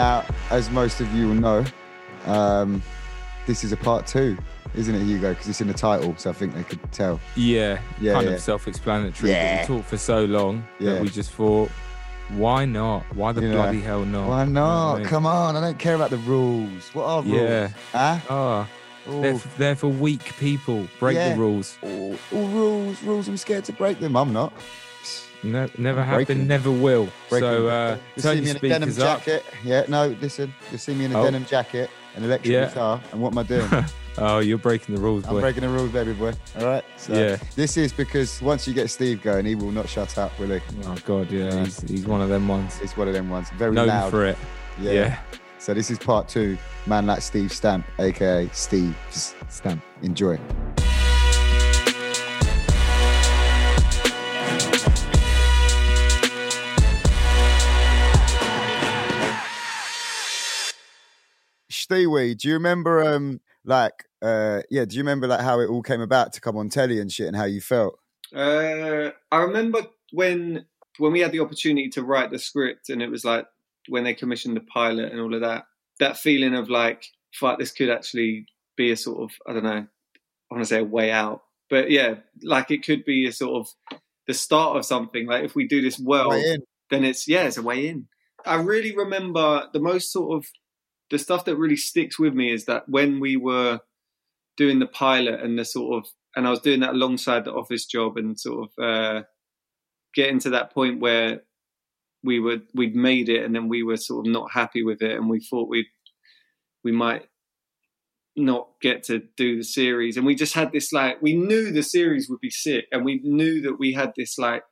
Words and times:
Now, 0.00 0.24
as 0.50 0.70
most 0.70 1.00
of 1.02 1.12
you 1.14 1.28
will 1.28 1.34
know, 1.34 1.64
um, 2.24 2.82
this 3.46 3.64
is 3.64 3.72
a 3.72 3.76
part 3.76 4.06
two, 4.06 4.38
isn't 4.74 4.94
it, 4.94 5.02
Hugo? 5.02 5.30
Because 5.30 5.48
it's 5.48 5.60
in 5.60 5.68
the 5.68 5.74
title, 5.74 6.14
so 6.16 6.30
I 6.30 6.32
think 6.32 6.54
they 6.54 6.62
could 6.62 6.80
tell. 6.90 7.20
Yeah, 7.36 7.80
Yeah, 8.00 8.14
kind 8.14 8.26
yeah. 8.28 8.32
of 8.34 8.40
self-explanatory. 8.40 9.30
Yeah. 9.30 9.60
We 9.60 9.66
talked 9.66 9.88
for 9.90 9.98
so 9.98 10.24
long 10.24 10.64
Yeah. 10.78 10.94
that 10.94 11.02
we 11.02 11.10
just 11.10 11.32
thought, 11.32 11.70
why 12.30 12.64
not? 12.64 13.02
Why 13.14 13.32
the 13.32 13.42
You 13.42 13.48
know, 13.48 13.56
bloody 13.56 13.80
hell 13.82 14.06
not? 14.06 14.28
Why 14.28 14.44
You 14.44 14.50
know 14.50 14.60
not? 14.64 14.94
I 14.94 14.98
mean? 15.00 15.06
Come 15.08 15.26
on, 15.26 15.56
I 15.56 15.60
don't 15.60 15.78
care 15.78 15.96
about 15.96 16.10
the 16.10 16.18
rules. 16.18 16.88
What 16.94 17.04
are 17.04 17.22
rules? 17.22 17.34
Yeah. 17.36 17.68
Huh? 17.92 18.18
Ah, 18.30 18.68
they're, 19.06 19.34
f- 19.34 19.56
they're 19.58 19.76
for 19.76 19.88
weak 19.88 20.24
people. 20.38 20.86
Break 20.98 21.16
Yeah. 21.16 21.34
the 21.34 21.40
rules. 21.40 21.76
All 21.82 22.16
rules, 22.32 23.02
rules. 23.02 23.28
I'm 23.28 23.36
scared 23.36 23.64
to 23.66 23.72
break 23.74 24.00
them. 24.00 24.16
I'm 24.16 24.32
not. 24.32 24.52
Ne- 25.42 25.70
never 25.78 26.04
Breaking. 26.04 26.46
never 26.46 26.70
will. 26.70 27.08
Breaking 27.28 27.48
so 27.48 27.68
uh, 27.68 27.96
you 28.16 28.22
turn 28.22 28.36
see 28.36 28.42
me 28.44 28.50
in 28.50 28.56
a 28.56 28.60
denim 28.60 28.88
up. 28.90 28.96
jacket. 28.96 29.44
Yeah, 29.64 29.84
no, 29.88 30.08
listen. 30.20 30.52
You 30.70 30.78
see 30.78 30.94
me 30.94 31.06
in 31.06 31.12
a 31.12 31.20
Oh. 31.20 31.24
denim 31.24 31.44
jacket, 31.46 31.88
an 32.16 32.24
electric 32.24 32.52
Yeah. 32.52 32.66
guitar, 32.66 33.00
and 33.12 33.20
what 33.22 33.32
am 33.32 33.38
I 33.38 33.42
doing? 33.44 33.68
Oh, 34.18 34.40
you're 34.40 34.58
breaking 34.58 34.96
the 34.96 35.00
rules, 35.00 35.24
boy. 35.24 35.36
I'm 35.36 35.40
breaking 35.40 35.62
the 35.62 35.68
rules, 35.68 35.92
baby 35.92 36.12
boy. 36.12 36.32
All 36.58 36.66
right. 36.66 36.84
So 36.96 37.14
Yeah. 37.14 37.36
This 37.54 37.76
is 37.76 37.92
because 37.92 38.42
once 38.42 38.66
you 38.66 38.74
get 38.74 38.90
Steve 38.90 39.22
going, 39.22 39.46
he 39.46 39.54
will 39.54 39.70
not 39.70 39.88
shut 39.88 40.18
up, 40.18 40.36
will 40.38 40.48
he? 40.50 40.60
Oh 40.84 40.96
God, 41.06 41.30
yeah, 41.30 41.44
Yeah. 41.44 41.64
He's, 41.64 41.80
he's 41.82 42.06
one 42.06 42.20
of 42.20 42.28
them 42.28 42.48
ones. 42.48 42.80
It's 42.82 42.96
one 42.96 43.06
of 43.06 43.14
them 43.14 43.30
ones. 43.30 43.48
Very 43.56 43.72
Known 43.72 43.86
loud. 43.86 44.10
for 44.10 44.26
it. 44.26 44.36
Yeah. 44.80 44.92
Yeah. 44.92 45.18
So 45.58 45.72
this 45.74 45.90
is 45.92 45.98
part 45.98 46.28
two. 46.28 46.58
Man 46.86 47.06
like 47.06 47.22
Steve 47.22 47.52
Stamp, 47.52 47.86
aka 48.00 48.50
Steve. 48.52 48.96
Stamp. 49.48 49.80
Enjoy. 50.02 50.38
Do 61.90 62.48
you 62.48 62.54
remember 62.54 63.02
um 63.02 63.40
like 63.64 64.04
uh 64.22 64.62
yeah, 64.70 64.84
do 64.84 64.96
you 64.96 65.02
remember 65.02 65.26
like 65.26 65.40
how 65.40 65.60
it 65.60 65.68
all 65.68 65.82
came 65.82 66.00
about 66.00 66.32
to 66.34 66.40
come 66.40 66.56
on 66.56 66.68
telly 66.68 67.00
and 67.00 67.10
shit 67.12 67.26
and 67.26 67.36
how 67.36 67.44
you 67.44 67.60
felt? 67.60 67.98
Uh, 68.34 69.10
I 69.32 69.38
remember 69.38 69.86
when 70.12 70.66
when 70.98 71.12
we 71.12 71.20
had 71.20 71.32
the 71.32 71.40
opportunity 71.40 71.88
to 71.90 72.02
write 72.02 72.30
the 72.30 72.38
script, 72.38 72.88
and 72.90 73.02
it 73.02 73.10
was 73.10 73.24
like 73.24 73.46
when 73.88 74.04
they 74.04 74.14
commissioned 74.14 74.56
the 74.56 74.60
pilot 74.60 75.12
and 75.12 75.20
all 75.20 75.34
of 75.34 75.40
that. 75.40 75.64
That 75.98 76.16
feeling 76.16 76.54
of 76.54 76.70
like, 76.70 77.04
fuck, 77.34 77.58
this 77.58 77.72
could 77.72 77.90
actually 77.90 78.46
be 78.76 78.90
a 78.90 78.96
sort 78.96 79.22
of 79.22 79.30
I 79.46 79.52
don't 79.52 79.64
know, 79.64 79.86
I 80.50 80.54
want 80.54 80.62
to 80.62 80.66
say 80.66 80.80
a 80.80 80.84
way 80.84 81.10
out, 81.10 81.42
but 81.68 81.90
yeah, 81.90 82.16
like 82.42 82.70
it 82.70 82.84
could 82.84 83.04
be 83.04 83.26
a 83.26 83.32
sort 83.32 83.60
of 83.60 83.98
the 84.26 84.34
start 84.34 84.76
of 84.76 84.86
something. 84.86 85.26
Like 85.26 85.44
if 85.44 85.54
we 85.54 85.66
do 85.66 85.82
this 85.82 85.98
well, 85.98 86.30
then 86.90 87.04
it's 87.04 87.28
yeah, 87.28 87.44
it's 87.44 87.56
a 87.56 87.62
way 87.62 87.88
in. 87.88 88.06
I 88.46 88.56
really 88.56 88.96
remember 88.96 89.68
the 89.72 89.80
most 89.80 90.12
sort 90.12 90.36
of 90.36 90.48
the 91.10 91.18
stuff 91.18 91.44
that 91.44 91.56
really 91.56 91.76
sticks 91.76 92.18
with 92.18 92.34
me 92.34 92.52
is 92.52 92.66
that 92.66 92.88
when 92.88 93.20
we 93.20 93.36
were 93.36 93.80
doing 94.56 94.78
the 94.78 94.86
pilot 94.86 95.40
and 95.40 95.58
the 95.58 95.64
sort 95.64 95.96
of 96.04 96.10
and 96.36 96.46
I 96.46 96.50
was 96.50 96.60
doing 96.60 96.80
that 96.80 96.94
alongside 96.94 97.44
the 97.44 97.52
office 97.52 97.86
job 97.86 98.16
and 98.16 98.38
sort 98.38 98.68
of 98.68 98.84
uh, 98.84 99.22
getting 100.14 100.38
to 100.40 100.50
that 100.50 100.72
point 100.72 101.00
where 101.00 101.42
we 102.22 102.38
were 102.38 102.58
we'd 102.74 102.94
made 102.94 103.28
it 103.28 103.44
and 103.44 103.54
then 103.54 103.68
we 103.68 103.82
were 103.82 103.96
sort 103.96 104.26
of 104.26 104.32
not 104.32 104.52
happy 104.52 104.82
with 104.82 105.02
it 105.02 105.16
and 105.16 105.28
we 105.28 105.40
thought 105.40 105.68
we 105.68 105.88
we 106.84 106.92
might 106.92 107.26
not 108.36 108.68
get 108.80 109.02
to 109.04 109.22
do 109.36 109.56
the 109.56 109.64
series. 109.64 110.16
And 110.16 110.24
we 110.24 110.34
just 110.34 110.54
had 110.54 110.72
this 110.72 110.92
like 110.92 111.20
we 111.20 111.34
knew 111.34 111.72
the 111.72 111.82
series 111.82 112.28
would 112.28 112.40
be 112.40 112.50
sick 112.50 112.86
and 112.92 113.04
we 113.04 113.20
knew 113.22 113.60
that 113.62 113.78
we 113.78 113.92
had 113.92 114.12
this 114.16 114.38
like 114.38 114.62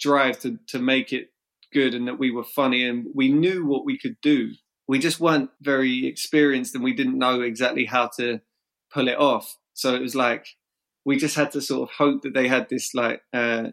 drive 0.00 0.38
to 0.40 0.58
to 0.68 0.78
make 0.78 1.12
it 1.12 1.28
good 1.72 1.94
and 1.94 2.06
that 2.06 2.18
we 2.18 2.30
were 2.30 2.44
funny 2.44 2.86
and 2.86 3.06
we 3.14 3.30
knew 3.30 3.66
what 3.66 3.84
we 3.84 3.98
could 3.98 4.16
do 4.22 4.50
we 4.88 4.98
just 4.98 5.20
weren't 5.20 5.50
very 5.60 6.06
experienced 6.06 6.74
and 6.74 6.82
we 6.84 6.92
didn't 6.92 7.18
know 7.18 7.40
exactly 7.40 7.84
how 7.84 8.08
to 8.16 8.40
pull 8.92 9.08
it 9.08 9.18
off 9.18 9.56
so 9.74 9.94
it 9.94 10.00
was 10.02 10.14
like 10.14 10.46
we 11.04 11.16
just 11.16 11.34
had 11.36 11.50
to 11.52 11.60
sort 11.60 11.88
of 11.88 11.94
hope 11.96 12.22
that 12.22 12.34
they 12.34 12.48
had 12.48 12.68
this 12.68 12.94
like 12.94 13.22
uh 13.32 13.68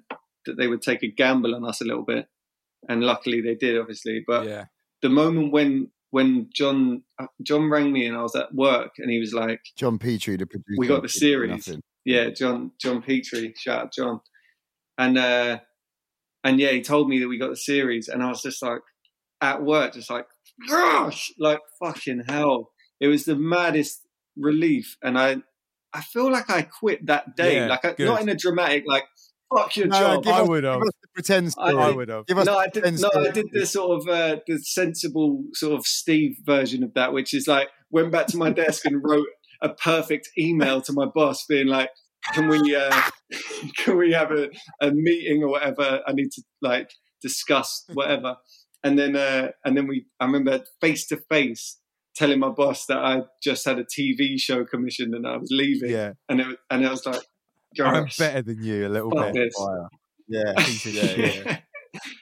that 0.45 0.57
they 0.57 0.67
would 0.67 0.81
take 0.81 1.03
a 1.03 1.07
gamble 1.07 1.53
on 1.55 1.65
us 1.65 1.81
a 1.81 1.85
little 1.85 2.03
bit 2.05 2.27
and 2.87 3.03
luckily 3.03 3.41
they 3.41 3.55
did 3.55 3.77
obviously 3.77 4.23
but 4.25 4.45
Yeah. 4.47 4.65
the 5.01 5.09
moment 5.09 5.51
when 5.51 5.91
when 6.11 6.49
john 6.53 7.03
uh, 7.19 7.27
john 7.43 7.69
rang 7.69 7.91
me 7.91 8.05
and 8.05 8.15
i 8.17 8.21
was 8.21 8.35
at 8.35 8.53
work 8.55 8.93
and 8.97 9.11
he 9.11 9.19
was 9.19 9.33
like 9.33 9.61
John 9.75 9.99
Petrie, 9.99 10.37
the 10.37 10.45
producer. 10.47 10.75
We 10.77 10.87
got 10.87 11.01
the 11.03 11.09
series. 11.09 11.67
nothing. 11.67 11.81
yeah 12.05 12.29
john 12.29 12.71
john 12.79 13.01
petrie 13.01 13.53
shout 13.57 13.81
out 13.83 13.93
john 13.93 14.21
and 14.97 15.17
uh 15.17 15.59
and 16.43 16.59
yeah 16.59 16.69
he 16.71 16.81
told 16.81 17.09
me 17.09 17.19
that 17.19 17.27
we 17.27 17.37
got 17.37 17.49
the 17.49 17.57
series 17.57 18.07
and 18.07 18.23
i 18.23 18.29
was 18.29 18.41
just 18.41 18.61
like 18.63 18.81
at 19.41 19.61
work 19.63 19.93
just 19.93 20.09
like 20.09 20.25
gosh 20.67 21.31
like 21.39 21.59
fucking 21.81 22.23
hell 22.27 22.71
it 22.99 23.07
was 23.07 23.25
the 23.25 23.35
maddest 23.35 24.01
relief 24.37 24.97
and 25.03 25.17
i 25.17 25.37
i 25.93 26.01
feel 26.01 26.31
like 26.31 26.49
i 26.49 26.61
quit 26.61 27.05
that 27.05 27.35
day 27.35 27.55
Yeah, 27.57 27.67
like 27.67 27.85
I, 27.85 27.95
not 27.99 28.21
in 28.21 28.29
a 28.29 28.35
dramatic 28.35 28.83
like 28.87 29.03
fuck 29.55 29.75
your 29.77 29.87
No, 29.87 29.99
job 29.99 30.23
give 30.23 30.33
I 30.33 30.41
us- 30.41 30.47
would 30.49 30.63
have. 30.63 30.79
Give 30.79 30.87
us 30.87 30.93
the 31.01 31.07
pretend 31.15 31.47
I 31.47 31.49
story. 31.71 31.85
did- 31.87 31.95
would 31.95 32.09
have. 32.09 32.23
No, 32.29 32.43
the 32.43 32.51
I 32.51 32.67
did. 32.67 32.99
No, 33.01 33.09
I 33.15 33.31
did 33.31 33.47
the 33.51 33.65
sort 33.65 33.99
of 34.01 34.07
uh, 34.07 34.37
the 34.47 34.59
sensible 34.59 35.43
sort 35.53 35.73
of 35.73 35.85
Steve 35.87 36.35
version 36.45 36.83
of 36.83 36.93
that, 36.93 37.13
which 37.13 37.33
is 37.33 37.47
like 37.47 37.69
went 37.89 38.11
back 38.11 38.27
to 38.27 38.37
my 38.37 38.51
desk 38.51 38.85
and 38.85 39.01
wrote 39.03 39.25
a 39.63 39.69
perfect 39.73 40.29
email 40.37 40.81
to 40.83 40.93
my 40.93 41.07
boss, 41.07 41.45
being 41.49 41.65
like, 41.65 41.89
"Can 42.35 42.47
we 42.47 42.75
uh, 42.75 43.01
can 43.77 43.97
we 43.97 44.11
have 44.13 44.29
a, 44.31 44.49
a 44.81 44.91
meeting 44.91 45.41
or 45.43 45.49
whatever? 45.49 46.01
I 46.07 46.13
need 46.13 46.29
to 46.33 46.43
like 46.61 46.91
discuss 47.23 47.85
whatever." 47.93 48.35
And 48.83 48.97
then 48.97 49.15
uh, 49.15 49.49
and 49.65 49.75
then 49.75 49.87
we, 49.87 50.05
I 50.19 50.25
remember 50.25 50.61
face 50.81 51.07
to 51.07 51.17
face 51.29 51.79
telling 52.15 52.39
my 52.39 52.49
boss 52.49 52.85
that 52.87 52.97
I 52.97 53.21
just 53.41 53.65
had 53.65 53.79
a 53.79 53.83
TV 53.85 54.39
show 54.39 54.65
commissioned 54.65 55.13
and 55.13 55.25
I 55.27 55.37
was 55.37 55.49
leaving. 55.51 55.89
Yeah. 55.91 56.13
And 56.27 56.41
it 56.41 56.47
was- 56.47 56.57
and 56.69 56.85
I 56.85 56.91
was 56.91 57.05
like, 57.05 57.21
I'm 57.79 58.07
better 58.17 58.41
than 58.41 58.63
you 58.63 58.87
a 58.87 58.89
little 58.89 59.11
bit. 59.11 59.53
Yeah. 60.27 60.53
Yeah, 60.85 61.15
yeah. 61.15 61.57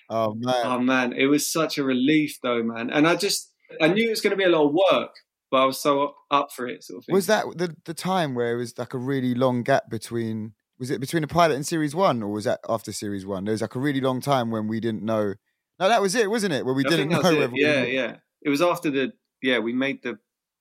Oh 0.09 0.33
man. 0.35 0.61
Oh 0.63 0.79
man, 0.79 1.13
it 1.13 1.25
was 1.25 1.51
such 1.51 1.77
a 1.77 1.83
relief 1.83 2.37
though, 2.41 2.63
man. 2.63 2.89
And 2.89 3.05
I 3.07 3.15
just 3.17 3.51
I 3.81 3.89
knew 3.89 4.07
it 4.07 4.09
was 4.09 4.21
going 4.21 4.31
to 4.31 4.37
be 4.37 4.45
a 4.45 4.49
lot 4.49 4.67
of 4.67 4.73
work, 4.73 5.11
but 5.51 5.57
I 5.57 5.65
was 5.65 5.81
so 5.81 6.03
up, 6.03 6.15
up 6.31 6.47
for 6.55 6.65
it, 6.67 6.83
sort 6.85 6.99
of 6.99 7.05
thing. 7.05 7.13
Was 7.13 7.27
that 7.27 7.43
the 7.57 7.75
the 7.83 7.93
time 7.93 8.33
where 8.33 8.53
it 8.53 8.57
was 8.57 8.77
like 8.77 8.93
a 8.93 8.97
really 8.97 9.35
long 9.35 9.63
gap 9.63 9.89
between? 9.89 10.53
Was 10.79 10.89
it 10.89 11.01
between 11.01 11.21
the 11.21 11.27
pilot 11.27 11.55
and 11.55 11.65
series 11.65 11.93
one, 11.93 12.23
or 12.23 12.31
was 12.31 12.45
that 12.45 12.59
after 12.69 12.93
series 12.93 13.25
one? 13.25 13.43
There 13.43 13.51
was 13.51 13.61
like 13.61 13.75
a 13.75 13.79
really 13.79 13.99
long 13.99 14.21
time 14.21 14.51
when 14.51 14.67
we 14.67 14.79
didn't 14.79 15.03
know. 15.03 15.33
No, 15.79 15.87
that 15.87 16.01
was 16.01 16.15
it, 16.15 16.29
wasn't 16.29 16.53
it? 16.53 16.65
Where 16.65 16.73
we 16.73 16.85
I 16.85 16.89
didn't 16.89 17.09
know. 17.09 17.19
it. 17.19 17.23
whether 17.23 17.49
we 17.49 17.61
Yeah, 17.61 17.83
yeah. 17.83 18.15
It 18.41 18.49
was 18.49 18.61
after 18.61 18.89
the 18.89 19.13
yeah 19.41 19.59
we 19.59 19.73
made 19.73 20.01
the 20.03 20.17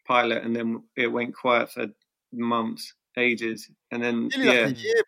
pilot 0.06 0.44
and 0.44 0.54
then 0.54 0.82
it 0.96 1.08
went 1.08 1.34
quiet 1.34 1.70
for 1.70 1.86
months, 2.32 2.94
ages, 3.16 3.70
and 3.90 4.02
then 4.02 4.28
Nearly 4.28 4.46
yeah, 4.46 4.66
like 4.66 4.76
a 4.76 4.78
year, 4.78 5.02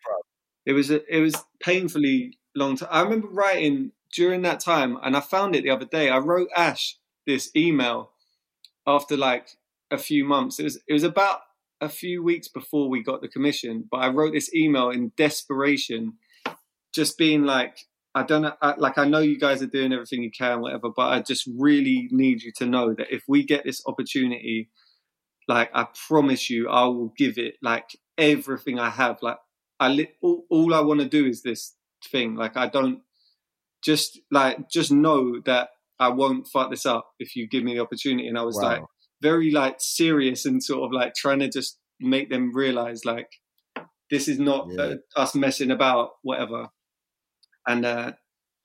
it 0.65 0.73
was 0.73 0.91
a, 0.91 1.15
it 1.15 1.21
was 1.21 1.35
painfully 1.61 2.37
long 2.55 2.75
time. 2.75 2.89
I 2.91 3.01
remember 3.01 3.27
writing 3.27 3.91
during 4.13 4.41
that 4.43 4.59
time, 4.59 4.97
and 5.03 5.15
I 5.15 5.19
found 5.19 5.55
it 5.55 5.63
the 5.63 5.69
other 5.69 5.85
day. 5.85 6.09
I 6.09 6.17
wrote 6.17 6.49
Ash 6.55 6.97
this 7.25 7.51
email 7.55 8.11
after 8.85 9.15
like 9.15 9.49
a 9.91 9.97
few 9.97 10.25
months. 10.25 10.59
It 10.59 10.63
was 10.63 10.79
it 10.87 10.93
was 10.93 11.03
about 11.03 11.41
a 11.81 11.89
few 11.89 12.23
weeks 12.23 12.47
before 12.47 12.89
we 12.89 13.01
got 13.01 13.21
the 13.21 13.27
commission, 13.27 13.87
but 13.89 13.97
I 13.97 14.09
wrote 14.09 14.33
this 14.33 14.53
email 14.53 14.89
in 14.89 15.11
desperation, 15.15 16.13
just 16.93 17.17
being 17.17 17.43
like, 17.43 17.77
I 18.15 18.23
don't 18.23 18.41
know, 18.41 18.53
I, 18.61 18.73
like 18.77 18.97
I 18.97 19.05
know 19.07 19.19
you 19.19 19.37
guys 19.39 19.61
are 19.61 19.67
doing 19.67 19.93
everything 19.93 20.23
you 20.23 20.31
can, 20.31 20.61
whatever, 20.61 20.89
but 20.95 21.09
I 21.09 21.21
just 21.21 21.47
really 21.57 22.07
need 22.11 22.41
you 22.41 22.51
to 22.57 22.65
know 22.65 22.93
that 22.95 23.13
if 23.13 23.23
we 23.27 23.43
get 23.43 23.63
this 23.63 23.81
opportunity, 23.85 24.69
like 25.47 25.69
I 25.73 25.87
promise 26.07 26.49
you, 26.49 26.69
I 26.69 26.85
will 26.85 27.13
give 27.17 27.37
it 27.37 27.55
like 27.61 27.89
everything 28.17 28.79
I 28.79 28.89
have. 28.89 29.19
Like 29.21 29.37
I 29.79 29.89
li- 29.89 30.11
all, 30.21 30.43
all 30.49 30.73
I 30.73 30.79
want 30.81 31.01
to 31.01 31.07
do 31.07 31.25
is 31.25 31.43
this 31.43 31.75
thing. 32.11 32.35
Like 32.35 32.57
I 32.57 32.67
don't 32.67 33.01
just 33.83 34.19
like 34.31 34.69
just 34.69 34.91
know 34.91 35.39
that 35.45 35.69
I 35.99 36.09
won't 36.09 36.47
fuck 36.47 36.69
this 36.71 36.85
up 36.85 37.09
if 37.19 37.35
you 37.35 37.47
give 37.47 37.63
me 37.63 37.75
the 37.75 37.81
opportunity. 37.81 38.27
And 38.27 38.37
I 38.37 38.43
was 38.43 38.55
Wow. 38.57 38.63
like 38.63 38.83
very 39.21 39.51
like 39.51 39.77
serious 39.79 40.45
and 40.45 40.63
sort 40.63 40.83
of 40.85 40.91
like 40.91 41.13
trying 41.13 41.39
to 41.39 41.49
just 41.49 41.77
make 41.99 42.29
them 42.29 42.53
realize 42.55 43.05
like 43.05 43.27
this 44.09 44.27
is 44.27 44.39
not 44.39 44.67
Yeah. 44.71 44.81
uh, 44.81 44.95
us 45.15 45.35
messing 45.35 45.71
about, 45.71 46.11
whatever. 46.23 46.69
And 47.69 47.85
uh 47.85 48.11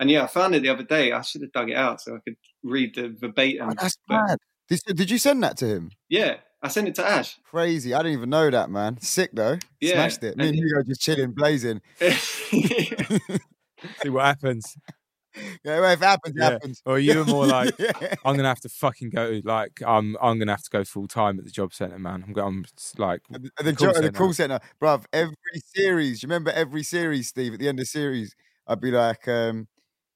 and 0.00 0.10
yeah, 0.10 0.24
I 0.24 0.26
found 0.26 0.56
it 0.56 0.62
the 0.62 0.70
other 0.70 0.82
day. 0.82 1.12
I 1.12 1.20
should 1.22 1.42
have 1.42 1.52
dug 1.52 1.70
it 1.70 1.76
out 1.76 2.00
so 2.00 2.16
I 2.16 2.18
could 2.24 2.36
read 2.64 2.96
the 2.96 3.10
verbatim. 3.10 3.68
Oh, 3.70 3.74
that's 3.80 3.96
but 4.08 4.26
mad. 4.26 4.38
Did, 4.68 4.80
did 4.96 5.10
you 5.10 5.18
send 5.18 5.42
that 5.44 5.56
to 5.58 5.66
him? 5.66 5.90
yeah, 6.08 6.36
I 6.62 6.68
sent 6.68 6.88
it 6.88 6.94
to 6.96 7.06
Ash. 7.06 7.38
Crazy. 7.44 7.94
I 7.94 7.98
didn't 7.98 8.14
even 8.14 8.30
know 8.30 8.50
that, 8.50 8.70
man. 8.70 8.98
Sick 9.00 9.30
though. 9.34 9.58
Yeah, 9.80 9.92
Smashed 9.92 10.24
it. 10.24 10.36
Me 10.36 10.48
and 10.48 10.56
and- 10.56 10.64
Hugo 10.64 10.82
just 10.82 11.00
chilling, 11.02 11.30
blazing. 11.32 11.80
See 12.00 12.90
what 14.08 14.24
happens. 14.24 14.76
Yeah, 15.64 15.80
well, 15.80 15.90
if 15.90 16.00
it 16.00 16.04
happens, 16.04 16.36
it 16.36 16.40
Yeah. 16.40 16.50
happens. 16.50 16.80
Or 16.86 16.96
you 16.96 17.18
were 17.18 17.24
more 17.24 17.44
like, 17.44 17.74
Yeah. 17.80 17.90
I'm 18.24 18.36
gonna 18.36 18.46
have 18.46 18.60
to 18.60 18.68
fucking 18.68 19.10
go. 19.10 19.40
Like, 19.42 19.82
I'm 19.84 20.16
I'm 20.22 20.38
gonna 20.38 20.52
have 20.52 20.62
to 20.62 20.70
go 20.70 20.84
full 20.84 21.08
time 21.08 21.40
at 21.40 21.44
the 21.44 21.50
job 21.50 21.74
centre, 21.74 21.98
man. 21.98 22.22
I'm 22.24 22.32
going. 22.32 22.64
I'm 22.64 22.66
like, 22.98 23.20
At 23.34 23.42
the, 23.42 23.50
at 23.58 23.64
the, 23.64 23.72
call 23.74 23.86
jo- 23.86 23.88
at 23.88 23.94
the 23.96 24.02
centre. 24.04 24.16
call 24.18 24.32
center, 24.32 24.60
bruv. 24.80 25.06
Every 25.12 25.34
series, 25.74 26.22
you 26.22 26.28
remember 26.28 26.52
every 26.52 26.84
series, 26.84 27.26
Steve. 27.26 27.54
At 27.54 27.58
the 27.58 27.68
end 27.68 27.80
of 27.80 27.82
the 27.82 27.86
series, 27.86 28.36
I'd 28.66 28.81
be 28.81 28.90
like, 28.90 29.26
um, 29.28 29.69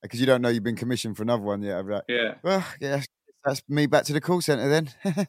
because 0.03 0.21
you 0.21 0.27
don't 0.27 0.43
know 0.43 0.49
you've 0.49 0.63
been 0.63 0.77
commissioned 0.77 1.17
for 1.17 1.23
another 1.23 1.43
one 1.43 1.63
yet. 1.63 1.79
I'd 1.79 1.87
be 1.87 1.93
like, 1.93 2.05
yeah. 2.09 2.35
well, 2.43 2.65
yeah, 2.81 2.91
that's, 2.97 3.07
that's 3.45 3.63
me 3.69 3.87
back 3.87 4.05
to 4.05 4.13
the 4.13 4.21
call 4.21 4.41
center 4.41 4.69
then. 4.69 4.91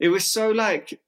it 0.00 0.08
was 0.08 0.24
so 0.24 0.50
like 0.50 1.00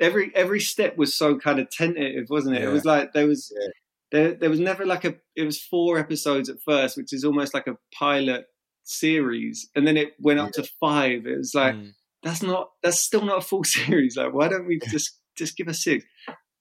every 0.00 0.34
every 0.34 0.60
step 0.60 0.96
was 0.96 1.14
so 1.14 1.38
kind 1.38 1.58
of 1.58 1.70
tentative, 1.70 2.26
wasn't 2.30 2.56
it? 2.56 2.62
Yeah. 2.62 2.68
It 2.68 2.72
was 2.72 2.84
like 2.84 3.12
there 3.12 3.26
was 3.26 3.52
Yeah. 3.54 3.68
there 4.12 4.34
there 4.34 4.50
was 4.50 4.60
never 4.60 4.86
like 4.86 5.04
a 5.04 5.14
it 5.36 5.44
was 5.44 5.60
four 5.62 5.98
episodes 5.98 6.48
at 6.48 6.62
first, 6.64 6.96
which 6.96 7.12
is 7.12 7.24
almost 7.24 7.54
like 7.54 7.66
a 7.66 7.76
pilot 7.96 8.46
series, 8.84 9.68
and 9.74 9.86
then 9.86 9.96
it 9.96 10.14
went 10.20 10.40
up 10.40 10.52
to 10.52 10.68
five. 10.80 11.26
It 11.26 11.38
was 11.38 11.54
like 11.54 11.74
mm, 11.74 11.92
that's 12.22 12.42
not 12.42 12.70
that's 12.82 13.00
still 13.00 13.24
not 13.24 13.38
a 13.38 13.46
full 13.46 13.64
series. 13.78 14.16
Like 14.16 14.32
why 14.32 14.48
don't 14.48 14.66
we 14.66 14.80
just 14.90 15.18
just 15.36 15.56
give 15.56 15.68
us 15.68 15.82
six? 15.82 16.04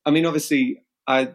I 0.05 0.11
mean, 0.11 0.25
obviously, 0.25 0.83
I 1.07 1.33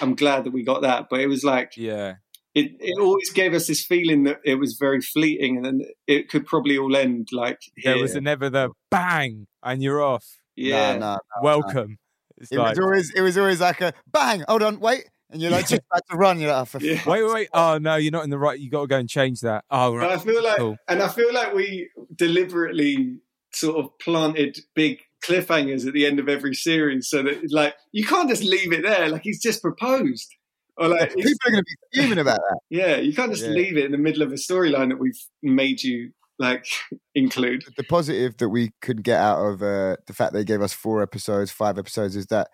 I'm 0.00 0.14
glad 0.14 0.44
that 0.44 0.52
we 0.52 0.64
got 0.64 0.82
that, 0.82 1.06
but 1.10 1.20
it 1.20 1.26
was 1.26 1.44
like 1.44 1.76
yeah, 1.76 2.14
it, 2.54 2.72
it 2.80 2.98
always 3.00 3.30
gave 3.32 3.52
us 3.54 3.66
this 3.66 3.84
feeling 3.84 4.24
that 4.24 4.38
it 4.44 4.54
was 4.56 4.76
very 4.78 5.00
fleeting 5.00 5.56
and 5.56 5.64
then 5.64 5.80
it 6.06 6.28
could 6.28 6.46
probably 6.46 6.78
all 6.78 6.94
end 6.96 7.28
like 7.32 7.58
here. 7.76 7.82
there 7.84 7.94
here. 7.94 8.02
was 8.02 8.14
never 8.16 8.48
the 8.50 8.70
bang 8.90 9.46
and 9.62 9.82
you're 9.82 10.02
off. 10.02 10.24
yeah 10.56 10.96
Nah, 10.96 11.14
nah. 11.14 11.18
Welcome. 11.42 11.98
It's 12.38 12.50
It 12.52 12.58
like, 12.58 12.70
was 12.76 12.78
always, 12.84 13.10
it 13.14 13.20
was 13.22 13.38
always 13.38 13.60
like 13.60 13.80
a 13.80 13.92
bang. 14.12 14.44
Hold 14.48 14.62
on, 14.62 14.80
wait, 14.80 15.08
and 15.30 15.40
you're 15.40 15.50
like 15.50 15.66
just 15.68 15.82
about 15.90 16.02
to 16.10 16.16
run. 16.16 16.38
You're 16.40 16.50
like, 16.52 16.62
oh, 16.62 16.64
for 16.64 16.78
Yeah. 16.80 16.94
fuck's 16.96 17.06
wait, 17.06 17.22
wait, 17.24 17.32
wait. 17.34 17.48
Oh 17.54 17.78
no, 17.78 17.96
you're 17.96 18.12
not 18.12 18.24
in 18.24 18.30
the 18.30 18.38
right. 18.38 18.58
You 18.58 18.70
got 18.70 18.82
to 18.82 18.86
go 18.88 18.98
and 18.98 19.08
change 19.08 19.40
that. 19.40 19.64
Oh 19.70 19.92
But 19.92 19.98
right. 19.98 20.10
I 20.12 20.18
feel 20.18 20.42
like, 20.42 20.56
Cool. 20.58 20.76
and 20.88 21.02
I 21.02 21.08
feel 21.08 21.32
like 21.32 21.54
we 21.54 21.88
deliberately 22.16 23.18
sort 23.52 23.76
of 23.76 23.96
planted 24.00 24.58
big 24.74 24.98
cliffhangers 25.24 25.86
at 25.86 25.94
the 25.94 26.04
end 26.06 26.18
of 26.18 26.28
every 26.28 26.54
series, 26.54 27.08
so 27.08 27.22
that 27.22 27.50
like 27.52 27.74
you 27.92 28.04
can't 28.04 28.28
just 28.28 28.42
leave 28.42 28.72
it 28.72 28.82
there. 28.82 29.08
Like 29.08 29.22
he's 29.22 29.40
just 29.40 29.62
proposed, 29.62 30.28
or 30.76 30.88
like 30.88 31.14
People 31.14 31.30
are 31.46 31.50
going 31.52 31.64
to 31.64 31.76
be 31.92 32.00
fuming 32.00 32.18
about 32.18 32.38
that. 32.38 32.58
yeah, 32.70 32.96
you 32.96 33.14
can't 33.14 33.32
just 33.32 33.44
Yeah. 33.44 33.50
leave 33.50 33.76
it 33.76 33.84
in 33.84 33.92
the 33.92 33.98
middle 33.98 34.22
of 34.22 34.30
a 34.32 34.36
storyline 34.36 34.88
that 34.90 34.98
we've 34.98 35.18
made 35.42 35.82
you 35.82 36.12
like 36.38 36.66
include. 37.14 37.64
The 37.76 37.84
positive 37.84 38.36
that 38.38 38.48
we 38.48 38.72
could 38.82 39.02
get 39.04 39.20
out 39.20 39.38
of 39.44 39.62
uh, 39.62 39.96
the 40.06 40.12
fact 40.12 40.32
they 40.32 40.44
gave 40.44 40.62
us 40.62 40.72
four 40.72 41.02
episodes, 41.02 41.50
five 41.52 41.78
episodes, 41.78 42.16
is 42.16 42.26
that 42.26 42.48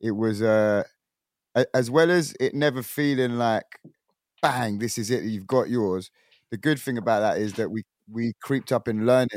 it 0.00 0.12
was 0.12 0.40
uh, 0.42 0.84
as 1.74 1.90
well 1.90 2.10
as 2.10 2.34
it 2.40 2.54
never 2.54 2.82
feeling 2.82 3.36
like 3.38 3.64
bang, 4.42 4.78
this 4.78 4.98
is 4.98 5.10
it, 5.10 5.24
you've 5.24 5.46
got 5.46 5.68
yours. 5.68 6.10
The 6.50 6.56
good 6.58 6.78
thing 6.78 6.98
about 6.98 7.20
that 7.20 7.38
is 7.40 7.54
that 7.54 7.70
we 7.70 7.82
we 8.10 8.34
creeped 8.42 8.70
up 8.72 8.86
in 8.88 9.04
learning. 9.06 9.28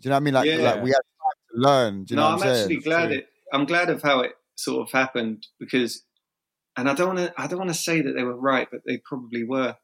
Do 0.00 0.08
you 0.08 0.10
know 0.10 0.16
what 0.16 0.16
I 0.16 0.20
mean? 0.20 0.34
Like, 0.34 0.46
Yeah. 0.46 0.56
like 0.56 0.82
we 0.82 0.90
had 0.90 0.96
time 0.96 1.54
to 1.54 1.60
learn. 1.60 2.04
Do 2.04 2.12
you 2.12 2.16
no, 2.16 2.22
know 2.22 2.28
I'm 2.36 2.42
I'm 2.42 2.48
actually 2.48 2.66
saying? 2.74 2.80
glad 2.82 3.08
So- 3.10 3.14
it. 3.16 3.26
I'm 3.52 3.64
glad 3.64 3.90
of 3.90 4.02
how 4.02 4.20
it 4.20 4.32
sort 4.54 4.86
of 4.86 4.92
happened 4.92 5.46
because, 5.58 6.02
and 6.76 6.88
I 6.88 6.94
don't 6.94 7.14
want 7.14 7.18
to. 7.18 7.40
I 7.40 7.46
don't 7.46 7.58
want 7.58 7.70
to 7.70 7.74
say 7.78 8.00
that 8.00 8.12
they 8.12 8.22
were 8.24 8.36
right, 8.36 8.68
but 8.70 8.80
they 8.86 8.98
probably 9.04 9.44
were 9.44 9.76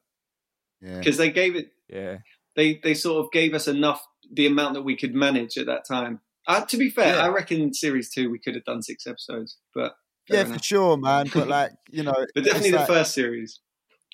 Yeah. 0.81 0.99
because 0.99 1.17
they 1.17 1.31
gave 1.31 1.55
it. 1.55 1.69
Yeah. 1.89 2.17
They 2.55 2.79
they 2.83 2.93
sort 2.93 3.23
of 3.25 3.31
gave 3.31 3.53
us 3.53 3.67
enough 3.67 4.01
the 4.33 4.45
amount 4.47 4.73
that 4.75 4.81
we 4.83 4.95
could 4.95 5.13
manage 5.13 5.57
at 5.57 5.67
that 5.67 5.85
time. 5.87 6.21
Uh, 6.47 6.61
to 6.65 6.77
be 6.77 6.89
fair, 6.89 7.15
Yeah. 7.15 7.25
I 7.25 7.29
reckon 7.29 7.73
series 7.73 8.09
two 8.09 8.29
we 8.31 8.39
could 8.39 8.55
have 8.55 8.63
done 8.65 8.81
six 8.81 9.05
episodes, 9.05 9.57
but 9.75 9.93
fair 10.27 10.45
Yeah, 10.47 10.53
for 10.53 10.63
sure, 10.63 10.97
man. 10.97 11.29
But 11.33 11.47
like, 11.57 11.71
you 11.91 12.03
know, 12.03 12.15
but 12.33 12.43
definitely 12.43 12.71
the 12.71 12.77
like- 12.77 12.87
first 12.87 13.13
series. 13.13 13.59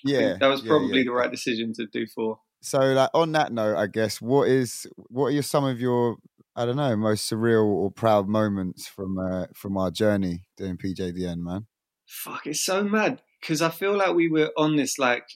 Yeah, 0.06 0.36
that 0.38 0.48
was 0.48 0.62
yeah, 0.62 0.68
probably 0.68 0.98
yeah. 0.98 1.04
the 1.04 1.12
right 1.12 1.30
decision 1.30 1.72
to 1.74 1.86
do 1.86 2.06
four. 2.14 2.38
So, 2.60 2.78
like 2.78 3.08
on 3.14 3.32
that 3.32 3.52
note, 3.52 3.76
I 3.76 3.86
guess 3.86 4.20
what 4.20 4.48
is 4.48 4.86
what 5.08 5.26
are 5.26 5.30
your, 5.30 5.42
some 5.42 5.64
of 5.64 5.80
your 5.80 6.16
I 6.56 6.66
don't 6.66 6.76
know 6.76 6.94
most 6.96 7.30
surreal 7.30 7.64
or 7.64 7.90
proud 7.90 8.28
moments 8.28 8.86
from 8.86 9.16
uh, 9.18 9.46
from 9.54 9.76
our 9.78 9.90
journey 9.90 10.44
doing 10.58 10.76
PJDN, 10.76 11.38
man? 11.38 11.66
Fuck, 12.06 12.46
it's 12.46 12.64
so 12.64 12.82
mad 12.84 13.22
because 13.40 13.62
I 13.62 13.70
feel 13.70 13.96
like 13.96 14.14
we 14.14 14.28
were 14.28 14.50
on 14.56 14.76
this 14.76 14.98
like 14.98 15.26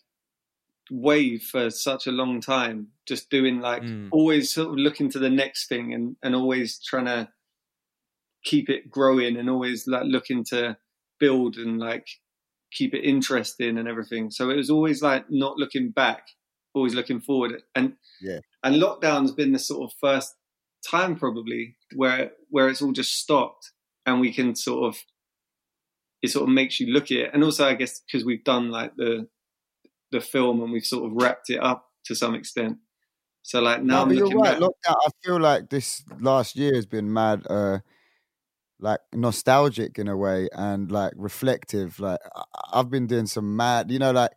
wave 0.91 1.43
for 1.43 1.70
such 1.70 2.06
a 2.06 2.11
long 2.12 2.41
time, 2.41 2.88
just 3.06 3.31
doing 3.31 3.61
like 3.61 3.82
Mm. 3.82 4.09
always 4.11 4.53
sort 4.53 4.69
of 4.70 4.76
looking 4.76 5.11
to 5.11 5.19
the 5.19 5.31
next 5.31 5.69
thing 5.69 5.93
and 5.93 6.17
and 6.23 6.35
always 6.35 6.79
trying 6.82 7.05
to 7.06 7.29
keep 8.44 8.69
it 8.70 8.91
growing 8.91 9.37
and 9.37 9.50
always 9.50 9.87
like 9.87 10.05
looking 10.05 10.44
to 10.44 10.76
build 11.19 11.56
and 11.56 11.79
like 11.79 12.06
keep 12.70 12.94
it 12.94 13.05
interesting 13.05 13.77
and 13.79 13.89
everything. 13.89 14.31
So 14.31 14.51
it 14.51 14.56
was 14.56 14.70
always 14.70 15.03
like 15.03 15.27
not 15.31 15.56
looking 15.56 15.91
back, 15.91 16.29
always 16.75 16.94
looking 16.94 17.20
forward. 17.20 17.63
And 17.75 17.96
Yeah. 18.20 18.41
and 18.63 18.77
lockdown's 18.77 19.32
been 19.32 19.53
the 19.53 19.58
sort 19.58 19.91
of 19.91 19.96
first 20.01 20.34
time 20.87 21.17
probably 21.17 21.77
where 21.96 22.32
where 22.51 22.69
it's 22.69 22.81
all 22.81 22.93
just 22.93 23.15
stopped 23.15 23.72
and 24.06 24.20
we 24.20 24.32
can 24.32 24.55
sort 24.55 24.87
of 24.89 24.98
it 26.22 26.29
sort 26.29 26.44
of 26.44 26.55
makes 26.55 26.81
you 26.81 26.93
look 26.93 27.05
at 27.05 27.19
it. 27.19 27.31
And 27.32 27.44
also 27.44 27.67
I 27.67 27.75
guess 27.75 28.01
because 28.01 28.25
we've 28.25 28.44
done 28.44 28.70
like 28.70 28.96
the 28.96 29.29
the 30.10 30.20
film 30.20 30.63
and 30.63 30.72
we've 30.72 30.84
sort 30.84 31.06
of 31.06 31.13
wrapped 31.15 31.51
it 31.51 31.63
up 31.63 31.91
to 32.06 32.15
some 32.15 32.34
extent. 32.34 32.79
So 33.43 33.60
like 33.60 33.82
now 33.82 34.05
no, 34.05 34.13
you're 34.13 34.29
right. 34.29 34.58
back. 34.58 34.60
Lockdown. 34.60 34.96
I 35.06 35.08
feel 35.25 35.41
like 35.41 35.70
this 35.70 36.03
last 36.20 36.56
year 36.56 36.75
has 36.75 36.87
been 36.87 37.13
mad, 37.13 37.46
uh, 37.48 37.79
like 38.81 39.01
nostalgic 39.15 39.98
in 39.98 40.08
a 40.08 40.17
way, 40.17 40.48
and 40.53 40.91
like 40.91 41.13
reflective. 41.17 41.98
Like 41.98 42.20
I've 42.72 42.91
been 42.91 43.06
doing 43.06 43.27
some 43.27 43.56
mad, 43.56 43.91
you 43.91 43.98
know, 43.98 44.10
like 44.13 44.32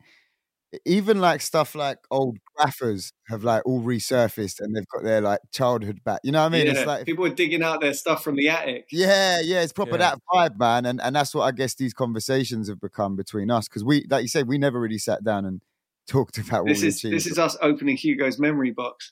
even 0.85 1.19
like 1.19 1.41
stuff 1.41 1.75
like 1.75 1.99
old 2.09 2.37
graphers 2.61 3.11
have 3.27 3.43
like 3.43 3.61
all 3.65 3.81
resurfaced 3.81 4.59
and 4.59 4.75
they've 4.75 4.87
got 4.87 5.03
their 5.03 5.21
like 5.21 5.39
childhood 5.51 6.03
back. 6.03 6.19
You 6.23 6.31
know 6.31 6.39
what 6.41 6.47
I 6.47 6.49
mean? 6.57 6.65
yeah, 6.67 6.73
It's 6.73 6.85
like 6.85 7.05
people 7.05 7.25
are 7.25 7.29
digging 7.29 7.63
out 7.63 7.81
their 7.81 7.93
stuff 7.93 8.23
from 8.23 8.35
the 8.35 8.49
attic. 8.49 8.87
Yeah, 8.91 9.39
yeah, 9.41 9.61
it's 9.61 9.73
proper 9.73 9.91
Yeah. 9.91 9.97
that 9.97 10.19
vibe, 10.31 10.57
man, 10.59 10.85
and 10.85 11.01
and 11.01 11.15
that's 11.15 11.33
what 11.35 11.43
I 11.43 11.51
guess 11.51 11.75
these 11.75 11.93
conversations 11.93 12.67
have 12.69 12.79
become 12.81 13.15
between 13.15 13.49
us 13.51 13.67
because 13.67 13.83
we, 13.83 14.05
like 14.09 14.21
you 14.23 14.27
said, 14.27 14.47
we 14.47 14.57
never 14.57 14.79
really 14.79 14.97
sat 14.97 15.23
down 15.23 15.45
and 15.45 15.61
talked 16.07 16.37
about 16.37 16.65
This 16.65 16.81
we 16.81 16.87
is 16.87 17.01
this 17.01 17.27
is 17.27 17.37
us 17.39 17.55
opening 17.61 17.95
Hugo's 17.97 18.39
memory 18.39 18.71
box. 18.71 19.11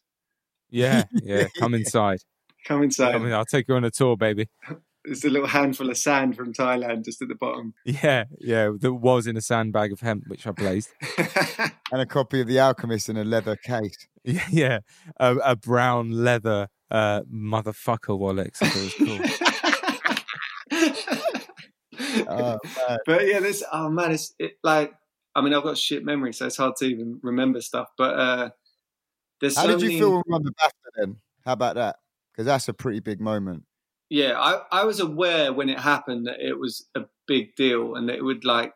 Yeah. 0.70 1.03
Yeah. 1.24 1.48
Come 1.58 1.74
inside. 1.75 2.20
Come 2.65 2.84
inside. 2.84 3.15
I 3.15 3.18
mean, 3.20 3.32
I'll 3.34 3.46
take 3.46 3.68
you 3.68 3.75
on 3.75 3.84
a 3.86 3.91
tour, 3.91 4.18
baby. 4.18 4.50
There's 5.10 5.25
a 5.25 5.30
little 5.32 5.48
handful 5.48 5.89
of 5.89 5.98
sand 5.98 6.36
from 6.36 6.54
Thailand 6.54 7.04
just 7.04 7.20
at 7.24 7.30
the 7.30 7.36
bottom. 7.36 7.74
Yeah. 7.84 8.25
Yeah. 8.39 8.74
That 8.80 8.94
was 8.94 9.25
in 9.25 9.36
a 9.38 9.42
sandbag 9.42 9.92
of 9.92 10.01
hemp, 10.01 10.25
which 10.28 10.46
I 10.46 10.51
blazed. 10.51 10.89
and 11.92 12.01
a 12.01 12.06
copy 12.06 12.42
of 12.42 12.48
The 12.48 12.60
Alchemist 12.60 13.10
in 13.10 13.18
a 13.18 13.24
leather 13.24 13.56
case. 13.56 14.08
Yeah. 14.24 14.44
Yeah. 14.51 14.80
A, 15.18 15.36
a 15.38 15.56
brown 15.56 16.12
leather 16.12 16.68
uh, 16.92 17.22
motherfucker 17.34 18.20
wallet. 18.20 18.56
I 18.62 18.68
it 18.68 18.75
was 18.75 18.94
cool. 18.94 19.20
Oh, 22.32 22.58
but 23.06 23.28
yeah, 23.28 23.39
this 23.39 23.63
oh 23.72 23.89
man, 23.89 24.12
it's 24.12 24.34
it, 24.38 24.54
like 24.63 24.94
I 25.36 25.42
mean 25.42 25.54
I've 25.54 25.63
got 25.63 25.78
shit 25.78 26.06
memory, 26.06 26.34
so 26.34 26.46
it's 26.46 26.58
hard 26.58 26.75
to 26.78 26.86
even 26.86 27.20
remember 27.24 27.62
stuff. 27.62 27.88
But 27.98 28.20
uh 28.20 28.50
there's 29.42 29.56
How 29.56 29.63
so 29.63 29.68
did 29.70 29.82
you 29.82 29.88
many, 29.88 30.00
feel 30.00 30.12
when 30.12 30.24
we 30.28 30.32
won 30.32 30.44
the 30.44 30.51
BAFTA 30.51 30.89
then? 30.98 31.16
How 31.46 31.54
about 31.54 31.75
that? 31.75 31.96
Because 32.32 32.46
that's 32.46 32.68
a 32.68 32.74
pretty 32.74 33.00
big 33.00 33.20
moment. 33.20 33.63
Yeah, 34.10 34.39
I, 34.39 34.62
I 34.72 34.84
was 34.86 35.00
aware 35.00 35.54
when 35.54 35.70
it 35.70 35.80
happened 35.80 36.25
that 36.28 36.39
it 36.39 36.58
was 36.60 36.88
a 36.96 37.01
big 37.28 37.56
deal, 37.56 37.96
and 37.96 38.10
that 38.10 38.16
it 38.18 38.24
would 38.24 38.44
like 38.46 38.74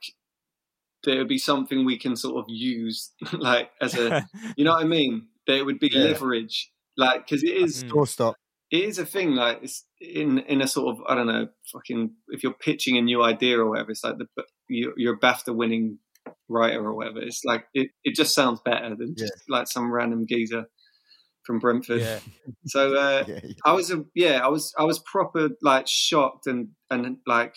there 1.03 1.17
would 1.17 1.27
be 1.27 1.37
something 1.37 1.83
we 1.85 1.97
can 1.97 2.15
sort 2.15 2.37
of 2.37 2.45
use 2.47 3.11
like 3.33 3.71
as 3.81 3.95
a 3.95 4.25
you 4.57 4.63
know 4.65 4.73
what 4.73 4.83
I 4.83 4.87
mean. 4.87 5.27
That 5.47 5.57
it 5.57 5.65
would 5.65 5.79
be 5.79 5.89
Yeah. 5.91 6.03
leverage, 6.03 6.71
like 6.97 7.25
because 7.25 7.43
it 7.43 7.55
is 7.57 7.83
Mm. 7.83 7.89
Doorstop. 7.89 8.33
it 8.71 8.83
is 8.85 8.97
a 8.99 9.05
thing 9.05 9.35
like 9.35 9.59
it's 9.63 9.85
in 9.99 10.39
in 10.39 10.61
a 10.61 10.67
sort 10.67 10.95
of 10.95 11.03
i 11.07 11.13
don't 11.15 11.27
know 11.27 11.47
fucking 11.71 12.11
if 12.29 12.43
you're 12.43 12.53
pitching 12.53 12.97
a 12.97 13.01
new 13.01 13.21
idea 13.23 13.59
or 13.59 13.69
whatever 13.69 13.91
it's 13.91 14.03
like 14.03 14.17
the 14.17 14.27
you're, 14.69 14.93
you're 14.97 15.15
a 15.15 15.19
bafta 15.19 15.53
winning 15.55 15.99
writer 16.49 16.83
or 16.85 16.93
whatever 16.95 17.19
it's 17.21 17.43
like 17.43 17.65
it, 17.73 17.89
it 18.05 18.15
just 18.15 18.33
sounds 18.33 18.59
better 18.63 18.95
than 18.95 19.15
just 19.17 19.33
like 19.49 19.67
some 19.67 19.91
random 19.91 20.25
geezer 20.27 20.65
from 21.43 21.59
brentford 21.59 22.01
yeah. 22.01 22.19
so 22.65 22.95
uh 22.95 23.23
Yeah, 23.27 23.39
yeah. 23.43 23.53
i 23.65 23.73
was 23.73 23.91
a 23.91 24.03
yeah 24.15 24.39
i 24.43 24.47
was 24.47 24.73
i 24.77 24.83
was 24.83 24.99
proper 24.99 25.49
like 25.61 25.87
shocked 25.87 26.47
and 26.47 26.69
and 26.89 27.17
like 27.27 27.55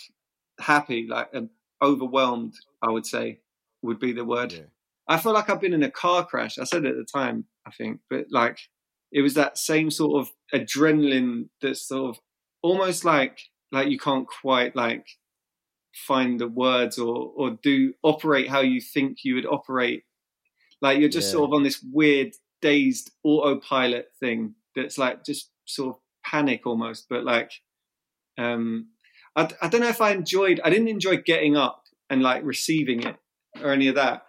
happy 0.60 1.06
like 1.08 1.28
and 1.32 1.50
overwhelmed 1.82 2.54
i 2.82 2.90
would 2.90 3.06
say 3.06 3.40
would 3.82 3.98
be 4.00 4.12
the 4.12 4.24
word 4.24 4.52
Yeah. 4.52 4.60
I 5.08 5.18
feel 5.18 5.32
like 5.32 5.48
I've 5.48 5.60
been 5.60 5.72
in 5.72 5.84
a 5.84 5.90
car 5.90 6.26
crash. 6.26 6.58
I 6.58 6.64
said 6.64 6.84
it 6.84 6.88
at 6.90 6.96
the 6.96 7.04
time, 7.04 7.44
I 7.64 7.70
think, 7.70 8.00
but 8.10 8.26
like 8.32 8.58
it 9.12 9.22
was 9.22 9.34
that 9.34 9.56
same 9.56 9.88
sort 9.88 10.20
of 10.20 10.32
adrenaline 10.52 11.48
that's 11.62 11.86
sort 11.86 12.16
of 12.16 12.20
almost 12.60 13.04
like 13.04 13.38
like 13.70 13.88
you 13.88 13.98
can't 14.00 14.26
quite 14.26 14.74
like 14.74 15.06
find 15.94 16.40
the 16.40 16.48
words 16.48 16.98
or 16.98 17.32
or 17.36 17.50
do 17.62 17.94
operate 18.02 18.48
how 18.48 18.60
you 18.60 18.80
think 18.80 19.18
you 19.22 19.36
would 19.36 19.46
operate. 19.46 20.02
Like 20.82 20.98
you're 20.98 21.08
just 21.08 21.28
Yeah. 21.28 21.34
sort 21.38 21.50
of 21.50 21.54
on 21.54 21.62
this 21.62 21.80
weird 21.92 22.32
dazed 22.66 23.10
autopilot 23.22 24.06
thing 24.20 24.54
that's 24.74 24.98
like 24.98 25.24
just 25.24 25.50
sort 25.66 25.94
of 25.96 26.00
panic 26.24 26.66
almost, 26.66 27.06
but 27.08 27.22
like 27.24 27.50
um 28.38 28.88
I, 29.36 29.48
I 29.62 29.68
don't 29.68 29.80
know 29.82 29.88
if 29.88 30.00
I 30.00 30.10
enjoyed 30.12 30.60
I 30.64 30.70
didn't 30.70 30.88
enjoy 30.88 31.16
getting 31.18 31.56
up 31.56 31.82
and 32.10 32.22
like 32.22 32.42
receiving 32.44 33.02
it 33.02 33.16
or 33.62 33.70
any 33.72 33.88
of 33.88 33.94
that. 33.96 34.22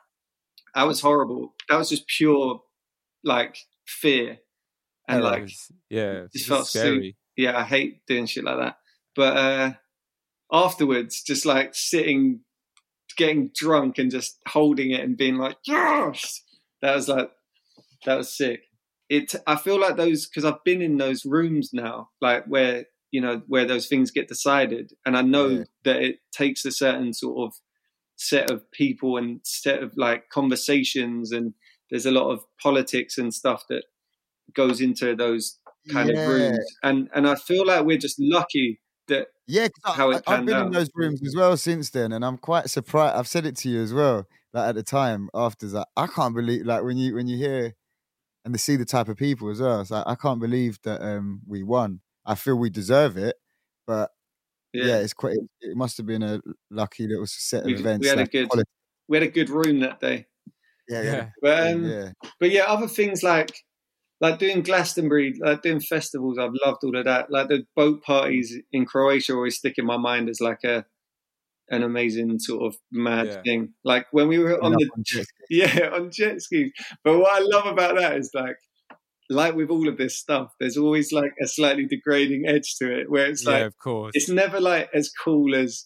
That 0.76 0.88
was 0.88 1.02
horrible. 1.02 1.54
That 1.70 1.78
was 1.78 1.90
just 1.90 2.08
pure 2.08 2.62
like 3.24 3.58
fear. 3.86 4.38
And 5.08 5.24
That 5.24 5.32
like 5.32 5.42
was- 5.44 5.72
yeah, 5.90 6.14
just 6.24 6.36
it's 6.36 6.46
felt 6.48 6.68
so- 6.68 6.80
scary. 6.80 7.18
yeah, 7.36 7.58
I 7.58 7.64
hate 7.64 8.06
doing 8.08 8.26
shit 8.28 8.44
like 8.44 8.60
that. 8.60 8.78
But 9.16 9.38
uh 9.38 9.72
afterwards, 10.52 11.24
just 11.24 11.46
like 11.46 11.72
sitting 11.74 12.42
getting 13.18 13.50
drunk 13.56 13.98
and 13.98 14.12
just 14.12 14.38
holding 14.48 14.92
it 14.92 15.02
and 15.04 15.18
being 15.18 15.38
like, 15.38 15.58
Yes 15.66 16.44
that 16.82 16.96
was 16.96 17.08
like 17.10 17.32
that 18.06 18.18
was 18.18 18.36
sick. 18.36 18.64
It 19.10 19.34
I 19.46 19.56
feel 19.56 19.80
like 19.80 19.96
those 19.96 20.28
because 20.28 20.46
I've 20.46 20.64
been 20.64 20.82
in 20.82 20.98
those 20.98 21.26
rooms 21.26 21.72
now, 21.74 22.10
like 22.22 22.46
where 22.46 22.86
you 23.12 23.22
know 23.22 23.42
where 23.48 23.66
those 23.66 23.88
things 23.88 24.12
get 24.12 24.28
decided, 24.28 24.94
and 25.06 25.18
I 25.18 25.22
know 25.22 25.48
Yeah. 25.48 25.64
that 25.86 26.02
it 26.02 26.20
takes 26.32 26.66
a 26.66 26.72
certain 26.72 27.14
sort 27.14 27.48
of 27.48 27.56
set 28.18 28.50
of 28.50 28.70
people 28.72 29.18
and 29.18 29.40
set 29.44 29.82
of 29.82 29.94
like 29.96 30.30
conversations, 30.30 31.32
and 31.32 31.54
there's 31.90 32.06
a 32.06 32.12
lot 32.12 32.32
of 32.32 32.44
politics 32.62 33.18
and 33.18 33.34
stuff 33.34 33.64
that 33.70 33.84
goes 34.54 34.82
into 34.82 35.16
those 35.16 35.60
kind 35.92 36.10
yeah. 36.10 36.22
of 36.22 36.28
rooms, 36.28 36.66
and 36.84 37.10
and 37.14 37.28
I 37.28 37.36
feel 37.36 37.66
like 37.66 37.86
we're 37.86 37.98
just 37.98 38.18
lucky 38.20 38.82
that 39.08 39.28
Yeah, 39.48 39.70
how 39.86 40.12
I, 40.12 40.16
it 40.18 40.24
I, 40.28 40.32
have 40.32 40.46
panned 40.46 40.46
been 40.48 40.66
in 40.68 40.72
those 40.72 40.90
rooms 40.96 41.22
as 41.26 41.34
well 41.36 41.56
since 41.56 41.90
then, 41.92 42.12
and 42.12 42.26
I'm 42.26 42.38
quite 42.38 42.70
surprised. 42.70 43.16
I've 43.16 43.28
said 43.28 43.46
it 43.46 43.56
to 43.58 43.70
you 43.70 43.82
as 43.82 43.94
well. 43.94 44.26
Like 44.54 44.70
at 44.70 44.76
the 44.76 44.84
time, 44.84 45.30
after 45.34 45.68
that, 45.68 45.88
I 45.96 46.08
can't 46.08 46.36
believe 46.36 46.66
like 46.66 46.84
when 46.84 46.98
you 46.98 47.16
when 47.16 47.28
you 47.28 47.38
hear 47.38 47.74
and 48.48 48.54
to 48.54 48.60
see 48.60 48.78
the 48.78 48.86
type 48.86 49.10
of 49.10 49.18
people 49.18 49.50
as 49.50 49.60
well. 49.60 49.82
It's 49.82 49.92
like 49.92 50.06
I 50.08 50.16
can't 50.16 50.40
believe 50.40 50.80
that 50.84 51.02
um 51.02 51.42
we 51.46 51.64
won. 51.64 52.00
I 52.26 52.36
feel 52.36 52.56
we 52.56 52.70
deserve 52.70 53.18
it, 53.18 53.36
but 53.86 54.10
yeah, 54.72 54.86
yeah, 54.86 54.98
it's 55.00 55.14
quite. 55.14 55.34
It, 55.34 55.50
it 55.72 55.78
must 55.78 55.98
have 55.98 56.06
been 56.06 56.24
a 56.24 56.40
lucky 56.72 57.08
little 57.08 57.28
set 57.28 57.62
of 57.62 57.66
we, 57.66 57.76
events. 57.76 58.04
we 58.04 58.08
had 58.10 58.20
a 58.20 58.26
good 58.26 58.48
quality- 58.48 58.70
we 59.10 59.18
had 59.18 59.28
a 59.28 59.32
good 59.32 59.50
room 59.50 59.82
that 59.82 60.00
day. 60.00 60.28
yeah, 60.88 61.02
yeah, 61.02 61.12
Yeah. 61.12 61.30
But 61.42 61.74
um, 61.74 61.84
yeah. 61.86 62.12
but 62.40 62.52
yeah, 62.52 62.64
other 62.64 62.88
things 62.88 63.22
like 63.22 63.52
like 64.22 64.40
doing 64.40 64.62
Glastonbury, 64.62 65.36
like 65.40 65.62
doing 65.62 65.82
festivals, 65.82 66.38
I've 66.40 66.56
loved 66.66 66.84
all 66.86 66.98
of 66.98 67.04
that. 67.04 67.30
Like 67.30 67.50
the 67.50 67.66
boat 67.76 68.02
parties 68.02 68.58
in 68.72 68.86
Croatia 68.86 69.34
always 69.34 69.58
stick 69.58 69.76
in 69.78 69.86
my 69.86 69.98
mind 69.98 70.30
as 70.30 70.40
like 70.40 70.64
a 70.64 70.86
an 71.70 71.84
amazing 71.84 72.40
sort 72.40 72.64
of 72.64 72.76
mad 72.92 73.28
Yeah. 73.28 73.42
thing. 73.44 73.74
Like 73.84 74.08
when 74.12 74.28
we 74.28 74.40
were 74.40 74.62
on 74.64 74.72
the 74.74 74.90
on 74.96 75.04
jet 75.06 75.26
yeah 75.50 75.90
on 75.94 76.12
jet 76.12 76.42
skis. 76.42 76.72
But 77.04 77.18
what 77.20 77.32
I 77.36 77.40
love 77.46 77.66
about 77.66 77.96
that 77.98 78.18
is 78.18 78.32
like 78.34 78.56
like 79.30 79.56
with 79.56 79.70
all 79.70 79.90
of 79.90 79.98
this 79.98 80.18
stuff, 80.18 80.54
there's 80.60 80.78
always 80.78 81.12
like 81.12 81.34
a 81.44 81.48
slightly 81.48 81.86
degrading 81.86 82.46
edge 82.48 82.76
to 82.78 82.90
it, 83.00 83.12
where 83.12 83.26
it's 83.26 83.44
like, 83.46 83.60
yeah, 83.60 83.66
of 83.66 83.78
course. 83.78 84.12
it's 84.16 84.30
never 84.30 84.60
like 84.62 84.90
as 84.94 85.12
cool 85.24 85.54
as 85.56 85.86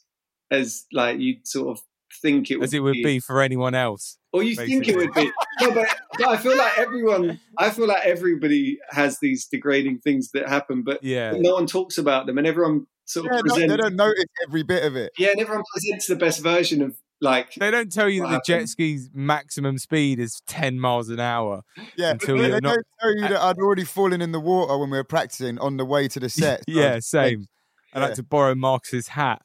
as 0.52 0.86
like 0.94 1.20
you 1.20 1.38
sort 1.44 1.70
of 1.70 1.80
think 2.22 2.52
it 2.52 2.58
would 2.58 2.66
As 2.66 2.74
it 2.74 2.82
would 2.82 2.94
be 3.02 3.20
for 3.20 3.42
anyone 3.42 3.74
else. 3.74 4.18
or 4.34 4.44
you 4.44 4.54
think 4.56 4.88
it 4.88 4.96
would 4.98 5.14
be. 5.14 5.32
No, 5.62 5.72
but, 5.72 5.88
but 6.18 6.28
I 6.28 6.38
feel 6.38 6.58
like 6.58 6.78
everyone, 6.78 7.40
I 7.58 7.70
feel 7.70 7.88
like 7.88 8.04
everybody 8.06 8.78
has 8.90 9.18
these 9.22 9.48
degrading 9.48 10.00
things 10.00 10.30
that 10.34 10.48
happen, 10.50 10.84
but 10.84 11.02
Yeah. 11.04 11.34
no 11.38 11.54
one 11.54 11.68
talks 11.68 11.98
about 11.98 12.26
them, 12.28 12.38
and 12.38 12.46
everyone 12.46 12.86
sort 13.12 13.26
of 13.28 13.32
Yeah, 13.32 13.38
no, 13.38 13.42
presents. 13.44 13.72
they 13.72 13.78
don't 13.78 13.96
notice 13.96 14.24
every 14.48 14.64
bit 14.64 14.84
of 14.84 14.96
it. 14.96 15.12
yeah, 15.18 15.30
and 15.32 15.40
everyone 15.40 15.64
presents 15.74 16.08
the 16.08 16.16
best 16.16 16.42
version 16.42 16.82
of 16.82 16.96
like. 17.20 17.54
They 17.56 17.70
don't 17.70 17.92
tell 17.92 18.10
you 18.10 18.24
What 18.24 18.32
that 18.32 18.42
the 18.46 18.54
jet 18.60 18.70
ski's 18.70 19.10
maximum 19.14 19.78
speed 19.78 20.20
is 20.20 20.42
10 20.48 20.80
miles 20.80 21.10
an 21.10 21.20
hour. 21.20 21.62
Yeah, 21.96 22.12
Until 22.12 22.38
they 22.38 22.48
you're 22.50 22.62
not- 22.62 22.76
don't 22.76 22.88
tell 23.00 23.16
you 23.16 23.22
that 23.22 23.40
I'd 23.42 23.58
already 23.58 23.84
fallen 23.84 24.22
in 24.22 24.32
the 24.32 24.40
water 24.40 24.78
when 24.78 24.90
we 24.90 24.98
were 24.98 25.04
practicing 25.04 25.60
on 25.60 25.78
the 25.78 25.86
way 25.86 26.08
to 26.08 26.20
the 26.20 26.30
set. 26.30 26.60
So 26.60 26.64
yeah, 26.68 26.86
it's- 26.88 27.08
same. 27.08 27.48
I 27.94 28.00
Yeah. 28.00 28.06
like 28.06 28.16
to 28.16 28.24
borrow 28.24 28.56
Marcus's 28.56 29.10
hat. 29.10 29.42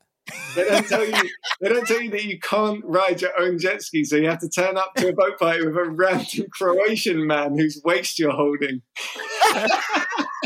They 0.56 0.64
don't 0.64 0.86
tell 0.88 1.04
you. 1.04 1.14
They 1.60 1.68
don't 1.68 1.86
tell 1.86 2.00
you 2.02 2.10
that 2.10 2.24
you 2.24 2.38
can't 2.40 2.84
ride 2.84 3.20
your 3.20 3.30
own 3.38 3.58
jet 3.60 3.80
ski, 3.82 4.02
so 4.04 4.16
you 4.16 4.28
have 4.28 4.40
to 4.40 4.48
turn 4.48 4.76
up 4.76 4.92
to 4.96 5.08
a 5.08 5.12
boat 5.12 5.38
party 5.38 5.64
with 5.64 5.76
a 5.76 5.84
random 5.88 6.46
Croatian 6.50 7.26
man 7.28 7.56
whose 7.56 7.80
waist 7.84 8.18
you're 8.18 8.32
holding. 8.32 8.82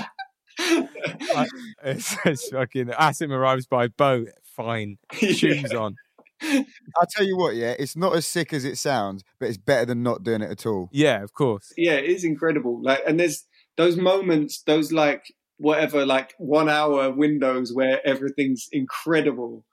I, 0.61 1.47
it's, 1.85 2.17
it's 2.25 2.49
fucking 2.49 2.87
Asim 2.89 3.31
arrives 3.31 3.67
by 3.67 3.89
boat. 3.89 4.29
Fine. 4.57 4.99
Shoes 5.13 5.73
on. 5.73 5.97
I'll 6.43 7.07
tell 7.11 7.27
you 7.27 7.37
what, 7.37 7.55
yeah, 7.55 7.75
it's 7.79 7.97
not 7.97 8.17
as 8.17 8.27
sick 8.27 8.53
as 8.53 8.65
it 8.65 8.79
sounds, 8.79 9.23
but 9.39 9.49
it's 9.49 9.59
better 9.59 9.85
than 9.85 10.03
not 10.03 10.23
doing 10.23 10.43
it 10.43 10.51
at 10.51 10.67
all. 10.67 10.89
Yeah, 10.91 11.23
of 11.23 11.35
course. 11.35 11.73
yeah, 11.77 11.95
it 11.95 12.07
is 12.07 12.25
incredible. 12.25 12.83
Like, 12.83 13.01
and 13.07 13.21
there's 13.21 13.45
those 13.77 13.97
moments, 13.97 14.63
those 14.63 14.93
like 14.93 15.33
whatever, 15.59 16.07
like 16.07 16.35
one 16.39 16.69
hour 16.69 17.11
windows 17.11 17.73
where 17.73 18.01
everything's 18.07 18.69
incredible. 18.73 19.65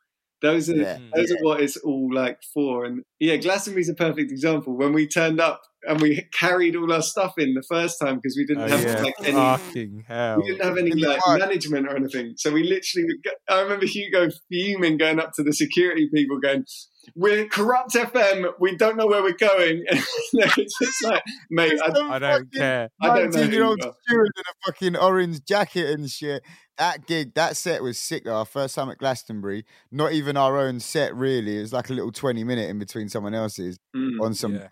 Those 0.41 0.69
are 0.69 0.75
Yeah. 0.75 0.99
those 1.15 1.31
are 1.31 1.37
what 1.41 1.61
it's 1.61 1.77
all 1.77 2.09
like 2.13 2.39
for. 2.53 2.85
And 2.85 3.03
yeah, 3.19 3.37
Glastonbury's 3.37 3.89
a 3.89 3.95
perfect 3.95 4.31
example. 4.31 4.77
When 4.77 4.93
we 4.93 5.07
turned 5.07 5.39
up 5.41 5.61
and 5.87 5.99
we 6.01 6.27
carried 6.37 6.75
all 6.75 6.91
our 6.93 7.01
stuff 7.01 7.33
in 7.37 7.53
the 7.55 7.63
first 7.67 7.99
time 7.99 8.15
because 8.17 8.35
we 8.37 8.45
didn't 8.45 8.63
Oh, 8.63 8.67
have 8.67 8.83
yeah. 8.83 9.01
like 9.01 9.15
any. 9.23 9.31
Fucking 9.31 10.03
hell. 10.07 10.37
We 10.37 10.47
didn't 10.51 10.63
have 10.63 10.77
any 10.77 10.91
like 10.91 11.19
park. 11.21 11.39
management 11.39 11.87
or 11.87 11.95
anything, 11.95 12.33
so 12.37 12.51
we 12.51 12.63
literally. 12.63 13.07
I 13.49 13.61
remember 13.61 13.85
Hugo 13.85 14.29
fuming, 14.49 14.97
going 14.97 15.19
up 15.19 15.31
to 15.37 15.43
the 15.43 15.53
security 15.53 16.09
people, 16.13 16.39
going, 16.39 16.65
"We're 17.15 17.47
Kurupt 17.47 17.95
FM. 17.95 18.51
We 18.59 18.75
don't 18.75 18.97
know 18.97 19.07
where 19.07 19.23
we're 19.23 19.33
going." 19.33 19.83
it's 20.33 20.77
just 20.79 21.03
like, 21.03 21.23
mate, 21.49 21.79
I, 21.83 21.89
I 21.89 22.19
don't 22.19 22.53
care. 22.53 22.89
I 23.01 23.17
don't 23.17 23.33
know 23.33 23.43
who 23.43 23.51
year 23.51 23.63
old 23.63 23.79
you 23.81 23.89
are. 23.89 23.93
steward 24.07 24.31
in 24.37 24.43
a 24.49 24.71
fucking 24.71 24.95
orange 24.97 25.43
jacket 25.45 25.89
and 25.91 26.09
shit. 26.09 26.43
That 26.77 27.07
gig, 27.07 27.33
that 27.33 27.57
set 27.57 27.81
was 27.81 27.97
sick 27.97 28.23
though. 28.25 28.35
Our 28.35 28.45
first 28.45 28.75
time 28.75 28.89
at 28.89 28.97
Glastonbury, 28.99 29.65
not 29.91 30.11
even 30.13 30.37
our 30.37 30.57
own 30.57 30.79
set 30.79 31.15
really. 31.15 31.57
It 31.57 31.61
was 31.61 31.73
like 31.73 31.89
a 31.89 31.93
little 31.93 32.11
20 32.11 32.43
minute 32.43 32.69
in 32.69 32.77
between 32.77 33.09
someone 33.09 33.33
else's 33.33 33.79
Mm. 33.95 34.21
on 34.21 34.33
some 34.35 34.55
Yeah. 34.55 34.67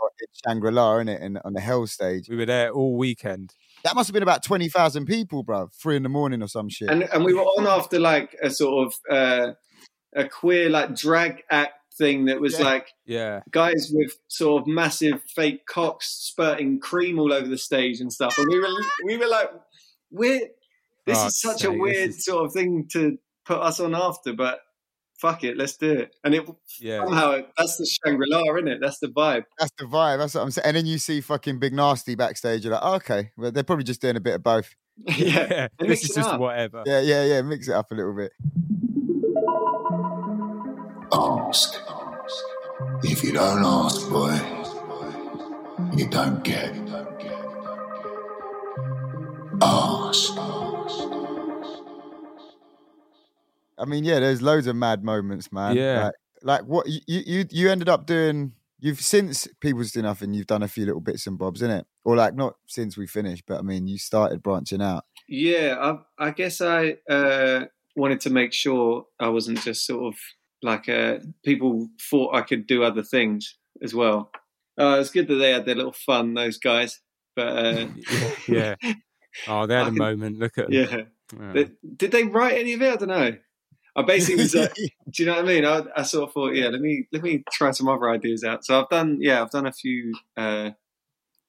Shangri 0.46 0.72
La, 0.72 0.98
in 1.00 1.10
it, 1.10 1.22
and 1.22 1.40
on 1.44 1.54
the 1.54 1.62
Hell 1.62 1.88
stage. 1.88 2.30
We 2.30 2.36
were 2.36 2.46
there 2.46 2.72
all 2.72 2.96
weekend. 2.96 3.54
That 3.84 3.96
must 3.96 4.08
have 4.08 4.14
been 4.14 4.24
about 4.24 4.44
20,000 4.44 5.06
people, 5.06 5.42
bro. 5.44 5.70
Three 5.74 5.96
in 5.96 6.04
the 6.04 6.10
morning 6.10 6.42
or 6.44 6.48
some 6.48 6.70
shit. 6.70 6.90
and 6.90 7.04
and 7.12 7.24
we 7.26 7.34
were 7.34 7.42
on 7.44 7.66
after 7.68 8.00
like 8.00 8.36
a 8.42 8.50
sort 8.52 8.88
of 8.88 8.94
uh, 9.10 9.54
a 10.16 10.28
queer 10.30 10.70
like 10.70 10.96
drag 10.96 11.44
act 11.50 11.74
thing 11.98 12.26
that 12.26 12.40
was 12.40 12.60
Yeah. 12.60 12.66
like 12.66 12.88
Yeah. 13.06 13.40
guys 13.52 13.90
with 13.92 14.14
sort 14.28 14.62
of 14.62 14.68
massive 14.68 15.24
fake 15.36 15.66
cocks 15.66 16.08
spurting 16.08 16.80
cream 16.82 17.18
all 17.20 17.34
over 17.34 17.48
the 17.48 17.58
stage 17.58 18.00
and 18.00 18.12
stuff, 18.14 18.38
and 18.38 18.48
we 18.48 18.60
were 18.60 18.68
we 19.06 19.18
were 19.18 19.28
like, 19.28 19.50
we're 20.12 20.48
this 21.06 21.18
Fuck's 21.18 21.34
is 21.36 21.42
such 21.42 21.60
sake, 21.60 21.70
a 21.70 21.74
weird 21.74 22.10
is- 22.10 22.26
sort 22.26 22.46
of 22.46 22.54
thing 22.54 22.88
to 22.94 23.18
put 23.46 23.60
us 23.60 23.80
on 23.80 23.94
after, 23.96 24.34
but 24.34 24.60
fuck 25.20 25.44
it, 25.44 25.56
let's 25.58 25.78
do 25.78 25.92
it. 25.92 26.16
And 26.24 26.34
it 26.36 26.46
Yeah. 26.80 27.04
somehow 27.06 27.40
that's 27.58 27.78
the 27.78 27.86
Shangri 27.86 28.26
La, 28.30 28.42
isn't 28.56 28.68
it? 28.68 28.80
That's 28.82 29.00
the 29.00 29.08
vibe. 29.08 29.44
That's 29.60 29.72
the 29.78 29.86
vibe. 29.86 30.18
That's 30.20 30.36
what 30.36 30.42
I'm 30.42 30.52
saying. 30.52 30.66
And 30.68 30.78
then 30.78 30.86
you 30.86 30.98
see 30.98 31.22
fucking 31.22 31.60
Big 31.60 31.74
Nasty 31.74 32.16
backstage. 32.16 32.64
You're 32.66 32.74
like, 32.74 32.82
oh, 32.84 32.96
okay. 32.96 33.32
Well, 33.38 33.52
they're 33.52 33.64
probably 33.64 33.86
just 33.86 34.02
doing 34.02 34.16
a 34.18 34.20
bit 34.22 34.36
of 34.36 34.44
both. 34.44 34.76
yeah. 35.08 35.48
Yeah. 35.50 35.68
This 35.80 35.88
mix 35.90 36.04
is 36.04 36.10
it 36.12 36.16
just 36.16 36.30
up. 36.30 36.40
whatever. 36.40 36.84
Yeah, 36.86 37.02
yeah, 37.02 37.24
yeah. 37.24 37.42
Mix 37.44 37.68
it 37.68 37.74
up 37.74 37.92
a 37.92 37.96
little 37.96 38.16
bit. 38.16 38.32
Ask. 41.14 41.76
If 43.04 43.24
you 43.24 43.32
don't 43.34 43.64
ask, 43.64 44.10
boy, 44.10 44.34
you 45.96 46.08
don't 46.10 46.44
get. 46.44 46.74
Ask. 49.62 49.95
I 53.78 53.86
mean, 53.86 54.04
yeah, 54.04 54.20
there's 54.20 54.42
loads 54.42 54.68
of 54.68 54.76
mad 54.76 55.04
moments, 55.04 55.52
man. 55.52 55.76
Yeah. 55.76 56.06
Like, 56.06 56.14
like 56.42 56.62
what 56.66 56.88
you 56.88 57.02
you 57.08 57.46
you 57.50 57.70
ended 57.70 57.90
up 57.90 58.06
doing. 58.06 58.54
You've 58.80 59.02
since 59.02 59.48
People 59.62 59.82
Just 59.82 59.96
Do 59.96 60.02
Nothing, 60.02 60.34
you've 60.34 60.48
done 60.48 60.62
a 60.62 60.68
few 60.68 60.86
little 60.86 61.02
bits 61.02 61.26
and 61.28 61.38
bobs 61.38 61.62
in 61.62 61.72
it, 61.72 61.88
or 62.04 62.16
like 62.16 62.36
not 62.36 62.56
since 62.68 62.98
we 62.98 63.08
finished, 63.08 63.46
but 63.48 63.58
I 63.58 63.62
mean, 63.62 63.88
you 63.88 63.98
started 63.98 64.44
branching 64.44 64.82
out. 64.82 65.06
Yeah, 65.28 65.98
I, 66.20 66.28
I 66.28 66.32
guess 66.32 66.62
I 66.62 66.98
uh, 67.10 67.66
wanted 67.96 68.22
to 68.22 68.30
make 68.30 68.54
sure 68.54 69.06
I 69.20 69.30
wasn't 69.30 69.62
just 69.62 69.88
sort 69.88 70.14
of 70.14 70.20
like 70.62 70.90
uh, 70.90 71.20
people 71.44 71.90
thought 72.00 72.36
I 72.36 72.42
could 72.42 72.68
do 72.68 72.84
other 72.84 73.02
things 73.02 73.58
as 73.82 73.96
well. 73.96 74.32
Uh, 74.78 74.98
it's 75.00 75.10
good 75.10 75.28
that 75.30 75.36
they 75.36 75.52
had 75.52 75.66
their 75.66 75.76
little 75.76 75.94
fun, 75.94 76.34
those 76.34 76.58
guys. 76.58 77.00
But 77.36 77.48
uh, 77.58 77.88
yeah. 78.48 78.76
Oh, 79.48 79.66
they 79.66 79.76
had 79.76 79.84
I 79.84 79.88
a 79.88 79.90
can- 79.92 79.98
moment. 79.98 80.40
Look 80.40 80.58
at 80.58 80.66
them. 80.70 80.74
yeah, 80.74 80.98
Yeah. 81.40 81.52
They- 81.54 81.72
did 81.98 82.12
they 82.12 82.24
write 82.24 82.58
any 82.58 82.74
of 82.74 82.82
it? 82.82 82.94
I 82.94 82.96
don't 82.96 83.08
know. 83.10 83.38
I 83.98 84.02
basically 84.02 84.44
was 84.44 84.54
like, 84.56 84.74
do 84.76 84.84
you 85.24 85.26
know 85.26 85.36
what 85.36 85.46
I 85.46 85.48
mean? 85.48 85.66
I, 85.66 85.84
I 85.96 86.04
sort 86.04 86.28
of 86.28 86.34
thought, 86.34 86.54
yeah, 86.54 86.68
let 86.68 86.82
me 86.82 87.08
let 87.14 87.24
me 87.24 87.44
try 87.52 87.72
some 87.72 87.88
other 87.88 88.10
ideas 88.10 88.44
out. 88.44 88.66
So 88.66 88.80
I've 88.82 88.90
done, 88.90 89.20
yeah, 89.22 89.42
I've 89.42 89.52
done 89.52 89.66
a 89.66 89.72
few, 89.72 90.14
uh, 90.36 90.72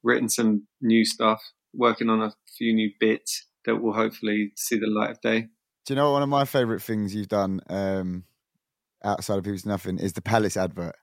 written 0.05 0.29
some 0.29 0.67
new 0.81 1.05
stuff, 1.05 1.43
working 1.75 2.09
on 2.09 2.23
a 2.23 2.33
few 2.57 2.73
new 2.73 2.91
bits 3.01 3.47
that 3.65 3.77
will 3.83 3.93
hopefully 3.93 4.53
see 4.57 4.79
the 4.79 4.87
light 4.87 5.11
of 5.11 5.21
day. 5.21 5.49
Do 5.85 5.95
you 5.95 5.97
know 5.97 6.07
what 6.07 6.15
one 6.15 6.23
of 6.23 6.29
my 6.29 6.45
favorite 6.45 6.83
things 6.83 7.15
you've 7.15 7.29
done 7.29 7.61
um, 7.69 8.25
outside 9.05 9.39
of 9.39 9.45
People 9.45 9.55
Just 9.55 9.65
Do 9.65 9.71
Nothing 9.71 9.99
is 9.99 10.13
the 10.13 10.23
Palace 10.23 10.57
advert? 10.57 10.95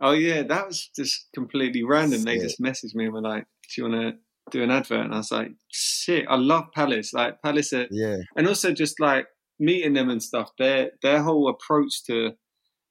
Oh 0.00 0.12
yeah, 0.12 0.42
that 0.42 0.66
was 0.66 0.90
just 0.94 1.28
completely 1.34 1.82
random. 1.84 2.22
They 2.22 2.38
Sick. 2.38 2.48
just 2.48 2.60
messaged 2.60 2.94
me 2.96 3.04
and 3.04 3.14
were 3.14 3.20
like, 3.20 3.46
"Do 3.74 3.82
you 3.82 3.88
want 3.88 4.00
to 4.02 4.18
do 4.50 4.62
an 4.62 4.70
advert?" 4.70 5.04
And 5.04 5.14
I 5.14 5.18
was 5.18 5.30
like, 5.30 5.52
"Shit, 5.70 6.26
I 6.28 6.36
love 6.36 6.66
Palace. 6.74 7.12
Like 7.12 7.42
Palace, 7.42 7.72
are, 7.72 7.86
Yeah, 7.90 8.18
and 8.36 8.46
also 8.46 8.72
just 8.72 9.00
like 9.00 9.26
meeting 9.58 9.94
them 9.94 10.10
and 10.10 10.22
stuff. 10.22 10.50
Their 10.58 10.92
their 11.02 11.22
whole 11.22 11.48
approach 11.48 12.04
to 12.06 12.32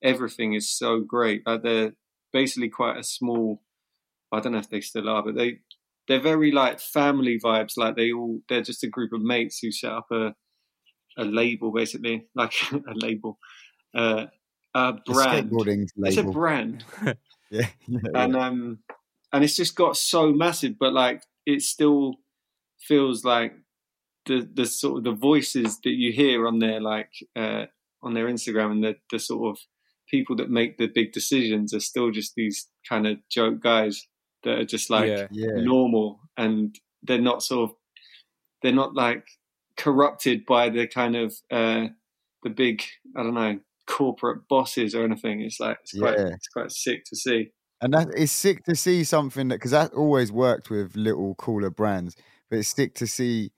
everything 0.04 0.54
is 0.54 0.76
so 0.76 1.00
great. 1.00 1.44
Like 1.46 1.64
they're 1.64 1.94
basically 2.34 2.70
quite 2.70 2.98
a 2.98 3.04
small. 3.04 3.62
I 4.32 4.40
don't 4.40 4.54
know 4.54 4.60
if 4.60 4.70
they 4.70 4.82
still 4.82 5.10
are, 5.10 5.24
but 5.24 5.36
they 5.36 5.60
they're 6.08 6.20
very 6.20 6.52
like 6.52 6.80
family 6.80 7.40
vibes. 7.44 7.78
Like 7.78 7.96
they 7.96 8.12
all 8.12 8.40
they're 8.50 8.62
just 8.62 8.84
a 8.84 8.90
group 8.90 9.14
of 9.14 9.22
mates 9.22 9.60
who 9.62 9.72
set 9.72 9.92
up 9.92 10.08
a 10.12 10.36
a 11.18 11.26
label 11.26 11.72
basically, 11.72 12.28
like 12.36 12.54
a 12.72 12.94
label, 12.94 13.40
uh, 13.96 14.26
a 14.74 14.94
brand. 14.94 15.50
skateboarding 15.50 15.88
It's 15.98 16.18
a 16.18 16.24
brand 16.24 16.84
yeah, 17.06 17.14
yeah, 17.52 17.68
yeah. 17.88 17.98
and 18.14 18.36
um 18.36 18.80
and 19.34 19.44
it's 19.44 19.56
just 19.56 19.76
got 19.76 19.98
so 19.98 20.32
massive 20.32 20.74
but 20.80 20.94
like 20.94 21.24
it 21.48 21.62
still 21.62 22.16
feels 22.88 23.24
like 23.26 23.54
the 24.28 24.48
the 24.54 24.66
sort 24.66 24.98
of 25.00 25.04
the 25.06 25.20
voices 25.30 25.80
that 25.84 25.96
you 26.04 26.12
hear 26.12 26.46
on 26.46 26.60
their 26.60 26.80
like 26.82 27.10
uh 27.36 27.66
on 28.04 28.14
their 28.14 28.28
instagram 28.28 28.72
and 28.72 28.84
the 28.84 28.96
the 29.12 29.18
sort 29.18 29.50
of 29.50 29.58
people 30.10 30.36
that 30.36 30.50
make 30.50 30.78
the 30.78 30.88
big 30.94 31.12
decisions 31.12 31.74
are 31.74 31.80
still 31.80 32.12
just 32.12 32.34
these 32.36 32.68
kind 32.88 33.08
of 33.08 33.18
joke 33.32 33.60
guys 33.62 34.06
that 34.44 34.60
are 34.60 34.66
just 34.66 34.90
like 34.90 35.10
yeah. 35.10 35.28
yeah. 35.32 35.56
normal 35.64 36.20
and 36.38 36.76
they're 37.04 37.18
not 37.32 37.42
sort 37.42 37.70
of 37.70 37.76
they're 38.62 38.72
not 38.84 38.94
like 38.94 39.26
corrupted 39.78 40.46
by 40.46 40.70
the 40.70 40.88
kind 40.88 41.16
of 41.16 41.34
uh 41.52 41.86
the 42.44 42.50
big 42.50 42.84
i 43.16 43.24
don't 43.24 43.34
know 43.34 43.60
corporate 43.88 44.42
bosses 44.50 44.94
or 44.94 45.06
anything 45.06 45.42
it's 45.42 45.60
like 45.60 45.78
it's 45.82 45.98
quite 45.98 46.18
Yeah. 46.18 46.28
it's 46.34 46.48
quite 46.50 46.72
sick 46.72 47.04
to 47.06 47.16
see 47.16 47.52
And 47.82 47.94
that 47.94 48.08
it's 48.16 48.32
sick 48.32 48.64
to 48.66 48.76
see 48.76 49.04
something 49.04 49.50
that 49.50 49.56
because 49.56 49.72
that 49.72 49.94
always 49.94 50.32
worked 50.32 50.70
with 50.70 50.96
little 50.96 51.36
cooler 51.36 51.70
brands, 51.70 52.16
but 52.50 52.60
it's 52.60 52.70
sick 52.70 52.96
to 52.96 53.08
see 53.08 53.52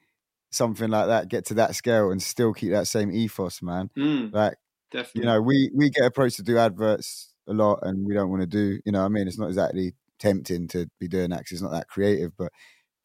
something 0.51 0.89
like 0.89 1.07
that 1.07 1.29
get 1.29 1.45
to 1.47 1.53
that 1.55 1.75
scale 1.75 2.11
and 2.11 2.21
still 2.21 2.53
keep 2.53 2.71
that 2.71 2.87
same 2.87 3.11
ethos, 3.11 3.61
man. 3.61 3.89
Mm, 3.97 4.33
Like 4.33 4.55
definitely. 4.91 5.21
you 5.21 5.27
know, 5.27 5.41
we 5.41 5.71
we 5.75 5.89
get 5.91 6.05
approached 6.05 6.37
to 6.37 6.43
do 6.43 6.57
adverts 6.57 7.33
a 7.47 7.53
lot, 7.53 7.79
and 7.83 8.05
we 8.07 8.13
don't 8.15 8.29
want 8.31 8.41
to 8.41 8.47
do. 8.47 8.79
You 8.85 8.91
know, 8.93 8.99
what 9.01 9.05
I 9.07 9.09
mean, 9.09 9.27
it's 9.27 9.39
not 9.39 9.47
exactly 9.49 9.95
tempting 10.19 10.67
to 10.69 10.87
be 10.99 11.07
doing 11.09 11.31
that 11.31 11.39
'cause 11.45 11.53
it's 11.53 11.61
not 11.63 11.71
that 11.73 11.87
creative, 11.89 12.33
but 12.37 12.51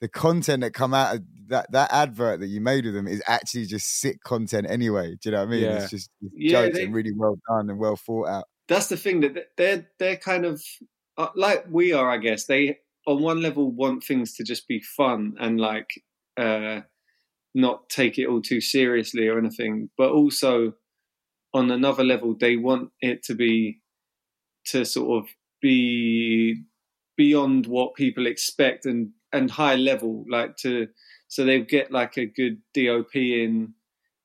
the 0.00 0.08
content 0.08 0.62
that 0.62 0.74
come 0.74 0.94
out 0.94 1.16
of 1.16 1.22
that 1.48 1.70
that 1.72 1.92
advert 1.92 2.40
that 2.40 2.48
you 2.48 2.60
made 2.60 2.86
with 2.86 2.94
them 2.94 3.08
is 3.08 3.22
actually 3.28 3.66
just 3.66 4.00
sick 4.00 4.22
content 4.24 4.66
anyway. 4.70 5.16
Do 5.22 5.30
you 5.30 5.32
know 5.32 5.40
what 5.40 5.48
I 5.48 5.52
mean? 5.52 5.62
Yeah. 5.64 5.76
It's 5.82 5.90
just 5.90 6.10
it's 6.22 6.34
Yeah, 6.36 6.62
jokes 6.62 6.78
they- 6.78 6.84
and 6.86 6.94
really 6.94 7.12
well 7.14 7.36
done 7.48 7.70
and 7.70 7.78
well 7.80 7.96
thought 7.96 8.28
out. 8.28 8.46
That's 8.68 8.88
the 8.88 8.96
thing 8.98 9.20
that 9.22 9.50
they're 9.58 9.88
they're 9.98 10.16
kind 10.18 10.44
of 10.46 10.62
uh, 11.16 11.28
like 11.34 11.64
we 11.70 11.92
are, 11.92 12.10
I 12.10 12.18
guess. 12.18 12.46
They 12.46 12.78
on 13.06 13.22
one 13.22 13.42
level 13.42 13.70
want 13.70 14.02
things 14.04 14.34
to 14.34 14.44
just 14.44 14.66
be 14.66 14.80
fun 14.80 15.34
and 15.38 15.60
like 15.60 15.88
uh, 16.36 16.80
not 17.54 17.88
take 17.88 18.18
it 18.18 18.26
all 18.26 18.40
too 18.42 18.60
seriously 18.60 19.28
or 19.28 19.38
anything, 19.38 19.90
but 19.96 20.10
also 20.10 20.74
on 21.52 21.70
another 21.70 22.02
level 22.04 22.34
they 22.38 22.56
want 22.56 22.90
it 23.00 23.22
to 23.22 23.34
be 23.34 23.80
to 24.66 24.84
sort 24.84 25.22
of 25.22 25.30
be 25.62 26.62
beyond 27.16 27.66
what 27.66 27.94
people 27.94 28.26
expect 28.26 28.84
and 28.86 29.10
and 29.32 29.50
high 29.50 29.76
level 29.76 30.24
like 30.28 30.56
to 30.56 30.88
so 31.28 31.44
they 31.44 31.60
get 31.60 31.92
like 31.92 32.16
a 32.16 32.26
good 32.26 32.58
dop 32.74 33.14
in 33.14 33.72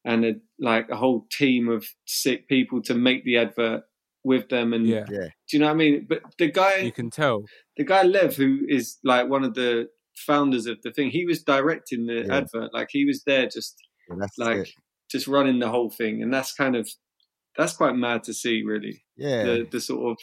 and 0.06 0.25
a 0.25 0.34
like 0.60 0.89
a 0.89 0.95
whole 0.95 1.25
team 1.32 1.69
of 1.69 1.86
sick 2.06 2.47
people 2.47 2.82
to 2.82 2.95
make 2.95 3.23
the 3.23 3.38
advert 3.38 3.84
with 4.31 4.45
them 4.49 4.73
and 4.75 4.85
Yeah. 4.87 5.05
Yeah, 5.17 5.27
do 5.47 5.49
you 5.53 5.59
know 5.59 5.65
what 5.67 5.71
i 5.79 5.83
mean 5.83 6.05
but 6.09 6.19
the 6.37 6.49
guy 6.61 6.77
You 6.89 6.91
can 7.01 7.09
tell. 7.09 7.37
the 7.77 7.83
guy 7.93 8.03
lev 8.03 8.35
who 8.41 8.59
is 8.77 8.97
like 9.03 9.25
one 9.35 9.43
of 9.43 9.53
the 9.55 9.87
founders 10.27 10.65
of 10.71 10.77
the 10.83 10.91
thing 10.95 11.09
he 11.09 11.25
was 11.25 11.43
directing 11.43 12.05
the 12.05 12.19
Yeah. 12.27 12.37
advert 12.39 12.69
like 12.73 12.89
he 12.97 13.03
was 13.11 13.19
there 13.29 13.47
just 13.57 13.73
yeah 14.09 14.25
like 14.45 14.65
sick. 14.65 14.73
just 15.13 15.27
running 15.27 15.59
the 15.59 15.69
whole 15.75 15.89
thing 16.01 16.21
and 16.23 16.31
that's 16.33 16.53
kind 16.53 16.75
of 16.75 16.85
that's 17.57 17.73
quite 17.81 17.95
mad 17.95 18.23
to 18.23 18.33
see 18.33 18.55
really 18.73 18.95
Yeah, 19.17 19.43
the 19.47 19.55
the 19.75 19.81
sort 19.81 20.03
of 20.11 20.17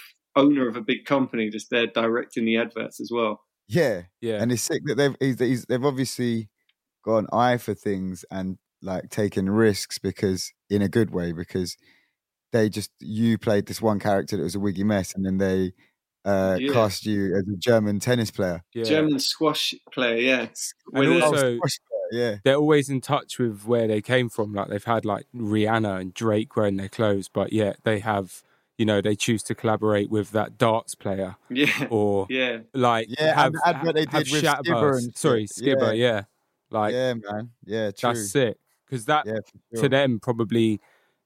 owner 0.45 0.69
of 0.69 0.77
a 0.77 0.83
big 0.92 1.05
company 1.14 1.45
just 1.51 1.69
there 1.71 1.87
directing 1.87 2.45
the 2.47 2.57
adverts 2.64 3.01
as 3.01 3.11
well 3.12 3.35
yeah. 3.69 4.03
Yeah. 4.21 4.40
and 4.42 4.53
it's 4.53 4.62
sick 4.71 4.83
that 4.87 4.97
they've 4.97 5.16
he's, 5.21 5.38
he's, 5.40 5.64
they've 5.69 5.85
obviously 5.92 6.49
got 7.05 7.19
an 7.25 7.27
eye 7.33 7.57
for 7.59 7.75
things 7.75 8.25
and 8.31 8.59
like 8.83 9.09
taking 9.11 9.49
risks 9.49 9.99
because 9.99 10.53
in 10.69 10.83
a 10.83 10.88
good 10.88 11.11
way 11.11 11.33
because 11.33 11.77
they 12.53 12.69
just 12.69 12.91
you 13.01 13.39
played 13.39 13.67
this 13.67 13.83
one 13.83 13.99
character 13.99 14.37
that 14.37 14.43
was 14.43 14.55
a 14.55 14.61
wiggy 14.61 14.85
mess 14.85 15.15
and 15.15 15.25
then 15.25 15.39
they 15.39 15.73
uh 16.25 16.57
Yeah. 16.61 16.73
cast 16.73 17.07
you 17.07 17.35
as 17.37 17.45
a 17.49 17.57
German 17.57 18.01
tennis 18.01 18.31
player. 18.31 18.63
yeah. 18.75 18.85
german 18.85 19.19
squash 19.19 19.75
player 19.93 20.17
yeah 20.17 20.47
And 20.93 21.09
with 21.15 21.23
also- 21.23 21.57
squash 21.57 21.79
player, 21.79 21.93
yeah, 22.13 22.37
they're 22.45 22.55
always 22.57 22.89
in 22.89 23.01
touch 23.01 23.39
with 23.41 23.65
where 23.67 23.89
they 23.89 24.01
came 24.01 24.29
from. 24.29 24.53
Like 24.55 24.69
they've 24.69 24.85
had 24.85 25.05
like 25.05 25.27
Rihanna 25.35 26.01
and 26.01 26.15
Drake 26.15 26.55
wearing 26.57 26.77
their 26.77 26.89
clothes, 26.89 27.29
but 27.29 27.53
yeah, 27.53 27.73
they 27.83 27.99
have, 27.99 28.45
you 28.79 28.87
know, 28.87 29.01
they 29.01 29.17
choose 29.17 29.43
to 29.45 29.57
collaborate 29.57 30.09
with 30.09 30.31
that 30.31 30.57
darts 30.57 30.95
player 30.95 31.35
yeah 31.51 31.89
or 31.91 32.27
yeah 32.31 32.59
like 32.73 33.09
Yeah, 33.11 33.31
and 33.31 33.35
have, 33.41 33.53
the 33.55 33.63
advert 33.67 33.95
they 33.97 34.07
have 34.09 34.31
with 34.31 34.45
Skibber 34.45 34.99
and 34.99 35.17
sorry, 35.17 35.47
shit. 35.49 35.65
Skibber, 35.79 35.97
yeah, 35.99 36.25
like 36.71 36.93
yeah, 36.95 37.15
man, 37.15 37.51
yeah, 37.65 37.91
true, 37.91 38.11
that's 38.15 38.31
sick 38.31 38.57
because 38.87 39.07
that 39.07 39.27
yeah, 39.27 39.41
for 39.75 39.83
to 39.83 39.89
them 39.89 40.21
probably 40.21 40.81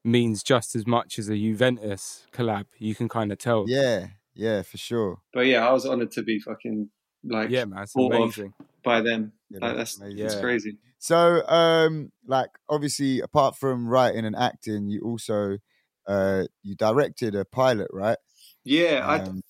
means 0.05 0.43
just 0.43 0.75
as 0.75 0.87
much 0.87 1.19
as 1.19 1.29
a 1.29 1.37
Juventus 1.37 2.27
collab. 2.33 2.67
You 2.79 2.95
can 2.95 3.09
kind 3.09 3.33
of 3.33 3.39
tell. 3.39 3.67
yeah, 3.69 4.07
yeah, 4.35 4.63
for 4.63 4.79
sure. 4.79 5.19
but 5.33 5.47
yeah 5.47 5.67
i 5.67 5.73
was 5.73 5.87
honored 5.87 6.11
to 6.13 6.23
be 6.23 6.39
fucking 6.39 6.89
like 7.25 7.51
yeah, 7.51 7.65
man, 7.65 7.83
it's 7.83 7.95
amazing. 7.97 8.55
by 8.83 9.01
them 9.01 9.33
Yeah, 9.51 9.59
like, 9.61 9.77
that's 9.77 9.99
amazing. 10.01 10.19
it's 10.25 10.35
Yeah. 10.35 10.41
crazy 10.41 10.79
So, 10.99 11.47
um, 11.49 12.13
like 12.27 12.51
obviously, 12.69 13.21
apart 13.21 13.57
from 13.57 13.89
writing 13.89 14.25
and 14.27 14.37
acting, 14.37 14.89
you 14.89 15.01
also 15.03 15.59
uh 16.07 16.45
you 16.63 16.75
directed 16.77 17.35
a 17.35 17.45
pilot, 17.45 17.89
right? 17.93 18.19
yeah 18.65 19.05
Um, 19.07 19.43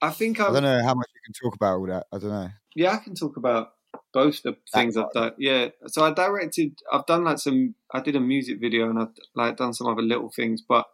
i 0.00 0.08
i 0.08 0.10
think 0.10 0.40
I 0.40 0.44
i'm 0.48 0.54
don't 0.54 0.62
know 0.62 0.82
how 0.82 0.94
much 0.94 1.08
you 1.14 1.20
can 1.24 1.34
talk 1.42 1.54
about 1.54 1.78
all 1.78 1.86
that. 1.86 2.06
I 2.12 2.18
don't 2.18 2.30
know. 2.30 2.48
Yeah, 2.74 2.92
I 2.92 2.98
can 2.98 3.14
talk 3.14 3.36
about 3.36 3.72
both 4.12 4.42
the 4.42 4.56
things 4.72 4.96
I've 4.96 5.12
done. 5.12 5.32
Yeah, 5.38 5.68
so 5.86 6.04
I 6.04 6.12
directed. 6.12 6.78
I've 6.92 7.06
done 7.06 7.24
like 7.24 7.38
some. 7.38 7.74
I 7.92 8.00
did 8.00 8.16
a 8.16 8.20
music 8.20 8.60
video 8.60 8.88
and 8.88 8.98
I've 8.98 9.14
like 9.34 9.56
done 9.56 9.74
some 9.74 9.86
other 9.86 10.02
little 10.02 10.30
things. 10.34 10.62
But 10.66 10.86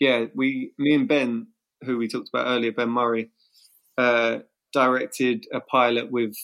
yeah, 0.00 0.26
we, 0.34 0.72
me 0.78 0.94
and 0.94 1.08
Ben, 1.08 1.48
who 1.84 1.98
we 1.98 2.08
talked 2.08 2.28
about 2.28 2.46
earlier, 2.46 2.72
Ben 2.72 2.90
Murray, 2.90 3.30
uh, 3.96 4.38
directed 4.72 5.46
a 5.52 5.60
pilot 5.60 6.10
with 6.10 6.34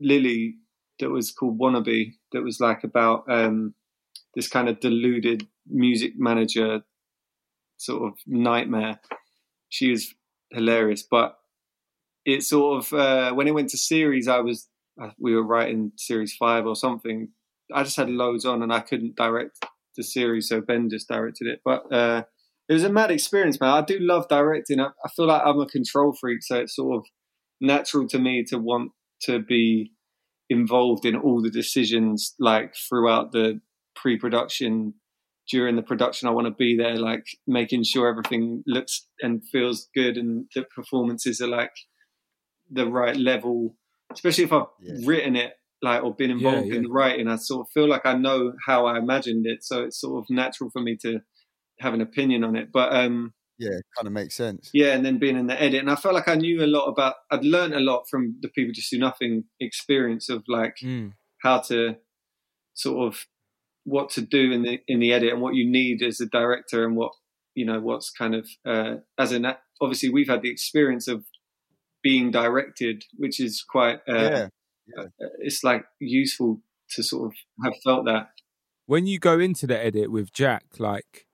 Lily 0.00 0.56
that 1.00 1.10
was 1.10 1.32
called 1.32 1.58
Wannabe. 1.58 2.12
That 2.32 2.42
was 2.42 2.60
like 2.60 2.84
about 2.84 3.24
um, 3.28 3.74
this 4.34 4.48
kind 4.48 4.68
of 4.68 4.80
deluded 4.80 5.46
music 5.66 6.12
manager 6.16 6.82
sort 7.76 8.12
of 8.12 8.18
nightmare. 8.26 9.00
She 9.68 9.90
was 9.90 10.14
hilarious, 10.52 11.02
but 11.02 11.36
it 12.24 12.42
sort 12.42 12.84
of 12.84 12.92
uh, 12.92 13.34
when 13.34 13.48
it 13.48 13.54
went 13.54 13.70
to 13.70 13.78
series, 13.78 14.28
I 14.28 14.40
was 14.40 14.68
we 15.18 15.34
were 15.34 15.46
writing 15.46 15.92
series 15.96 16.34
five 16.36 16.66
or 16.66 16.76
something. 16.76 17.28
I 17.72 17.82
just 17.82 17.96
had 17.96 18.10
loads 18.10 18.44
on 18.44 18.62
and 18.62 18.72
I 18.72 18.80
couldn't 18.80 19.16
direct 19.16 19.64
the 19.96 20.02
series, 20.02 20.48
so 20.48 20.60
Ben 20.60 20.90
just 20.90 21.08
directed 21.08 21.48
it. 21.48 21.60
But 21.64 21.92
uh, 21.92 22.24
it 22.68 22.74
was 22.74 22.84
a 22.84 22.92
mad 22.92 23.10
experience, 23.10 23.60
man. 23.60 23.70
I 23.70 23.82
do 23.82 23.98
love 23.98 24.28
directing. 24.28 24.80
I, 24.80 24.88
I 25.04 25.08
feel 25.16 25.26
like 25.26 25.42
I'm 25.44 25.60
a 25.60 25.66
control 25.66 26.14
freak, 26.18 26.42
so 26.42 26.56
it's 26.60 26.76
sort 26.76 26.98
of 26.98 27.04
natural 27.60 28.08
to 28.08 28.18
me 28.18 28.44
to 28.48 28.58
want 28.58 28.92
to 29.22 29.38
be 29.38 29.92
involved 30.50 31.04
in 31.06 31.16
all 31.16 31.40
the 31.40 31.50
decisions, 31.50 32.34
like 32.38 32.74
throughout 32.88 33.32
the 33.32 33.60
pre-production 33.96 34.94
during 35.48 35.76
the 35.76 35.82
production, 35.82 36.28
I 36.28 36.32
want 36.32 36.46
to 36.46 36.52
be 36.52 36.76
there, 36.76 36.96
like 36.96 37.26
making 37.46 37.84
sure 37.84 38.08
everything 38.08 38.62
looks 38.66 39.06
and 39.20 39.46
feels 39.50 39.88
good, 39.94 40.16
and 40.16 40.46
the 40.54 40.64
performances 40.74 41.40
are 41.40 41.48
like 41.48 41.72
the 42.70 42.86
right 42.86 43.16
level. 43.16 43.76
Especially 44.14 44.44
if 44.44 44.52
I've 44.52 44.66
Yeah. 44.80 44.94
written 45.06 45.36
it, 45.36 45.52
like 45.82 46.02
or 46.02 46.14
been 46.14 46.30
involved 46.30 46.68
Yeah, 46.68 46.76
in 46.76 46.82
the 46.84 46.90
writing, 46.90 47.28
I 47.28 47.36
sort 47.36 47.66
of 47.66 47.70
feel 47.72 47.88
like 47.88 48.06
I 48.06 48.14
know 48.14 48.52
how 48.66 48.86
I 48.86 48.98
imagined 48.98 49.46
it, 49.46 49.62
so 49.62 49.84
it's 49.84 50.00
sort 50.00 50.18
of 50.22 50.26
natural 50.30 50.70
for 50.70 50.80
me 50.82 50.96
to 51.02 51.20
have 51.80 51.94
an 51.94 52.00
opinion 52.00 52.44
on 52.44 52.56
it. 52.56 52.70
But 52.72 52.94
um, 52.94 53.34
Yeah, 53.58 53.78
kind 53.96 54.06
of 54.06 54.12
makes 54.12 54.34
sense. 54.34 54.70
yeah, 54.72 54.94
and 54.94 55.04
then 55.04 55.18
being 55.18 55.36
in 55.36 55.46
the 55.46 55.60
edit, 55.60 55.80
and 55.80 55.90
I 55.90 55.96
felt 55.96 56.14
like 56.14 56.28
I 56.28 56.34
knew 56.36 56.64
a 56.64 56.66
lot 56.66 56.86
about. 56.86 57.14
I'd 57.30 57.44
learned 57.44 57.74
a 57.74 57.80
lot 57.80 58.04
from 58.10 58.36
the 58.40 58.48
people 58.48 58.72
just 58.72 58.90
do 58.90 58.98
nothing 58.98 59.44
experience 59.60 60.28
of 60.28 60.42
like 60.48 60.76
Mm. 60.82 61.12
how 61.42 61.58
to 61.68 61.96
sort 62.74 63.06
of 63.06 63.26
what 63.84 64.08
to 64.10 64.22
do 64.22 64.50
in 64.52 64.62
the 64.62 64.78
in 64.88 64.98
the 65.00 65.12
edit 65.12 65.32
and 65.32 65.42
what 65.42 65.54
you 65.54 65.70
need 65.70 66.02
as 66.02 66.20
a 66.20 66.26
director 66.26 66.84
and 66.86 66.96
what 66.96 67.12
you 67.54 67.64
know 67.66 67.80
what's 67.80 68.10
kind 68.10 68.34
of 68.34 68.48
uh, 68.66 68.94
as 69.18 69.30
an 69.32 69.46
obviously 69.80 70.08
we've 70.08 70.28
had 70.28 70.42
the 70.42 70.50
experience 70.50 71.06
of 71.06 71.24
being 72.04 72.30
directed, 72.30 73.02
which 73.16 73.40
is 73.40 73.64
quite 73.68 73.98
uh, 74.08 74.48
yeah, 74.86 75.06
it's 75.40 75.64
like 75.64 75.84
useful 75.98 76.60
to 76.90 77.02
sort 77.02 77.32
of 77.32 77.64
have 77.64 77.74
felt 77.82 78.04
that. 78.04 78.28
When 78.86 79.06
you 79.06 79.18
go 79.18 79.40
into 79.40 79.66
the 79.66 79.82
edit 79.82 80.12
with 80.12 80.32
Jack, 80.32 80.66
like 80.78 81.26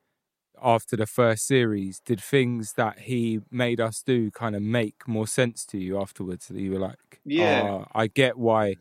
after 0.63 0.97
the 0.97 1.07
first 1.07 1.47
series, 1.47 2.01
did 2.01 2.23
things 2.23 2.75
that 2.75 3.01
he 3.01 3.41
made 3.51 3.81
us 3.81 4.03
do 4.03 4.31
kind 4.31 4.55
of 4.55 4.63
make 4.63 5.07
more 5.07 5.27
sense 5.27 5.67
to 5.67 5.79
you 5.79 6.01
afterwards? 6.01 6.47
That 6.49 6.61
you 6.61 6.73
were 6.73 6.79
like, 6.79 7.21
Yeah. 7.25 7.81
"Ah, 7.83 7.87
I 7.93 8.07
get 8.07 8.39
why 8.39 8.77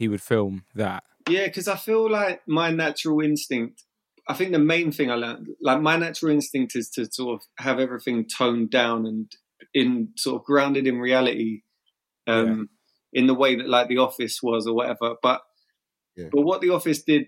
he 0.00 0.08
would 0.08 0.22
film 0.22 0.64
that. 0.74 1.04
Yeah, 1.28 1.46
because 1.46 1.68
I 1.68 1.76
feel 1.76 2.10
like 2.10 2.40
my 2.48 2.70
natural 2.70 3.20
instinct. 3.20 3.84
I 4.26 4.34
think 4.34 4.52
the 4.52 4.58
main 4.58 4.92
thing 4.92 5.10
I 5.10 5.14
learned, 5.14 5.48
like 5.60 5.80
my 5.80 5.96
natural 5.96 6.32
instinct, 6.32 6.74
is 6.74 6.88
to 6.90 7.06
sort 7.10 7.40
of 7.40 7.46
have 7.64 7.78
everything 7.78 8.26
toned 8.26 8.70
down 8.70 9.06
and 9.06 9.30
in 9.74 10.10
sort 10.16 10.40
of 10.40 10.44
grounded 10.46 10.86
in 10.86 10.98
reality, 10.98 11.62
um, 12.26 12.68
in 13.12 13.26
the 13.26 13.34
way 13.34 13.56
that 13.56 13.68
like 13.68 13.88
The 13.88 13.98
Office 13.98 14.40
was 14.42 14.66
or 14.66 14.74
whatever. 14.74 15.14
But 15.22 15.42
Yeah. 16.16 16.28
but 16.32 16.42
what 16.42 16.60
The 16.60 16.70
Office 16.70 17.02
did 17.02 17.26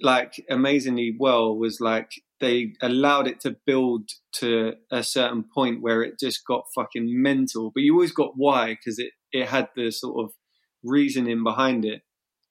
like 0.00 0.44
amazingly 0.48 1.14
well 1.18 1.56
was 1.56 1.80
like 1.80 2.10
they 2.40 2.72
allowed 2.80 3.26
it 3.28 3.40
to 3.40 3.56
build 3.66 4.08
to 4.32 4.72
a 4.90 5.02
certain 5.02 5.44
point 5.44 5.82
where 5.82 6.02
it 6.02 6.18
just 6.18 6.44
got 6.46 6.64
fucking 6.74 7.06
mental. 7.22 7.70
But 7.74 7.82
you 7.82 7.94
always 7.94 8.12
got 8.12 8.32
why 8.36 8.74
because 8.74 8.98
it 8.98 9.12
it 9.32 9.48
had 9.48 9.68
the 9.76 9.90
sort 9.90 10.24
of 10.24 10.32
reasoning 10.82 11.42
behind 11.44 11.84
it. 11.84 12.02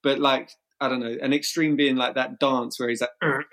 But 0.04 0.20
like 0.20 0.52
I 0.80 0.88
don't 0.88 1.02
know, 1.02 1.18
an 1.22 1.34
extreme 1.34 1.76
being 1.76 1.98
like 1.98 2.16
that 2.16 2.40
dance 2.40 2.80
where 2.80 2.90
he's 2.90 3.02
like 3.02 3.44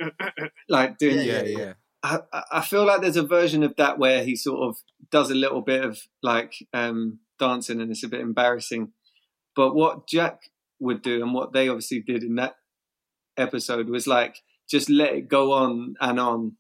like 0.69 0.99
doing 0.99 1.19
Yeah, 1.27 1.43
yeah. 1.43 1.71
I, 1.71 1.75
I- 2.03 2.23
I 2.53 2.61
feel 2.61 2.85
like 2.87 3.01
there's 3.01 3.17
a 3.17 3.27
version 3.27 3.63
of 3.63 3.75
that 3.77 3.99
where 3.99 4.23
he 4.25 4.37
sort 4.37 4.69
of 4.69 4.77
does 5.11 5.31
a 5.31 5.35
little 5.35 5.61
bit 5.63 5.85
of 5.85 6.01
like 6.23 6.55
um, 6.73 7.21
dancing 7.39 7.81
and 7.81 7.91
it's 7.91 8.05
a 8.05 8.09
bit 8.09 8.21
embarrassing. 8.21 8.93
But 9.55 9.75
what 9.75 10.07
Jack 10.07 10.51
would 10.79 11.03
do 11.03 11.23
and 11.23 11.33
what 11.35 11.53
they 11.53 11.69
obviously 11.69 12.01
did 12.01 12.23
in 12.23 12.37
that 12.37 12.57
episode 13.37 13.89
was 13.89 14.07
like 14.07 14.37
just 14.69 14.91
let 14.91 15.15
it 15.15 15.29
go 15.29 15.53
on 15.53 15.95
and 16.01 16.21
on 16.21 16.57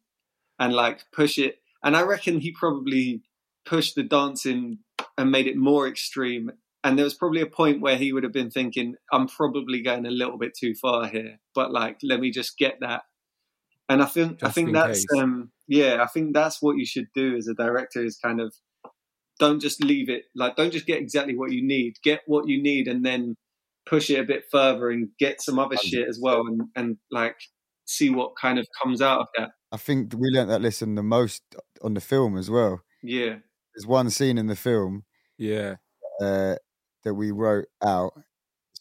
and 0.58 0.72
like 0.74 1.04
push 1.12 1.38
it. 1.38 1.58
And 1.84 1.96
I 1.96 2.02
reckon 2.02 2.40
he 2.40 2.52
probably 2.52 3.22
pushed 3.64 3.94
the 3.94 4.02
dancing 4.02 4.78
and 5.18 5.30
made 5.30 5.46
it 5.46 5.56
more 5.56 5.86
extreme. 5.86 6.50
And 6.82 6.96
there 6.96 7.04
was 7.04 7.14
probably 7.14 7.40
a 7.40 7.46
point 7.46 7.80
where 7.80 7.96
he 7.96 8.12
would 8.12 8.22
have 8.22 8.32
been 8.32 8.50
thinking, 8.50 8.94
I'm 9.12 9.26
probably 9.28 9.82
going 9.82 10.06
a 10.06 10.10
little 10.10 10.38
bit 10.38 10.52
too 10.56 10.74
far 10.74 11.06
here, 11.08 11.40
but 11.54 11.72
like, 11.72 11.98
let 12.02 12.20
me 12.20 12.30
just 12.30 12.58
get 12.58 12.78
that. 12.80 13.02
And 13.88 14.02
I 14.02 14.06
think, 14.06 14.42
I 14.42 14.50
think 14.50 14.72
that's, 14.72 15.04
um, 15.16 15.52
yeah, 15.68 16.02
I 16.02 16.06
think 16.06 16.34
that's 16.34 16.60
what 16.60 16.76
you 16.76 16.84
should 16.84 17.06
do 17.14 17.36
as 17.36 17.46
a 17.46 17.54
director 17.54 18.04
is 18.04 18.18
kind 18.18 18.40
of 18.40 18.52
don't 19.38 19.60
just 19.60 19.82
leave 19.84 20.08
it 20.08 20.24
like, 20.34 20.56
don't 20.56 20.72
just 20.72 20.86
get 20.86 20.98
exactly 21.00 21.36
what 21.36 21.52
you 21.52 21.64
need, 21.64 21.94
get 22.02 22.22
what 22.26 22.48
you 22.48 22.62
need 22.62 22.88
and 22.88 23.04
then 23.04 23.36
push 23.88 24.10
it 24.10 24.18
a 24.18 24.24
bit 24.24 24.44
further 24.50 24.90
and 24.90 25.10
get 25.20 25.40
some 25.40 25.58
other 25.58 25.76
shit 25.76 26.08
as 26.08 26.18
well 26.20 26.42
and, 26.48 26.62
and 26.74 26.96
like 27.12 27.36
see 27.84 28.10
what 28.10 28.32
kind 28.40 28.58
of 28.58 28.66
comes 28.82 29.00
out 29.00 29.20
of 29.20 29.26
that. 29.38 29.50
I 29.70 29.76
think 29.76 30.12
we 30.14 30.30
learnt 30.30 30.48
that 30.48 30.62
lesson 30.62 30.94
the 30.96 31.02
most 31.02 31.42
on 31.82 31.94
the 31.94 32.00
film 32.00 32.36
as 32.36 32.50
well. 32.50 32.82
Yeah. 33.02 33.36
There's 33.74 33.86
one 33.86 34.10
scene 34.10 34.38
in 34.38 34.46
the 34.46 34.56
film 34.56 35.04
Yeah. 35.38 35.76
uh, 36.20 36.56
that 37.04 37.14
we 37.14 37.30
wrote 37.30 37.66
out, 37.84 38.14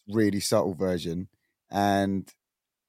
really 0.07 0.39
subtle 0.39 0.73
version, 0.73 1.27
and 1.69 2.31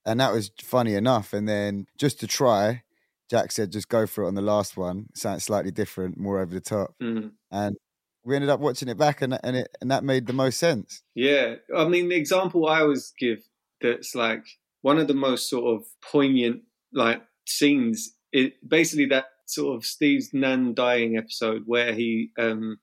and 0.06 0.20
that 0.20 0.32
was 0.32 0.50
funny 0.62 0.94
enough. 0.94 1.32
And 1.32 1.46
then 1.48 1.86
just 1.98 2.20
to 2.20 2.26
try, 2.26 2.82
Jack 3.28 3.52
said, 3.52 3.72
"Just 3.72 3.88
go 3.88 4.06
for 4.06 4.24
it 4.24 4.28
on 4.28 4.34
the 4.34 4.42
last 4.42 4.76
one, 4.76 5.06
something 5.14 5.40
slightly 5.40 5.70
different, 5.72 6.16
more 6.16 6.40
over 6.40 6.54
the 6.54 6.60
top." 6.60 6.94
Mm. 7.02 7.32
And 7.50 7.76
we 8.24 8.34
ended 8.34 8.50
up 8.50 8.60
watching 8.60 8.88
it 8.88 8.96
back, 8.96 9.20
and 9.20 9.32
that- 9.32 9.40
and 9.44 9.56
it 9.56 9.68
and 9.80 9.90
that 9.90 10.04
made 10.04 10.26
the 10.26 10.32
most 10.32 10.58
sense. 10.58 11.02
Yeah, 11.14 11.56
I 11.76 11.86
mean, 11.88 12.08
the 12.08 12.16
example 12.16 12.66
I 12.68 12.80
always 12.80 13.12
give 13.18 13.46
that's 13.80 14.14
like 14.14 14.44
one 14.82 14.98
of 14.98 15.08
the 15.08 15.14
most 15.14 15.50
sort 15.50 15.76
of 15.76 15.86
poignant 16.00 16.62
like 16.92 17.22
scenes. 17.46 18.14
It 18.32 18.54
basically 18.66 19.06
that 19.06 19.26
sort 19.46 19.76
of 19.76 19.84
Steve's 19.84 20.32
nan 20.32 20.74
dying 20.74 21.16
episode 21.16 21.64
where 21.66 21.92
he 21.92 22.30
um 22.38 22.78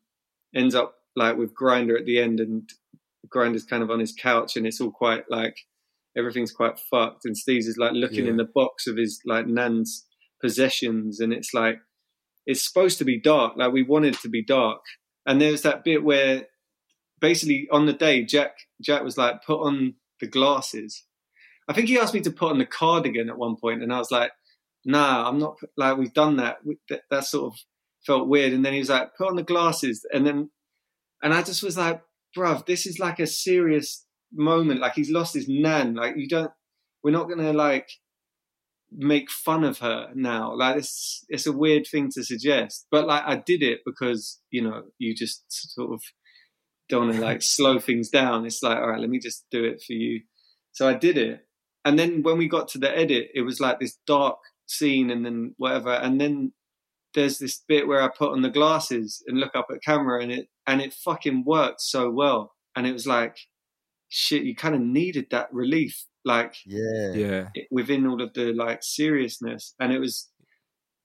ends 0.54 0.76
up 0.76 0.96
like 1.16 1.38
with 1.38 1.54
Grinder 1.54 1.98
at 1.98 2.06
the 2.06 2.20
end, 2.20 2.40
and 2.40 2.70
Grinder's 3.30 3.64
kind 3.64 3.84
of 3.84 3.90
on 3.92 4.00
his 4.00 4.14
couch, 4.14 4.56
and 4.56 4.68
it's 4.68 4.82
all 4.82 4.92
quite 4.92 5.30
like 5.30 5.58
everything's 6.18 6.52
quite 6.52 6.80
fucked, 6.80 7.26
and 7.26 7.38
Steve's 7.38 7.68
is 7.68 7.78
like 7.78 7.94
looking 7.94 8.28
in 8.28 8.38
the 8.38 8.48
box 8.56 8.88
of 8.88 8.98
his 8.98 9.20
like 9.26 9.48
nan's 9.48 10.06
possessions, 10.42 11.20
and 11.20 11.34
it's 11.34 11.54
like 11.54 11.80
it's 12.46 12.66
supposed 12.66 12.98
to 13.00 13.06
be 13.06 13.20
dark. 13.20 13.54
Like 13.58 13.72
we 13.72 13.84
wanted 13.84 14.16
it 14.16 14.22
to 14.22 14.30
be 14.30 14.44
dark, 14.44 14.82
and 15.26 15.42
there's 15.42 15.62
that 15.64 15.84
bit 15.84 16.04
where 16.04 16.48
basically 17.20 17.68
on 17.72 17.86
the 17.86 17.94
day 17.94 18.24
Jack 18.24 18.56
Jack 18.82 19.04
was 19.04 19.18
like 19.18 19.44
put 19.46 19.62
on 19.62 19.96
the 20.20 20.28
glasses. 20.28 21.06
I 21.68 21.74
think 21.74 21.88
he 21.88 21.98
asked 21.98 22.14
me 22.14 22.22
to 22.22 22.32
put 22.32 22.52
on 22.52 22.58
the 22.58 22.66
cardigan 22.66 23.30
at 23.30 23.38
one 23.38 23.56
point, 23.56 23.82
and 23.82 23.94
I 23.94 23.98
was 23.98 24.12
like, 24.12 24.32
"Nah, 24.86 25.28
I'm 25.28 25.40
not." 25.40 25.58
Like 25.78 25.98
we've 25.98 26.14
done 26.14 26.38
that. 26.38 26.58
That, 26.90 27.04
that 27.10 27.26
sort 27.26 27.54
of 27.54 27.60
felt 28.06 28.28
weird. 28.28 28.54
And 28.54 28.66
then 28.66 28.74
he 28.74 28.80
was 28.80 28.90
like, 28.90 29.16
"Put 29.18 29.30
on 29.30 29.36
the 29.38 29.44
glasses," 29.44 30.06
and 30.14 30.28
then, 30.28 30.50
and 31.24 31.34
I 31.34 31.42
just 31.42 31.64
was 31.64 31.78
like, 31.78 32.02
"Bruv, 32.38 32.66
this 32.66 32.86
is 32.86 33.00
like 33.00 33.20
a 33.20 33.28
serious 33.28 34.06
moment. 34.34 34.80
Like 34.80 34.94
he's 34.94 35.12
lost 35.12 35.34
his 35.34 35.48
nan. 35.48 35.96
Like 35.96 36.16
you 36.18 36.28
don't. 36.28 36.52
We're 37.04 37.12
not 37.12 37.30
gonna 37.30 37.54
like." 37.54 37.90
make 38.96 39.30
fun 39.32 39.64
of 39.64 39.80
her 39.80 40.10
now 40.14 40.54
like 40.56 40.78
it's 40.78 41.26
it's 41.30 41.48
a 41.48 41.52
weird 41.52 41.86
thing 41.90 42.10
to 42.12 42.24
suggest 42.24 42.86
but 42.92 43.08
like 43.08 43.24
i 43.26 43.36
did 43.36 43.64
it 43.64 43.80
because 43.86 44.40
you 44.52 44.62
know 44.62 44.84
you 45.00 45.16
just 45.16 45.44
sort 45.50 45.92
of 45.92 46.02
don't 46.90 47.08
want 47.08 47.16
to 47.16 47.22
like 47.22 47.42
slow 47.42 47.80
things 47.80 48.10
down 48.10 48.46
it's 48.46 48.62
like 48.62 48.78
all 48.78 48.90
right 48.90 49.00
let 49.00 49.10
me 49.10 49.20
just 49.20 49.46
do 49.52 49.64
it 49.64 49.82
for 49.86 49.94
you 49.94 50.22
so 50.72 50.88
i 50.88 50.94
did 50.94 51.18
it 51.18 51.46
and 51.86 51.98
then 51.98 52.22
when 52.24 52.38
we 52.38 52.48
got 52.48 52.68
to 52.68 52.78
the 52.78 52.98
edit 52.98 53.30
it 53.34 53.42
was 53.42 53.60
like 53.60 53.80
this 53.80 53.98
dark 54.06 54.38
scene 54.68 55.10
and 55.10 55.26
then 55.26 55.54
whatever 55.58 55.92
and 55.92 56.22
then 56.22 56.52
there's 57.16 57.40
this 57.40 57.64
bit 57.68 57.88
where 57.88 58.02
i 58.02 58.08
put 58.08 58.32
on 58.32 58.42
the 58.42 58.50
glasses 58.50 59.24
and 59.28 59.40
look 59.40 59.56
up 59.56 59.68
at 59.72 59.84
camera 59.84 60.22
and 60.22 60.32
it 60.32 60.48
and 60.68 60.82
it 60.82 60.94
fucking 60.94 61.44
worked 61.46 61.82
so 61.82 62.10
well 62.10 62.54
and 62.76 62.86
it 62.88 62.94
was 62.94 63.08
like 63.08 63.38
shit 64.14 64.44
you 64.44 64.56
kind 64.56 64.76
of 64.76 64.82
needed 64.82 65.28
that 65.32 65.52
relief 65.54 66.06
like 66.26 66.56
Yeah, 66.66 67.14
Yeah. 67.16 67.50
within 67.72 68.06
all 68.08 68.22
of 68.22 68.34
the 68.34 68.54
like 68.54 68.84
seriousness 68.84 69.76
and 69.80 69.92
it 69.92 70.00
was 70.00 70.30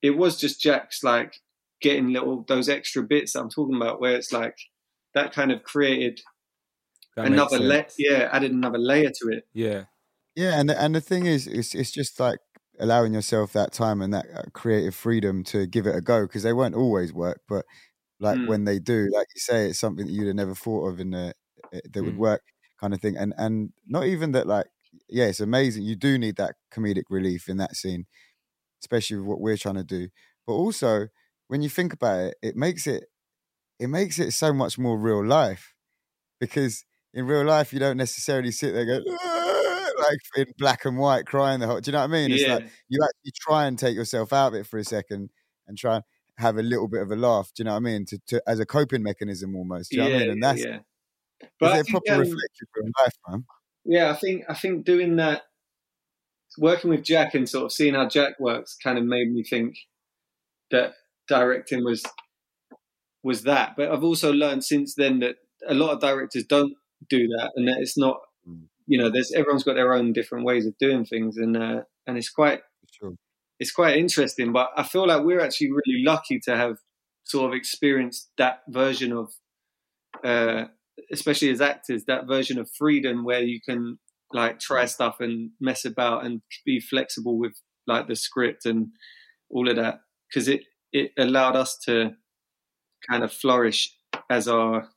it 0.03 0.11
was 0.13 0.39
just 0.41 0.61
jack's 0.61 1.03
like 1.05 1.35
getting 1.81 2.09
little 2.13 2.45
those 2.49 2.69
extra 2.69 3.03
bits 3.03 3.33
that 3.33 3.41
i'm 3.41 3.51
talking 3.51 3.77
about 3.77 4.01
where 4.01 4.17
it's 4.17 4.33
like 4.33 4.57
that 5.15 5.33
kind 5.33 5.53
of 5.53 5.63
created 5.65 6.21
That 7.17 7.27
another 7.27 7.59
layer 7.59 7.87
yeah 7.99 8.29
added 8.33 8.53
another 8.53 8.79
layer 8.79 9.11
to 9.11 9.29
it 9.31 9.45
Yeah. 9.53 9.85
yeah. 10.37 10.61
And 10.61 10.69
the, 10.71 10.81
and 10.81 10.95
the 10.95 11.01
thing 11.01 11.27
is, 11.27 11.47
it's 11.47 11.75
it's 11.75 11.91
just 11.91 12.21
like 12.21 12.39
allowing 12.81 13.15
yourself 13.15 13.53
that 13.55 13.73
time 13.73 14.01
and 14.03 14.15
that 14.15 14.27
uh, 14.35 14.43
creative 14.53 14.95
freedom 14.95 15.43
to 15.45 15.67
give 15.67 15.87
it 15.87 15.97
a 15.97 16.01
go 16.01 16.23
because 16.27 16.43
they 16.45 16.53
won't 16.53 16.75
always 16.75 17.13
work, 17.13 17.41
but 17.49 17.65
like 18.21 18.39
Mm. 18.39 18.47
when 18.47 18.65
they 18.65 18.79
do, 18.81 19.09
like 19.13 19.27
you 19.35 19.41
say, 19.41 19.69
it's 19.71 19.81
something 19.81 20.07
that 20.07 20.13
you'd 20.13 20.27
have 20.29 20.37
never 20.37 20.55
thought 20.55 20.89
of 20.89 21.01
in 21.01 21.11
the 21.13 21.35
eh, 21.73 21.81
that 21.93 22.05
would 22.05 22.15
Mm. 22.15 22.19
work, 22.19 22.43
kind 22.81 22.95
of 22.95 23.01
thing. 23.01 23.17
And 23.17 23.35
and 23.37 23.73
not 23.87 24.07
even 24.07 24.33
that, 24.33 24.47
like 24.47 24.67
yeah, 25.09 25.27
it's 25.27 25.41
amazing. 25.41 25.85
You 25.85 25.97
do 25.97 26.19
need 26.19 26.37
that 26.37 26.57
comedic 26.73 27.05
relief 27.11 27.49
in 27.49 27.57
that 27.59 27.77
scene, 27.77 28.07
especially 28.83 29.19
with 29.19 29.27
what 29.27 29.41
we're 29.41 29.57
trying 29.57 29.77
to 29.77 29.85
do. 29.85 30.09
But 30.47 30.55
also, 30.55 31.09
when 31.49 31.63
you 31.63 31.69
think 31.69 31.93
about 31.93 32.21
it, 32.21 32.37
it 32.43 32.57
makes 32.57 32.87
it 32.87 33.05
it 33.79 33.89
makes 33.89 34.19
it 34.19 34.33
so 34.33 34.53
much 34.53 34.79
more 34.79 34.99
real 34.99 35.25
life 35.25 35.75
because 36.41 36.85
in 37.15 37.27
real 37.27 37.45
life 37.45 37.73
you 37.73 37.79
don't 37.79 37.97
necessarily 37.97 38.51
sit 38.51 38.73
there 38.73 38.83
and 38.83 39.05
go 39.05 39.13
like 40.01 40.19
in 40.37 40.53
black 40.59 40.85
and 40.85 40.99
white 40.99 41.27
crying 41.27 41.61
the 41.61 41.67
whole. 41.67 41.81
Do 41.81 41.91
you 41.91 41.93
know 41.93 42.01
what 42.01 42.11
I 42.11 42.13
mean? 42.13 42.33
It's 42.33 42.43
yeah 42.43 42.55
like 42.55 42.65
you 42.89 43.01
actually 43.03 43.33
try 43.35 43.67
and 43.67 43.79
take 43.79 43.95
yourself 43.95 44.33
out 44.33 44.49
of 44.49 44.55
it 44.55 44.67
for 44.67 44.79
a 44.79 44.85
second 44.85 45.31
and 45.67 45.77
try 45.77 45.97
and 45.97 46.05
have 46.39 46.57
a 46.57 46.63
little 46.63 46.89
bit 46.89 47.03
of 47.03 47.11
a 47.11 47.17
laugh. 47.17 47.51
Do 47.55 47.63
you 47.63 47.65
know 47.65 47.73
what 47.73 47.79
I 47.79 47.81
mean? 47.81 48.05
To, 48.07 48.19
to 48.29 48.43
as 48.47 48.61
a 48.61 48.67
coping 48.67 49.03
mechanism 49.03 49.57
almost. 49.57 49.91
Do 49.91 49.97
you 49.97 50.03
know 50.03 50.11
what 50.11 50.17
I 50.17 50.19
mean? 50.21 50.31
And 50.31 50.43
that's 50.43 50.65
yeah 50.65 50.79
but 51.61 51.73
I 51.73 51.79
a 51.79 51.85
think, 51.85 51.91
proper 51.91 52.13
um, 52.15 52.21
reflection 52.21 52.67
for 52.75 52.83
life, 53.03 53.15
man. 53.29 53.45
yeah 53.85 54.11
i 54.11 54.15
think 54.15 54.45
i 54.49 54.55
think 54.55 54.85
doing 54.85 55.17
that 55.17 55.43
working 56.57 56.91
with 56.91 57.03
Jack 57.05 57.35
and 57.35 57.49
sort 57.49 57.67
of 57.67 57.73
seeing 57.73 57.95
how 57.95 58.09
Jack 58.09 58.39
works 58.41 58.77
kind 58.83 58.99
of 58.99 59.05
made 59.05 59.31
me 59.33 59.43
think 59.43 59.77
that 60.71 60.95
directing 61.29 61.85
was 61.85 62.05
was 63.23 63.43
that. 63.43 63.75
But 63.77 63.91
I've 63.93 64.05
also 64.05 64.33
learned 64.33 64.65
since 64.65 64.95
then 64.95 65.21
that 65.21 65.37
a 65.67 65.75
lot 65.75 65.91
of 65.93 66.01
directors 66.01 66.45
don't 66.45 66.75
do 67.09 67.29
that, 67.29 67.53
and 67.57 67.69
that 67.69 67.79
it's 67.81 67.99
not. 67.99 68.21
Mm. 68.49 68.65
You 68.87 68.99
know, 68.99 69.11
there's 69.11 69.33
everyone's 69.33 69.65
got 69.65 69.75
their 69.75 69.93
own 69.93 70.13
different 70.13 70.45
ways 70.45 70.67
of 70.67 70.77
doing 70.79 71.05
things, 71.05 71.37
and 71.37 71.57
uh, 71.57 71.83
and 72.07 72.17
it's 72.17 72.31
quite 72.31 72.61
Sure. 72.91 73.13
it's 73.61 73.71
quite 73.73 73.97
interesting. 73.97 74.53
But 74.53 74.71
I 74.77 74.83
feel 74.83 75.07
like 75.07 75.23
we're 75.23 75.41
actually 75.41 75.71
really 75.71 76.03
lucky 76.03 76.41
to 76.45 76.57
have 76.57 76.79
sort 77.25 77.51
of 77.51 77.55
experienced 77.57 78.31
that 78.39 78.61
version 78.69 79.13
of, 79.13 79.35
uh, 80.25 80.65
especially 81.13 81.51
as 81.51 81.61
actors, 81.61 82.05
that 82.07 82.27
version 82.27 82.59
of 82.59 82.71
freedom 82.77 83.25
where 83.25 83.43
you 83.43 83.61
can 83.61 83.99
like 84.33 84.59
try 84.59 84.85
mm. 84.85 84.89
stuff 84.89 85.17
and 85.21 85.51
mess 85.61 85.85
about 85.85 86.25
and 86.25 86.43
be 86.65 86.81
flexible 86.81 87.39
with 87.39 87.53
like 87.87 88.09
the 88.09 88.17
script 88.17 88.67
and 88.67 88.89
all 89.51 89.69
of 89.69 89.77
that 89.77 90.01
because 90.29 90.49
it 90.49 90.63
it 90.93 91.13
allowed 91.19 91.57
us 91.57 91.79
to 91.87 92.11
kind 93.09 93.23
of 93.23 93.33
flourish 93.33 93.95
as 94.31 94.49
our 94.49 94.89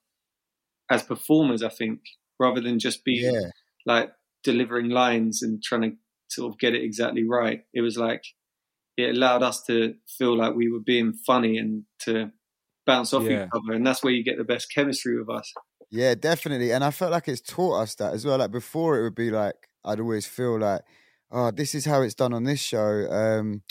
as 0.89 1.03
performers. 1.03 1.63
I 1.63 1.69
think 1.69 1.99
rather 2.39 2.61
than 2.61 2.79
just 2.79 3.05
being 3.05 3.33
Yeah. 3.33 3.49
like 3.85 4.11
delivering 4.43 4.89
lines 4.89 5.41
and 5.41 5.61
trying 5.63 5.81
to 5.83 5.91
sort 6.29 6.51
of 6.51 6.59
get 6.59 6.73
it 6.73 6.83
exactly 6.83 7.23
right. 7.27 7.61
It 7.73 7.81
was 7.81 7.97
like 7.97 8.23
it 8.97 9.15
allowed 9.15 9.43
us 9.43 9.63
to 9.65 9.95
feel 10.17 10.35
like 10.35 10.55
we 10.55 10.69
were 10.71 10.79
being 10.79 11.13
funny 11.13 11.57
and 11.57 11.83
to 11.99 12.31
bounce 12.85 13.13
off 13.13 13.23
Yeah. 13.23 13.45
each 13.45 13.49
other, 13.53 13.73
and 13.73 13.85
that's 13.85 14.03
where 14.03 14.13
you 14.13 14.23
get 14.23 14.37
the 14.37 14.43
best 14.43 14.73
chemistry 14.73 15.17
with 15.17 15.29
us. 15.29 15.53
Yeah, 15.91 16.15
definitely. 16.15 16.71
And 16.71 16.83
I 16.83 16.91
felt 16.91 17.11
like 17.11 17.27
it's 17.27 17.41
taught 17.41 17.81
us 17.81 17.95
that 17.95 18.13
as 18.13 18.25
well. 18.25 18.37
Like 18.37 18.51
before, 18.51 18.97
it 18.99 19.03
would 19.03 19.15
be 19.15 19.29
like 19.29 19.55
I'd 19.83 19.99
always 19.99 20.25
feel 20.25 20.59
like, 20.59 20.81
oh, 21.31 21.51
this 21.51 21.75
is 21.75 21.85
how 21.85 22.01
it's 22.01 22.15
done 22.15 22.33
on 22.33 22.43
this 22.45 22.61
show. 22.61 23.07
Um, 23.11 23.61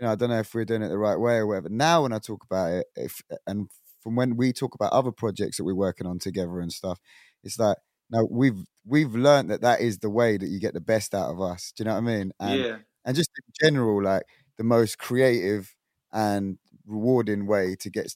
you 0.00 0.06
know, 0.06 0.12
I 0.12 0.14
don't 0.14 0.30
know 0.30 0.38
if 0.38 0.54
we're 0.54 0.64
doing 0.64 0.82
it 0.82 0.88
the 0.88 0.98
right 0.98 1.16
way 1.18 1.36
or 1.36 1.46
whatever. 1.46 1.68
Now, 1.68 2.02
when 2.02 2.12
I 2.12 2.18
talk 2.18 2.44
about 2.44 2.72
it, 2.72 2.86
if 2.96 3.20
and 3.46 3.68
from 4.02 4.16
when 4.16 4.36
we 4.36 4.52
talk 4.52 4.74
about 4.74 4.92
other 4.92 5.12
projects 5.12 5.58
that 5.58 5.64
we're 5.64 5.74
working 5.74 6.06
on 6.06 6.18
together 6.18 6.60
and 6.60 6.72
stuff, 6.72 6.98
it's 7.44 7.58
like 7.58 7.76
now 8.10 8.26
we've 8.30 8.64
we've 8.86 9.14
learned 9.14 9.50
that 9.50 9.60
that 9.62 9.80
is 9.80 9.98
the 9.98 10.10
way 10.10 10.36
that 10.38 10.48
you 10.48 10.58
get 10.60 10.72
the 10.74 10.80
best 10.80 11.14
out 11.14 11.30
of 11.30 11.40
us. 11.42 11.72
Do 11.76 11.82
you 11.82 11.86
know 11.88 11.92
what 11.94 11.98
I 11.98 12.16
mean? 12.16 12.32
And, 12.40 12.60
yeah, 12.60 12.76
and 13.04 13.16
just 13.16 13.30
in 13.36 13.52
general, 13.68 14.02
like 14.02 14.22
the 14.56 14.64
most 14.64 14.96
creative 14.98 15.74
and 16.12 16.58
rewarding 16.86 17.46
way 17.46 17.76
to 17.80 17.90
get, 17.90 18.14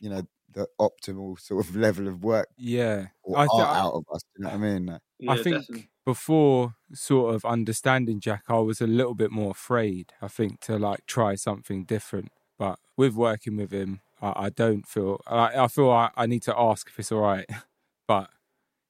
you 0.00 0.10
know, 0.10 0.22
the 0.52 0.66
optimal 0.80 1.38
sort 1.38 1.66
of 1.68 1.76
level 1.86 2.08
of 2.08 2.22
work 2.24 2.48
Yeah. 2.56 3.08
or 3.22 3.38
I 3.38 3.46
art 3.46 3.76
out 3.76 3.92
of 3.94 4.04
us. 4.12 4.22
You 4.36 4.44
know 4.44 4.50
what 4.50 4.54
I 4.56 4.58
mean? 4.58 4.86
Like, 4.86 5.00
yeah, 5.18 5.32
I 5.32 5.36
think 5.36 5.56
definitely. 5.60 5.90
before 6.04 6.74
sort 6.92 7.34
of 7.34 7.44
understanding 7.44 8.20
Jack, 8.20 8.44
I 8.48 8.58
was 8.58 8.80
a 8.80 8.86
little 8.86 9.14
bit 9.14 9.30
more 9.30 9.50
afraid, 9.52 10.12
I 10.22 10.28
think, 10.28 10.60
to 10.62 10.78
like 10.78 11.06
try 11.06 11.34
something 11.36 11.84
different. 11.84 12.30
But 12.58 12.78
with 12.96 13.14
working 13.14 13.56
with 13.56 13.70
him, 13.72 14.00
I, 14.20 14.46
I 14.46 14.50
don't 14.50 14.86
feel, 14.86 15.20
I, 15.26 15.64
I 15.64 15.68
feel 15.68 15.90
I, 15.90 16.10
I 16.16 16.26
need 16.26 16.42
to 16.44 16.58
ask 16.58 16.88
if 16.88 16.98
it's 16.98 17.12
all 17.12 17.20
right, 17.20 17.46
but 18.08 18.30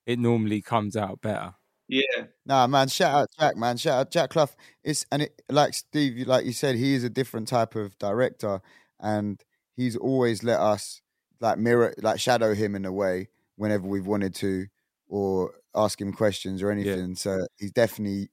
it 0.07 0.19
normally 0.19 0.63
comes 0.63 0.97
out 0.97 1.21
better. 1.21 1.55
yeah, 1.89 2.25
Nah, 2.47 2.67
man, 2.67 2.89
shout 2.89 3.15
out 3.15 3.29
Jack, 3.39 3.57
man. 3.57 3.77
Shout 3.77 4.01
out 4.01 4.11
Jack 4.11 4.31
Clough. 4.31 4.49
It's 4.83 5.05
and 5.13 5.23
it 5.23 5.43
like 5.49 5.75
Steve, 5.75 6.27
like 6.27 6.45
you 6.47 6.53
said, 6.53 6.77
he 6.77 6.95
is 6.95 7.05
a 7.05 7.11
different 7.11 7.49
type 7.49 7.75
of 7.77 7.97
director, 7.99 8.61
and 8.99 9.41
he's 9.77 9.97
always 9.97 10.43
let 10.43 10.59
us 10.61 11.01
like 11.41 11.59
mirror, 11.59 11.95
like 11.99 12.21
shadow 12.21 12.55
him 12.55 12.75
in 12.75 12.85
a 12.85 12.93
way 12.93 13.29
whenever 13.57 13.87
we've 13.87 14.07
wanted 14.07 14.35
to, 14.37 14.67
or 15.09 15.53
ask 15.75 16.01
him 16.01 16.13
questions 16.13 16.63
or 16.63 16.71
anything. 16.71 17.15
So 17.15 17.39
he's 17.59 17.73
definitely. 17.73 18.31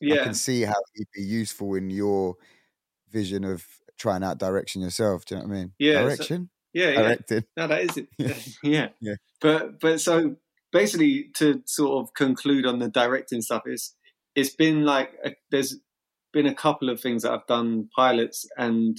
yeah, 0.00 0.14
I 0.14 0.16
yeah, 0.18 0.24
can 0.24 0.34
see 0.34 0.62
how 0.62 0.74
he'd 0.94 1.06
be 1.14 1.22
useful 1.22 1.74
in 1.74 1.90
your 1.90 2.36
vision 3.10 3.44
of 3.44 3.64
trying 3.98 4.24
out 4.24 4.38
direction 4.38 4.82
yourself. 4.82 5.24
Do 5.24 5.34
you 5.34 5.40
know 5.40 5.48
what 5.48 5.54
I 5.54 5.58
mean? 5.58 5.72
Yeah, 5.78 5.94
so- 5.94 6.04
Direction, 6.04 6.50
yeah, 6.72 6.90
yeah. 6.90 7.02
directing. 7.02 7.44
No, 7.56 7.66
that 7.66 7.82
is 7.82 7.96
it. 7.96 8.08
Yeah. 8.18 8.34
yeah. 8.62 8.88
Yeah. 9.00 9.14
But 9.40 9.80
but 9.80 10.00
so 10.00 10.36
basically 10.72 11.30
to 11.34 11.62
sort 11.66 12.02
of 12.02 12.14
conclude 12.14 12.66
on 12.66 12.78
the 12.78 12.88
directing 12.88 13.42
stuff 13.42 13.62
is 13.66 13.94
it's 14.34 14.54
been 14.54 14.84
like 14.84 15.12
a, 15.24 15.34
there's 15.50 15.76
been 16.32 16.46
a 16.46 16.54
couple 16.54 16.88
of 16.88 17.00
things 17.00 17.22
that 17.22 17.32
I've 17.32 17.46
done 17.46 17.88
pilots 17.94 18.46
and 18.56 18.96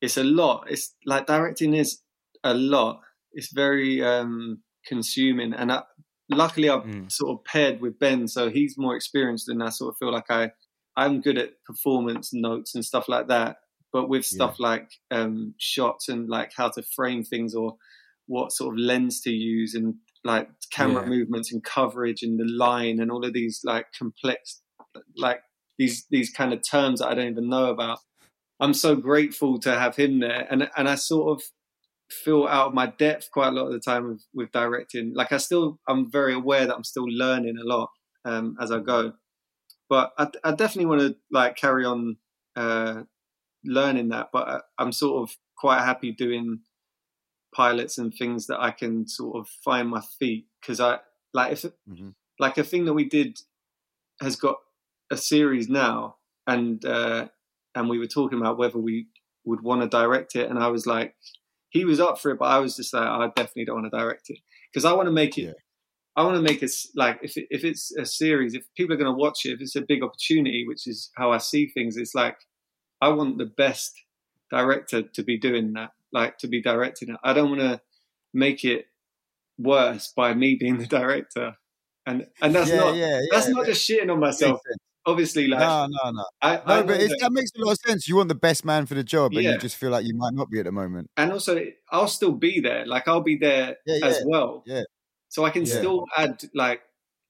it's 0.00 0.16
a 0.16 0.24
lot. 0.24 0.66
It's 0.68 0.94
like 1.04 1.26
directing 1.26 1.74
is 1.74 2.00
a 2.46 2.54
lot. 2.54 3.00
It's 3.32 3.52
very 3.52 4.02
um 4.02 4.62
consuming 4.86 5.52
and 5.52 5.72
I, 5.72 5.82
luckily 6.30 6.68
I've 6.70 6.84
Mm. 6.84 7.10
sort 7.10 7.30
of 7.38 7.44
paired 7.44 7.80
with 7.80 7.98
Ben 7.98 8.28
so 8.28 8.50
he's 8.50 8.76
more 8.78 8.94
experienced 8.96 9.48
and 9.48 9.62
I 9.62 9.70
sort 9.70 9.90
of 9.94 9.96
feel 9.98 10.12
like 10.12 10.30
I 10.30 10.50
I'm 10.96 11.20
good 11.20 11.38
at 11.38 11.50
performance 11.64 12.30
notes 12.32 12.74
and 12.74 12.84
stuff 12.84 13.08
like 13.08 13.28
that 13.28 13.56
but 13.92 14.08
with 14.08 14.24
stuff 14.24 14.58
like 14.60 14.88
um 15.10 15.54
shots 15.58 16.08
and 16.08 16.28
like 16.28 16.52
how 16.56 16.68
to 16.70 16.82
frame 16.94 17.24
things 17.24 17.54
or 17.54 17.76
what 18.26 18.52
sort 18.52 18.74
of 18.74 18.78
lens 18.78 19.20
to 19.22 19.30
use 19.30 19.74
and 19.74 19.94
like 20.24 20.48
camera 20.72 21.02
Yeah. 21.02 21.08
movements 21.08 21.52
and 21.52 21.62
coverage 21.64 22.22
and 22.22 22.38
the 22.38 22.44
line 22.44 23.00
and 23.00 23.10
all 23.10 23.24
of 23.24 23.32
these 23.32 23.60
like 23.64 23.86
complex 23.98 24.62
like 25.16 25.40
these 25.78 26.06
these 26.10 26.30
kind 26.30 26.52
of 26.54 26.60
terms 26.62 27.00
that 27.00 27.08
I 27.08 27.14
don't 27.14 27.28
even 27.30 27.48
know 27.48 27.66
about. 27.70 27.98
I'm 28.60 28.72
so 28.74 28.96
grateful 28.96 29.58
to 29.60 29.78
have 29.78 29.94
him 29.96 30.20
there 30.20 30.46
and 30.50 30.70
and 30.76 30.88
I 30.88 30.94
sort 30.94 31.26
of 31.38 31.44
feel 32.10 32.46
out 32.46 32.68
of 32.68 32.74
my 32.74 32.86
depth 32.86 33.30
quite 33.32 33.48
a 33.48 33.52
lot 33.52 33.66
of 33.66 33.72
the 33.72 33.80
time 33.80 34.08
with, 34.08 34.24
with 34.34 34.52
directing. 34.52 35.14
Like 35.14 35.32
I 35.32 35.38
still 35.38 35.80
I'm 35.88 36.10
very 36.10 36.34
aware 36.34 36.66
that 36.66 36.74
I'm 36.74 36.84
still 36.84 37.06
learning 37.08 37.56
a 37.58 37.64
lot 37.66 37.90
um 38.24 38.56
as 38.60 38.70
I 38.72 38.80
go. 38.80 39.12
But 39.88 40.12
I, 40.18 40.28
I 40.44 40.52
definitely 40.52 40.86
want 40.86 41.00
to 41.02 41.16
like 41.30 41.56
carry 41.56 41.84
on 41.84 42.16
uh 42.56 43.02
learning 43.64 44.10
that 44.10 44.28
but 44.32 44.48
I, 44.48 44.60
I'm 44.78 44.92
sort 44.92 45.28
of 45.28 45.36
quite 45.58 45.80
happy 45.84 46.12
doing 46.12 46.60
pilots 47.54 47.98
and 47.98 48.12
things 48.14 48.46
that 48.48 48.60
I 48.60 48.70
can 48.70 49.06
sort 49.08 49.36
of 49.38 49.48
find 49.64 49.88
my 49.88 50.02
feet 50.18 50.46
because 50.60 50.80
I 50.80 50.98
like 51.32 51.52
if 51.52 51.64
Mhm. 51.88 52.14
like 52.38 52.58
a 52.58 52.64
thing 52.64 52.84
that 52.84 52.94
we 52.94 53.04
did 53.04 53.38
has 54.20 54.36
got 54.36 54.56
a 55.10 55.16
series 55.16 55.68
now 55.68 56.16
and 56.46 56.84
uh 56.84 57.28
and 57.74 57.88
we 57.88 57.98
were 57.98 58.06
talking 58.06 58.38
about 58.40 58.58
whether 58.58 58.78
we 58.78 59.08
would 59.44 59.62
want 59.62 59.82
to 59.82 59.88
direct 59.88 60.36
it 60.36 60.50
and 60.50 60.58
I 60.58 60.68
was 60.68 60.86
like 60.86 61.14
he 61.76 61.84
was 61.84 62.00
up 62.00 62.18
for 62.18 62.30
it 62.30 62.38
but 62.38 62.46
I 62.46 62.58
was 62.58 62.76
just 62.76 62.92
like 62.94 63.02
I 63.02 63.26
definitely 63.28 63.66
don't 63.66 63.82
want 63.82 63.92
to 63.92 63.98
direct 63.98 64.30
it 64.30 64.38
because 64.72 64.84
I 64.84 64.92
want 64.92 65.06
to 65.06 65.12
make 65.12 65.36
it 65.38 65.42
Yeah. 65.42 65.52
I 66.18 66.22
want 66.24 66.36
to 66.36 66.42
make 66.42 66.62
it 66.62 66.70
like 66.94 67.18
if 67.22 67.36
it, 67.36 67.46
if 67.50 67.62
it's 67.64 67.94
a 67.96 68.06
series 68.06 68.54
if 68.54 68.64
people 68.76 68.94
are 68.94 68.98
going 68.98 69.12
to 69.12 69.18
watch 69.18 69.44
it 69.44 69.50
if 69.50 69.60
it's 69.60 69.76
a 69.76 69.82
big 69.82 70.02
opportunity 70.02 70.64
which 70.66 70.86
is 70.86 71.10
how 71.16 71.32
I 71.32 71.38
see 71.38 71.66
things 71.66 71.96
it's 71.96 72.14
like 72.14 72.36
I 73.00 73.08
want 73.10 73.38
the 73.38 73.46
best 73.46 73.92
director 74.50 75.02
to 75.02 75.22
be 75.22 75.38
doing 75.38 75.72
that, 75.74 75.90
like 76.12 76.38
to 76.38 76.48
be 76.48 76.62
directing 76.62 77.10
it. 77.10 77.16
I 77.22 77.32
don't 77.32 77.50
want 77.50 77.62
to 77.62 77.80
make 78.32 78.64
it 78.64 78.86
worse 79.58 80.12
by 80.14 80.34
me 80.34 80.56
being 80.58 80.78
the 80.78 80.86
director, 80.86 81.56
and 82.06 82.26
and 82.40 82.54
that's 82.54 82.70
yeah, 82.70 82.76
not 82.76 82.94
yeah, 82.96 83.20
that's 83.30 83.48
not 83.48 83.66
just 83.66 83.88
shitting 83.88 84.10
on 84.10 84.20
myself. 84.20 84.60
Obviously, 85.06 85.46
like 85.46 85.60
No, 85.60 85.86
no, 85.86 86.10
no. 86.10 86.24
I, 86.42 86.58
I 86.58 86.64
No, 86.66 86.80
know 86.80 86.86
but 86.88 87.00
it's, 87.00 87.22
that- 87.22 87.32
makes 87.32 87.50
a 87.56 87.64
lot 87.64 87.72
of 87.72 87.78
sense. 87.86 88.08
You 88.08 88.16
want 88.16 88.28
the 88.28 88.34
best 88.34 88.64
man 88.64 88.86
for 88.86 88.94
the 88.94 89.04
job, 89.04 89.32
and 89.34 89.42
Yeah. 89.44 89.52
you 89.52 89.58
just 89.58 89.76
feel 89.76 89.90
like 89.90 90.04
you 90.04 90.14
might 90.16 90.34
not 90.34 90.50
be 90.50 90.58
at 90.58 90.64
the 90.64 90.72
moment. 90.72 91.10
and 91.16 91.32
also 91.32 91.64
I'll 91.92 92.08
still 92.08 92.32
be 92.32 92.60
there. 92.60 92.84
Like 92.86 93.06
I'll 93.06 93.22
be 93.22 93.36
there 93.36 93.76
Yeah, 93.86 94.06
as 94.06 94.22
well. 94.26 94.64
yeah. 94.66 94.82
So 95.28 95.44
I 95.44 95.50
can 95.50 95.64
Yeah. 95.64 95.78
still 95.78 96.04
add 96.16 96.42
like 96.54 96.80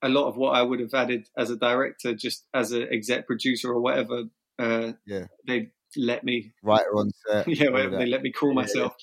a 0.03 0.09
lot 0.09 0.29
of 0.29 0.37
what 0.37 0.51
I 0.55 0.63
would 0.63 0.81
have 0.81 0.95
added 0.95 1.29
as 1.37 1.51
a 1.51 1.57
director, 1.57 2.15
just 2.15 2.47
as 2.55 2.73
an 2.73 2.89
exec 2.91 3.27
producer 3.27 3.71
or 3.73 3.81
whatever. 3.81 4.25
Uh, 4.59 4.93
Yeah. 5.07 5.27
they 5.47 5.71
let 5.97 6.25
me. 6.25 6.53
Writer 6.63 6.97
on 6.97 7.11
set. 7.29 7.47
Yeah, 7.61 7.71
whatever 7.71 7.99
they 7.99 8.07
let 8.07 8.23
me 8.23 8.33
call 8.33 8.51
Yeah, 8.51 8.55
yeah. 8.55 8.61
myself. 8.63 8.95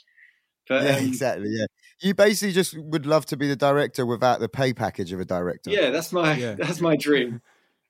But 0.68 0.84
yeah, 0.86 0.96
um, 0.98 1.06
exactly. 1.06 1.50
Yeah, 1.50 1.66
you 2.02 2.14
basically 2.16 2.54
just 2.54 2.76
would 2.78 3.06
love 3.06 3.26
to 3.28 3.38
be 3.38 3.48
the 3.48 3.56
director 3.56 4.06
without 4.06 4.40
the 4.40 4.48
pay 4.50 4.74
package 4.74 5.12
of 5.12 5.20
a 5.20 5.26
director. 5.26 5.70
Yeah, 5.70 5.90
that's 5.92 6.12
my 6.12 6.36
Yeah. 6.38 6.56
that's 6.58 6.80
my 6.82 6.96
dream. 6.96 7.42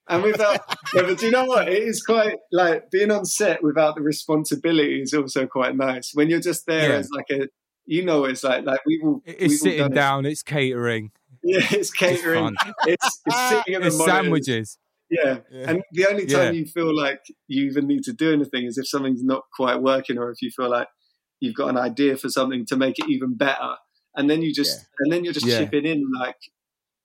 And 0.09 0.21
without, 0.23 0.59
yeah, 0.93 1.01
but 1.03 1.17
do 1.17 1.25
you 1.25 1.31
know 1.31 1.45
what? 1.45 1.67
It 1.69 1.83
is 1.83 2.03
quite 2.03 2.37
like 2.51 2.91
being 2.91 3.09
on 3.11 3.23
set 3.25 3.63
without 3.63 3.95
the 3.95 4.01
responsibility 4.01 5.01
is 5.01 5.13
also 5.13 5.47
quite 5.47 5.75
nice. 5.77 6.11
When 6.13 6.29
you're 6.29 6.41
just 6.41 6.65
there 6.65 6.89
Yeah. 6.91 6.95
as 6.97 7.09
like 7.11 7.25
a, 7.31 7.47
you 7.85 8.03
know, 8.03 8.25
it's 8.25 8.43
like 8.43 8.65
like 8.65 8.81
It- 8.85 9.01
we've 9.03 9.21
It's 9.25 9.61
sitting 9.61 9.79
done 9.79 9.91
it. 9.93 9.95
down, 9.95 10.25
it's 10.25 10.43
catering, 10.43 11.11
Yeah, 11.43 11.65
it's 11.71 11.91
catering. 11.91 12.55
It's, 12.85 13.21
it's 13.25 13.39
sitting 13.49 13.75
at 13.75 13.81
the 13.81 13.87
it's 13.87 14.05
sandwiches. 14.05 14.77
Yeah. 15.09 15.39
Yeah. 15.51 15.69
and 15.69 15.83
the 15.91 16.07
only 16.07 16.25
time 16.25 16.53
Yeah. 16.53 16.59
you 16.61 16.65
feel 16.65 16.95
like 16.95 17.21
you 17.47 17.65
even 17.65 17.87
need 17.87 18.03
to 18.03 18.13
do 18.13 18.33
anything 18.33 18.65
is 18.65 18.77
if 18.77 18.87
something's 18.87 19.23
not 19.23 19.43
quite 19.55 19.81
working, 19.81 20.17
or 20.17 20.31
if 20.31 20.41
you 20.41 20.49
feel 20.51 20.69
like 20.69 20.87
you've 21.39 21.55
got 21.55 21.69
an 21.69 21.77
idea 21.77 22.17
for 22.17 22.29
something 22.29 22.65
to 22.67 22.75
make 22.75 22.97
it 22.99 23.05
even 23.09 23.35
better, 23.35 23.75
and 24.15 24.29
then 24.29 24.41
you 24.41 24.53
just 24.53 24.85
and 24.99 25.11
then 25.13 25.23
you're 25.23 25.33
just 25.33 25.45
Yeah. 25.45 25.59
chipping 25.59 25.85
in 25.85 26.03
like 26.19 26.37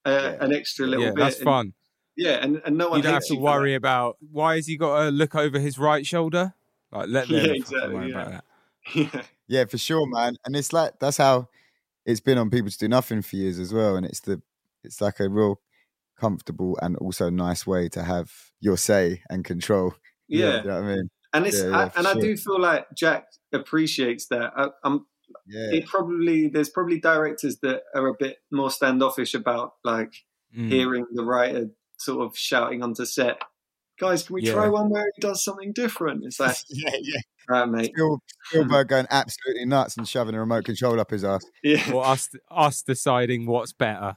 uh, 0.06 0.10
Yeah. 0.10 0.44
an 0.44 0.52
extra 0.54 0.86
little 0.86 1.04
Yeah, 1.04 1.10
bit. 1.10 1.18
that's 1.18 1.36
and- 1.36 1.44
fun. 1.44 1.72
Yeah, 2.18 2.42
and, 2.42 2.60
and 2.64 2.76
no 2.76 2.88
one 2.90 2.98
You 2.98 3.04
don't 3.04 3.14
have 3.14 3.26
to 3.26 3.34
you 3.34 3.40
worry 3.40 3.74
about 3.74 4.16
why 4.32 4.56
has 4.56 4.66
he 4.66 4.76
got 4.76 5.04
to 5.04 5.10
look 5.10 5.36
over 5.36 5.60
his 5.60 5.78
right 5.78 6.04
shoulder. 6.04 6.52
Like 6.90 7.08
let 7.08 7.28
them 7.28 7.46
Yeah, 7.46 7.52
exactly, 7.52 7.94
worry 7.94 8.10
yeah. 8.10 8.20
about 8.20 8.30
that. 8.32 8.44
Yeah. 8.94 9.22
Yeah, 9.46 9.64
for 9.64 9.78
sure, 9.78 10.06
man. 10.06 10.34
And 10.44 10.54
it's 10.56 10.72
like 10.72 10.98
that's 10.98 11.16
how 11.16 11.48
it's 12.04 12.20
been 12.20 12.36
on 12.38 12.50
People 12.50 12.66
Just 12.66 12.80
Do 12.80 12.88
Nothing 12.88 13.22
for 13.22 13.36
years 13.36 13.58
as 13.58 13.72
well. 13.72 13.96
And 13.96 14.04
it's 14.04 14.20
the 14.20 14.42
it's 14.82 15.00
like 15.00 15.20
a 15.20 15.28
real 15.28 15.60
comfortable 16.18 16.76
and 16.82 16.96
also 16.96 17.30
nice 17.30 17.66
way 17.66 17.88
to 17.90 18.02
have 18.02 18.32
your 18.60 18.76
say 18.76 19.22
and 19.30 19.44
control. 19.44 19.94
Yeah, 20.30 20.60
you 20.62 20.68
know 20.68 20.74
what 20.82 20.84
I 20.90 20.96
mean. 20.96 21.10
and 21.32 21.46
it's 21.46 21.56
Yeah, 21.62 21.68
yeah, 21.70 21.76
I, 21.76 21.88
for 21.88 21.98
and 22.00 22.06
I 22.08 22.20
do 22.20 22.36
feel 22.36 22.60
like 22.60 22.86
Jack 22.94 23.28
appreciates 23.54 24.26
that. 24.26 24.52
I, 24.54 24.68
I'm 24.84 25.06
Yeah, 25.46 25.76
it 25.76 25.86
probably 25.86 26.48
there's 26.48 26.68
probably 26.68 27.00
directors 27.00 27.58
that 27.62 27.84
are 27.94 28.08
a 28.08 28.14
bit 28.18 28.36
more 28.50 28.70
standoffish 28.70 29.32
about 29.34 29.74
like 29.84 30.12
Mm. 30.56 30.68
hearing 30.70 31.06
the 31.12 31.24
writer 31.24 31.68
sort 31.98 32.24
of 32.26 32.36
shouting 32.36 32.82
onto 32.82 33.04
set. 33.04 33.40
Guys, 34.00 34.22
can 34.22 34.34
we 34.34 34.42
Yeah. 34.42 34.52
try 34.54 34.68
one 34.68 34.88
where 34.90 35.04
he 35.16 35.20
does 35.20 35.42
something 35.44 35.72
different? 35.72 36.24
It's 36.24 36.38
like, 36.40 36.56
yeah, 36.68 36.90
yeah. 37.00 37.20
right, 37.48 37.68
mate. 37.68 37.86
Spiel- 37.92 38.22
Spielberg 38.44 38.88
going 38.88 39.06
absolutely 39.10 39.64
nuts 39.66 39.96
and 39.96 40.08
shoving 40.08 40.34
a 40.34 40.40
remote 40.40 40.64
control 40.64 41.00
up 41.00 41.10
his 41.10 41.24
ass. 41.24 41.44
Yeah, 41.62 41.92
Or 41.92 42.06
us 42.06 42.28
us 42.50 42.82
deciding 42.82 43.46
what's 43.46 43.72
better, 43.72 44.16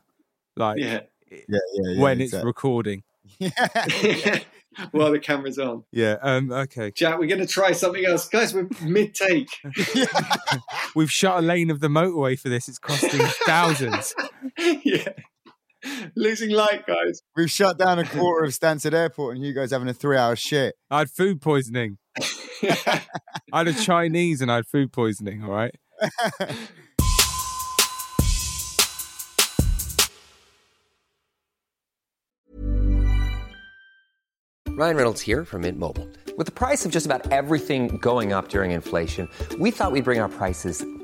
like 0.56 0.80
yeah. 0.80 1.02
Yeah, 1.32 1.40
yeah, 1.48 1.60
yeah. 1.94 2.02
when 2.02 2.20
it's 2.22 2.34
exactly. 2.34 2.48
recording. 2.48 3.04
While 4.92 5.12
the 5.12 5.20
camera's 5.20 5.60
on, 5.60 5.84
Yeah. 5.92 6.16
Um. 6.22 6.50
Okay. 6.52 6.92
Jack, 6.92 7.20
we're 7.20 7.28
going 7.28 7.42
to 7.42 7.48
try 7.48 7.74
something 7.74 8.06
else, 8.06 8.30
guys. 8.30 8.54
We're 8.54 8.70
mid 8.82 9.14
take. 9.14 9.50
We've 10.96 11.12
shut 11.12 11.40
a 11.40 11.42
lane 11.42 11.70
of 11.70 11.82
the 11.82 11.88
motorway 11.90 12.40
for 12.40 12.48
this. 12.50 12.70
It's 12.70 12.80
costing 12.80 13.20
thousands. 13.46 14.14
yeah, 14.84 15.10
losing 16.16 16.52
light, 16.52 16.86
guys. 16.86 17.22
We've 17.36 17.50
shut 17.50 17.78
down 17.78 18.00
a 18.00 18.06
quarter 18.06 18.46
of 18.46 18.52
Stansted 18.52 18.94
Airport, 18.94 19.36
and 19.36 19.46
you 19.46 19.54
guys 19.54 19.72
having 19.72 19.88
a 19.88 19.94
three-hour 19.94 20.36
shit. 20.36 20.76
I 20.90 21.00
had 21.00 21.10
food 21.10 21.42
poisoning. 21.42 21.98
I 22.64 23.02
had 23.54 23.68
a 23.68 23.74
Chinese 23.74 24.42
and 24.42 24.52
I 24.52 24.56
had 24.56 24.68
food 24.68 24.92
poisoning. 24.92 25.44
All 25.44 25.52
right. 25.52 25.76
Ryan 34.70 34.96
Reynolds 34.96 35.22
here 35.22 35.46
from 35.46 35.62
Mint 35.62 35.78
Mobile. 35.78 36.08
With 36.38 36.48
the 36.48 36.52
price 36.52 36.86
of 36.86 36.92
just 36.92 37.06
about 37.06 37.32
everything 37.32 37.98
going 37.98 38.34
up 38.34 38.48
during 38.48 38.72
inflation, 38.72 39.28
we 39.60 39.70
thought 39.70 39.92
we'd 39.92 40.06
bring 40.06 40.20
our 40.20 40.30
prices 40.30 40.84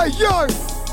Hey 0.00 0.08
yo, 0.12 0.46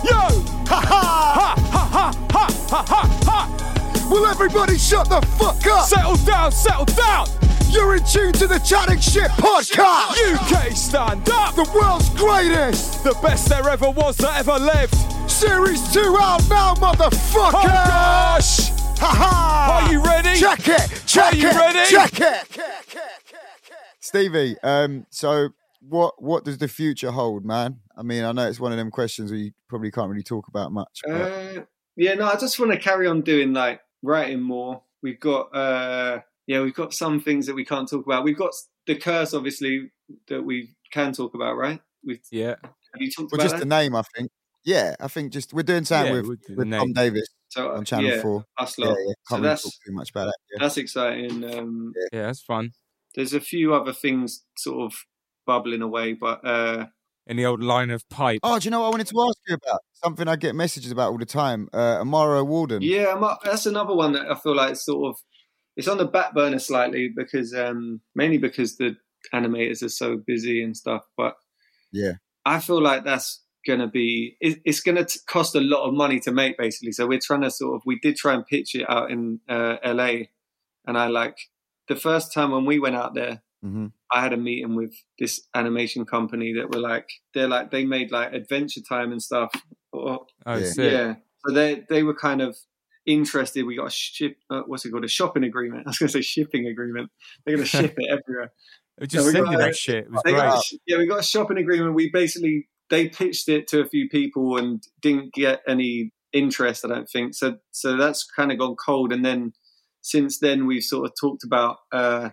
yo! 0.04 0.28
Ha 0.68 0.82
ha! 0.84 1.34
Ha 1.34 1.56
ha 1.72 1.88
ha 1.96 2.12
ha 2.30 2.84
ha 2.84 3.22
ha! 3.24 4.08
will 4.12 4.26
everybody 4.26 4.78
shut 4.78 5.08
the 5.08 5.22
fuck 5.40 5.66
up? 5.66 5.86
Settle 5.88 6.18
down, 6.26 6.52
settle 6.52 6.84
down! 6.84 7.28
You're 7.70 7.96
in 7.96 8.04
tune 8.04 8.34
to 8.34 8.48
the 8.48 8.60
Chatting 8.60 9.00
Shit 9.00 9.32
podcast, 9.40 10.12
UK 10.12 10.76
stand 10.76 11.30
up! 11.30 11.56
the 11.56 11.64
world's 11.74 12.10
greatest. 12.16 13.06
The 13.06 13.18
best 13.24 13.48
there 13.48 13.70
ever 13.70 13.90
was 13.92 14.18
that 14.18 14.40
ever 14.40 14.60
lived! 14.60 14.94
Series 15.32 15.90
two 15.94 16.18
out 16.20 16.42
now, 16.50 16.74
motherfucker. 16.74 17.54
Oh 17.54 17.64
gosh! 17.64 18.72
Ha 19.00 19.08
ha! 19.08 19.86
Are 19.86 19.94
you 19.94 20.04
ready? 20.04 20.38
Check 20.38 20.68
it. 20.68 21.04
Check 21.06 21.34
Are 21.34 21.38
you 21.38 21.50
ready? 21.52 21.90
Check 21.90 22.20
it. 22.20 22.62
Stevie, 24.02 24.58
um, 24.64 25.06
so 25.12 25.54
what 25.90 26.22
what 26.22 26.44
does 26.46 26.58
the 26.58 26.68
future 26.68 27.12
hold, 27.12 27.46
man? 27.46 27.80
I 27.96 28.04
mean, 28.04 28.24
I 28.24 28.32
know 28.32 28.48
it's 28.48 28.60
one 28.60 28.72
of 28.72 28.78
them 28.78 28.92
questions 28.92 29.32
where 29.32 29.40
you 29.40 29.52
probably 29.70 29.92
can't 29.92 30.10
really 30.10 30.24
talk 30.24 30.48
about 30.48 30.72
much. 30.72 31.02
But 31.06 31.14
Uh, 31.22 31.66
yeah, 31.96 32.14
no, 32.16 32.28
I 32.28 32.36
just 32.36 32.60
want 32.60 32.72
to 32.72 32.78
carry 32.80 33.08
on 33.08 33.22
doing 33.22 33.54
like 33.54 33.82
writing 34.04 34.42
more. 34.42 34.84
We've 35.02 35.20
got, 35.20 35.56
uh, 35.56 36.22
yeah, 36.48 36.62
we've 36.62 36.74
got 36.74 36.94
some 36.94 37.20
things 37.20 37.46
that 37.48 37.56
we 37.56 37.66
can't 37.66 37.88
talk 37.90 38.06
about. 38.06 38.24
We've 38.24 38.38
got 38.38 38.52
the 38.86 38.96
curse, 38.96 39.34
obviously, 39.34 39.92
that 40.28 40.42
we 40.44 40.76
can 40.92 41.14
talk 41.14 41.34
about, 41.34 41.56
right? 41.58 41.80
We've 42.04 42.20
Yeah. 42.32 42.56
have 42.64 43.02
you 43.02 43.12
talked 43.12 43.32
well, 43.32 43.40
about 43.42 43.44
just 43.44 43.56
that? 43.56 43.60
the 43.60 43.66
name, 43.66 43.96
I 43.96 44.02
think. 44.16 44.30
Yeah, 44.66 44.96
I 45.00 45.08
think 45.08 45.32
just 45.32 45.54
we're 45.54 45.64
doing 45.64 45.86
something 45.86 46.14
Yeah, 46.14 46.20
with, 46.22 46.28
we'll 46.28 46.38
do 46.48 46.56
the 46.56 46.66
with. 46.66 46.72
Tom 46.72 46.94
Davis 46.94 47.28
so, 47.48 47.72
on 47.72 47.86
Channel 47.86 48.10
yeah, 48.10 48.22
Four. 48.22 48.46
Us 48.58 48.78
Yeah, 48.78 48.86
lot. 48.88 48.98
yeah. 49.00 49.06
So 49.06 49.14
Can't 49.30 49.42
really 49.42 49.50
that's 49.50 49.64
talk 49.64 49.74
too 49.86 49.94
much 49.94 50.10
about 50.10 50.26
that. 50.26 50.36
Yeah. 50.52 50.58
that's 50.62 50.78
exciting. 50.78 51.44
Um, 51.58 51.94
Yeah. 52.12 52.24
That's 52.28 52.42
fun. 52.42 52.72
there's 53.16 53.34
a 53.34 53.40
few 53.40 53.74
other 53.74 53.94
things 53.94 54.44
sort 54.58 54.82
of 54.92 55.06
bubbling 55.48 55.82
away, 55.82 56.14
but 56.14 56.46
uh, 56.46 56.86
In 57.26 57.38
the 57.38 57.46
old 57.46 57.64
line 57.64 57.90
of 57.90 58.08
pipe. 58.10 58.40
Oh, 58.44 58.60
do 58.60 58.66
you 58.66 58.72
know 58.72 58.82
what 58.82 58.88
I 58.88 58.90
wanted 58.92 59.08
to 59.08 59.22
ask 59.28 59.38
you 59.48 59.56
about? 59.56 59.80
Something 59.94 60.28
I 60.28 60.36
get 60.36 60.54
messages 60.54 60.92
about 60.92 61.12
all 61.12 61.18
the 61.18 61.26
time. 61.26 61.68
Uh, 61.74 61.98
Amara 62.02 62.44
Walden. 62.44 62.82
yeah, 62.84 63.08
I'm 63.16 63.24
up- 63.24 63.40
that's 63.44 63.66
another 63.66 63.96
one 63.96 64.12
that 64.12 64.30
I 64.30 64.36
feel 64.36 64.56
like 64.56 64.72
it's 64.74 64.86
sort 64.86 65.10
of 65.10 65.16
it's 65.76 65.88
on 65.88 65.98
the 65.98 66.06
back 66.06 66.34
burner 66.36 66.60
slightly 66.60 67.10
because 67.16 67.54
um, 67.56 68.02
mainly 68.16 68.38
because 68.38 68.78
the 68.78 68.96
animators 69.34 69.82
are 69.84 69.90
so 69.90 70.18
busy 70.18 70.62
and 70.64 70.76
stuff. 70.78 71.02
But 71.18 71.34
Yeah. 71.92 72.14
I 72.46 72.60
feel 72.60 72.82
like 72.82 73.04
that's 73.04 73.44
going 73.66 73.80
to 73.80 73.88
be 73.88 74.38
it, 74.40 74.60
it's 74.64 74.80
going 74.80 74.96
to 75.04 75.20
cost 75.28 75.54
a 75.56 75.60
lot 75.60 75.86
of 75.88 75.94
money 75.94 76.20
to 76.22 76.32
make 76.32 76.58
basically. 76.58 76.94
So 76.94 77.06
we're 77.08 77.20
trying 77.20 77.42
to 77.42 77.52
sort 77.52 77.76
of 77.76 77.82
we 77.86 78.00
did 78.00 78.16
try 78.16 78.34
and 78.34 78.46
pitch 78.46 78.74
it 78.76 78.90
out 78.90 79.12
in 79.12 79.40
uh, 79.50 79.76
LA, 79.84 80.30
and 80.88 80.98
I 80.98 81.08
like 81.08 81.38
the 81.90 81.96
first 81.96 82.34
time 82.34 82.52
when 82.52 82.66
we 82.66 82.80
went 82.80 82.96
out 82.96 83.14
there. 83.16 83.44
Hmm 83.62 83.88
I 84.12 84.22
had 84.22 84.32
a 84.34 84.38
meeting 84.38 84.76
with 84.76 84.94
this 85.20 85.48
animation 85.54 86.06
company 86.06 86.54
that 86.54 86.72
were 86.74 86.80
like 86.80 87.10
they're 87.34 87.48
like 87.50 87.72
they 87.72 87.84
made 87.86 88.12
like 88.12 88.34
Adventure 88.34 88.82
Time 88.88 89.12
and 89.12 89.22
stuff. 89.22 89.52
Or, 89.92 90.26
Oh, 90.46 90.58
Yeah. 90.58 90.66
sick. 90.66 90.92
yeah, 90.92 91.16
so 91.46 91.54
they 91.54 91.84
they 91.90 92.04
were 92.04 92.14
kind 92.16 92.42
of 92.42 92.56
interested. 93.06 93.66
We 93.66 93.76
got 93.78 93.88
a 93.88 93.92
ship. 93.92 94.38
Uh, 94.50 94.62
what's 94.68 94.86
it 94.86 94.92
called? 94.92 95.06
A 95.06 95.08
shopping 95.08 95.44
agreement. 95.44 95.84
I 95.88 95.90
was 95.90 95.98
going 95.98 96.08
to 96.08 96.14
say 96.14 96.22
shipping 96.22 96.68
agreement. 96.68 97.10
They're 97.46 97.56
going 97.56 97.66
to 97.66 97.70
ship 97.70 97.96
it 97.98 98.10
everywhere. 98.10 98.52
It 99.00 99.08
just 99.12 99.28
we 99.28 99.32
sent 99.34 99.46
got 99.46 99.52
you 99.52 99.58
a- 99.60 99.62
that 99.62 99.76
shit. 99.76 100.06
It 100.06 100.12
was 100.12 100.22
great. 100.24 100.38
got 100.38 100.58
a 100.58 100.62
sh- 100.62 100.74
yeah, 100.88 100.98
we 100.98 101.06
got 101.06 101.20
a 101.20 101.24
shopping 101.24 101.58
agreement. 101.60 101.94
We 101.94 102.10
basically 102.10 102.68
they 102.90 103.10
pitched 103.10 103.48
it 103.48 103.68
to 103.68 103.82
a 103.82 103.86
few 103.88 104.10
people 104.10 104.58
and 104.58 104.82
didn't 105.02 105.34
get 105.36 105.62
any 105.68 106.12
interest. 106.34 106.84
I 106.84 106.88
don't 106.88 107.08
think 107.08 107.36
so. 107.36 107.58
So 107.72 107.96
that's 107.96 108.24
kind 108.24 108.52
of 108.52 108.58
gone 108.58 108.76
cold. 108.76 109.14
And 109.14 109.24
then 109.24 109.54
since 110.02 110.40
then, 110.40 110.66
we've 110.66 110.82
sort 110.84 111.06
of 111.08 111.14
talked 111.20 111.44
about 111.44 111.78
uh, 111.92 112.30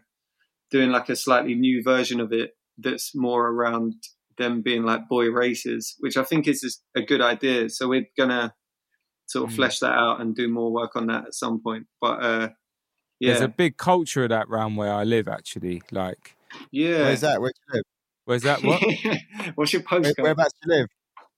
doing 0.75 0.91
like 0.91 1.09
a 1.09 1.15
slightly 1.17 1.55
new 1.55 1.83
version 1.85 2.19
of 2.21 2.33
it 2.33 2.51
that's 2.79 3.15
more 3.15 3.47
around 3.47 3.95
them 4.39 4.61
being 4.63 4.83
like 4.83 5.09
boy 5.09 5.27
races, 5.31 5.95
which 6.01 6.17
I 6.17 6.25
think 6.25 6.49
is 6.49 6.61
just 6.61 6.83
a 6.97 7.03
good 7.03 7.21
idea. 7.23 7.71
So 7.71 7.87
we're 7.89 8.09
gonna 8.19 8.53
sort 9.27 9.45
of 9.47 9.53
Mm. 9.53 9.57
flesh 9.57 9.79
that 9.79 9.93
out 9.93 10.21
and 10.21 10.35
do 10.35 10.49
more 10.49 10.73
work 10.73 10.97
on 10.97 11.07
that 11.07 11.27
at 11.29 11.35
some 11.35 11.63
point. 11.63 11.87
But 12.01 12.17
uh, 12.31 12.49
yeah, 13.21 13.29
There's 13.35 13.43
a 13.43 13.49
big 13.49 13.77
culture 13.77 14.25
of 14.25 14.31
that 14.31 14.49
round 14.49 14.77
where 14.77 14.93
I 14.93 15.05
live, 15.05 15.29
actually. 15.29 15.83
Like, 15.93 16.37
yeah. 16.73 17.03
Where's 17.05 17.21
that? 17.21 17.41
Where 17.41 17.53
do 17.53 17.61
you 17.69 17.75
live? 17.77 17.85
where's 18.25 18.43
that? 18.43 18.63
What? 18.65 18.83
What's 19.55 19.73
your 19.73 19.83
Where, 19.83 20.01
postcode? 20.01 20.23
whereabouts 20.23 20.55
do 20.61 20.73
you 20.73 20.79
live? 20.81 20.89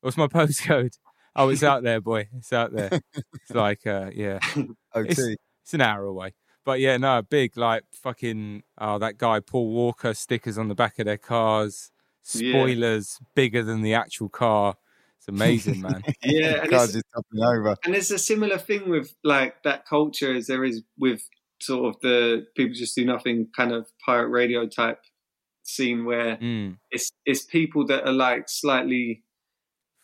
What's 0.00 0.16
my 0.16 0.26
postcode? 0.38 0.94
Oh, 1.36 1.50
it's 1.50 1.62
out 1.62 1.82
there, 1.82 2.00
boy. 2.00 2.28
It's 2.38 2.52
out 2.54 2.72
there. 2.72 2.98
It's 3.14 3.50
like, 3.50 3.86
uh, 3.86 4.10
yeah, 4.14 4.38
OT. 4.94 5.36
it's 5.62 5.74
an 5.74 5.82
hour 5.82 6.02
away. 6.04 6.32
But 6.66 6.80
yeah, 6.80 6.98
no, 6.98 7.22
big 7.22 7.56
like 7.56 7.84
fucking 7.92 8.64
oh 8.76 8.98
that 8.98 9.16
guy 9.16 9.40
Paul 9.40 9.68
Walker 9.70 10.12
stickers 10.12 10.58
on 10.58 10.68
the 10.68 10.74
back 10.74 10.98
of 10.98 11.06
their 11.06 11.16
cars, 11.16 11.90
Yeah. 12.34 12.50
spoilers 12.52 13.18
bigger 13.34 13.62
than 13.62 13.80
the 13.82 13.94
actual 13.94 14.28
car. 14.28 14.74
It's 15.18 15.28
amazing, 15.28 15.80
man. 15.80 16.02
Yeah, 16.22 16.62
and 16.64 16.72
it's, 16.72 16.92
just 16.92 17.04
toppling 17.14 17.44
over. 17.44 17.76
and 17.84 17.94
it's 17.94 18.10
a 18.10 18.18
similar 18.18 18.58
thing 18.58 18.90
with 18.90 19.14
like 19.24 19.62
that 19.62 19.86
culture 19.86 20.34
as 20.34 20.48
there 20.48 20.64
is 20.64 20.82
with 20.98 21.22
sort 21.62 21.94
of 21.94 22.00
the 22.02 22.46
people 22.56 22.74
just 22.74 22.94
do 22.96 23.04
nothing 23.04 23.48
kind 23.56 23.72
of 23.72 23.86
pirate 24.04 24.28
radio 24.28 24.66
type 24.66 25.00
scene 25.62 26.04
where 26.04 26.36
Mm. 26.36 26.76
it's 26.90 27.12
it's 27.24 27.44
people 27.44 27.86
that 27.86 28.04
are 28.06 28.12
like 28.12 28.44
slightly 28.48 29.22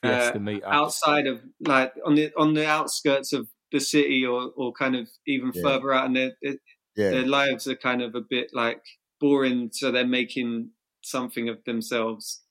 Fiesta 0.02 0.38
uh, 0.38 0.68
outside 0.68 1.26
of 1.26 1.40
like 1.60 1.92
on 2.06 2.14
the 2.14 2.32
on 2.36 2.54
the 2.54 2.66
outskirts 2.66 3.32
of 3.32 3.48
the 3.72 3.80
city 3.80 4.24
or 4.24 4.52
or 4.56 4.72
kind 4.72 4.96
of 4.96 5.08
even 5.26 5.52
Yeah. 5.54 5.62
further 5.62 5.92
out 5.92 6.06
and 6.06 6.16
their 6.16 6.32
their 6.42 6.56
Yeah, 6.96 7.22
lives 7.24 7.66
are 7.66 7.76
kind 7.76 8.02
of 8.02 8.14
a 8.14 8.20
bit 8.20 8.50
like 8.52 8.82
boring 9.20 9.70
so 9.72 9.90
they're 9.90 10.06
making 10.06 10.70
something 11.02 11.48
of 11.48 11.58
themselves 11.64 12.42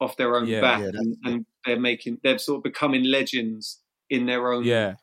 off 0.00 0.16
their 0.16 0.36
own 0.36 0.48
Yeah. 0.48 0.60
back 0.60 0.80
and, 0.94 1.16
and 1.24 1.46
they're 1.64 1.80
making 1.80 2.20
they're 2.22 2.38
sort 2.38 2.58
of 2.58 2.62
becoming 2.64 3.04
legends 3.04 3.82
in 4.10 4.26
their 4.26 4.52
own 4.52 4.64
Yeah, 4.64 4.94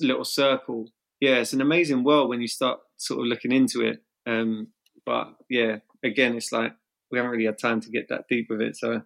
little 0.00 0.24
circle. 0.24 0.90
Yeah 1.20 1.36
it's 1.36 1.52
an 1.52 1.60
amazing 1.60 2.04
world 2.04 2.28
when 2.28 2.40
you 2.40 2.48
start 2.48 2.80
sort 2.96 3.20
of 3.20 3.26
looking 3.26 3.52
into 3.52 3.82
it 3.82 4.02
um 4.26 4.68
but 5.04 5.34
yeah 5.50 5.78
again 6.04 6.36
it's 6.36 6.52
like 6.52 6.72
we 7.10 7.18
haven't 7.18 7.32
really 7.32 7.46
had 7.46 7.58
time 7.58 7.80
to 7.80 7.90
get 7.90 8.08
that 8.08 8.24
deep 8.28 8.46
with 8.50 8.60
it 8.60 8.76
so 8.76 9.02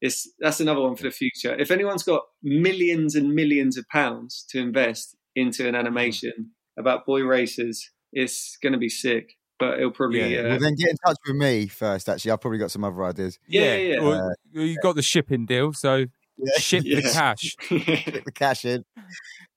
it's 0.00 0.30
that's 0.38 0.60
another 0.60 0.80
one 0.80 0.96
for 0.96 1.04
the 1.04 1.10
future. 1.10 1.54
If 1.58 1.70
anyone's 1.72 2.04
got 2.04 2.22
millions 2.42 3.16
and 3.16 3.34
millions 3.34 3.76
of 3.76 3.88
pounds 3.88 4.44
to 4.50 4.60
invest 4.60 5.16
into 5.38 5.66
an 5.68 5.74
animation 5.74 6.50
about 6.78 7.06
boy 7.06 7.22
racers 7.22 7.90
it's 8.12 8.56
going 8.62 8.72
to 8.72 8.78
be 8.78 8.88
sick 8.88 9.34
but 9.58 9.78
it'll 9.78 9.90
probably 9.90 10.34
Yeah. 10.34 10.40
uh, 10.40 10.48
well, 10.50 10.58
then 10.60 10.74
get 10.76 10.90
in 10.90 10.96
touch 11.04 11.16
with 11.26 11.34
me 11.36 11.66
first. 11.66 12.08
Actually, 12.08 12.30
I've 12.30 12.40
probably 12.40 12.58
got 12.60 12.70
some 12.70 12.84
other 12.84 13.02
ideas. 13.04 13.38
yeah 13.48 13.74
yeah, 13.74 13.94
yeah. 13.94 14.00
Well, 14.00 14.32
you 14.52 14.76
got 14.80 14.94
the 14.94 15.02
shipping 15.02 15.46
deal, 15.46 15.72
so 15.72 16.06
ship 16.58 16.84
the 16.84 17.02
cash. 17.02 17.56
Get 17.68 18.24
the 18.24 18.30
cash 18.32 18.64
in. 18.64 18.84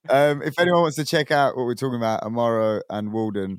Um, 0.09 0.41
if 0.41 0.57
anyone 0.59 0.81
wants 0.81 0.95
to 0.97 1.05
check 1.05 1.29
out 1.29 1.55
what 1.55 1.65
we're 1.67 1.75
talking 1.75 1.97
about, 1.97 2.23
Amaro 2.23 2.81
and 2.89 3.13
Walden, 3.13 3.57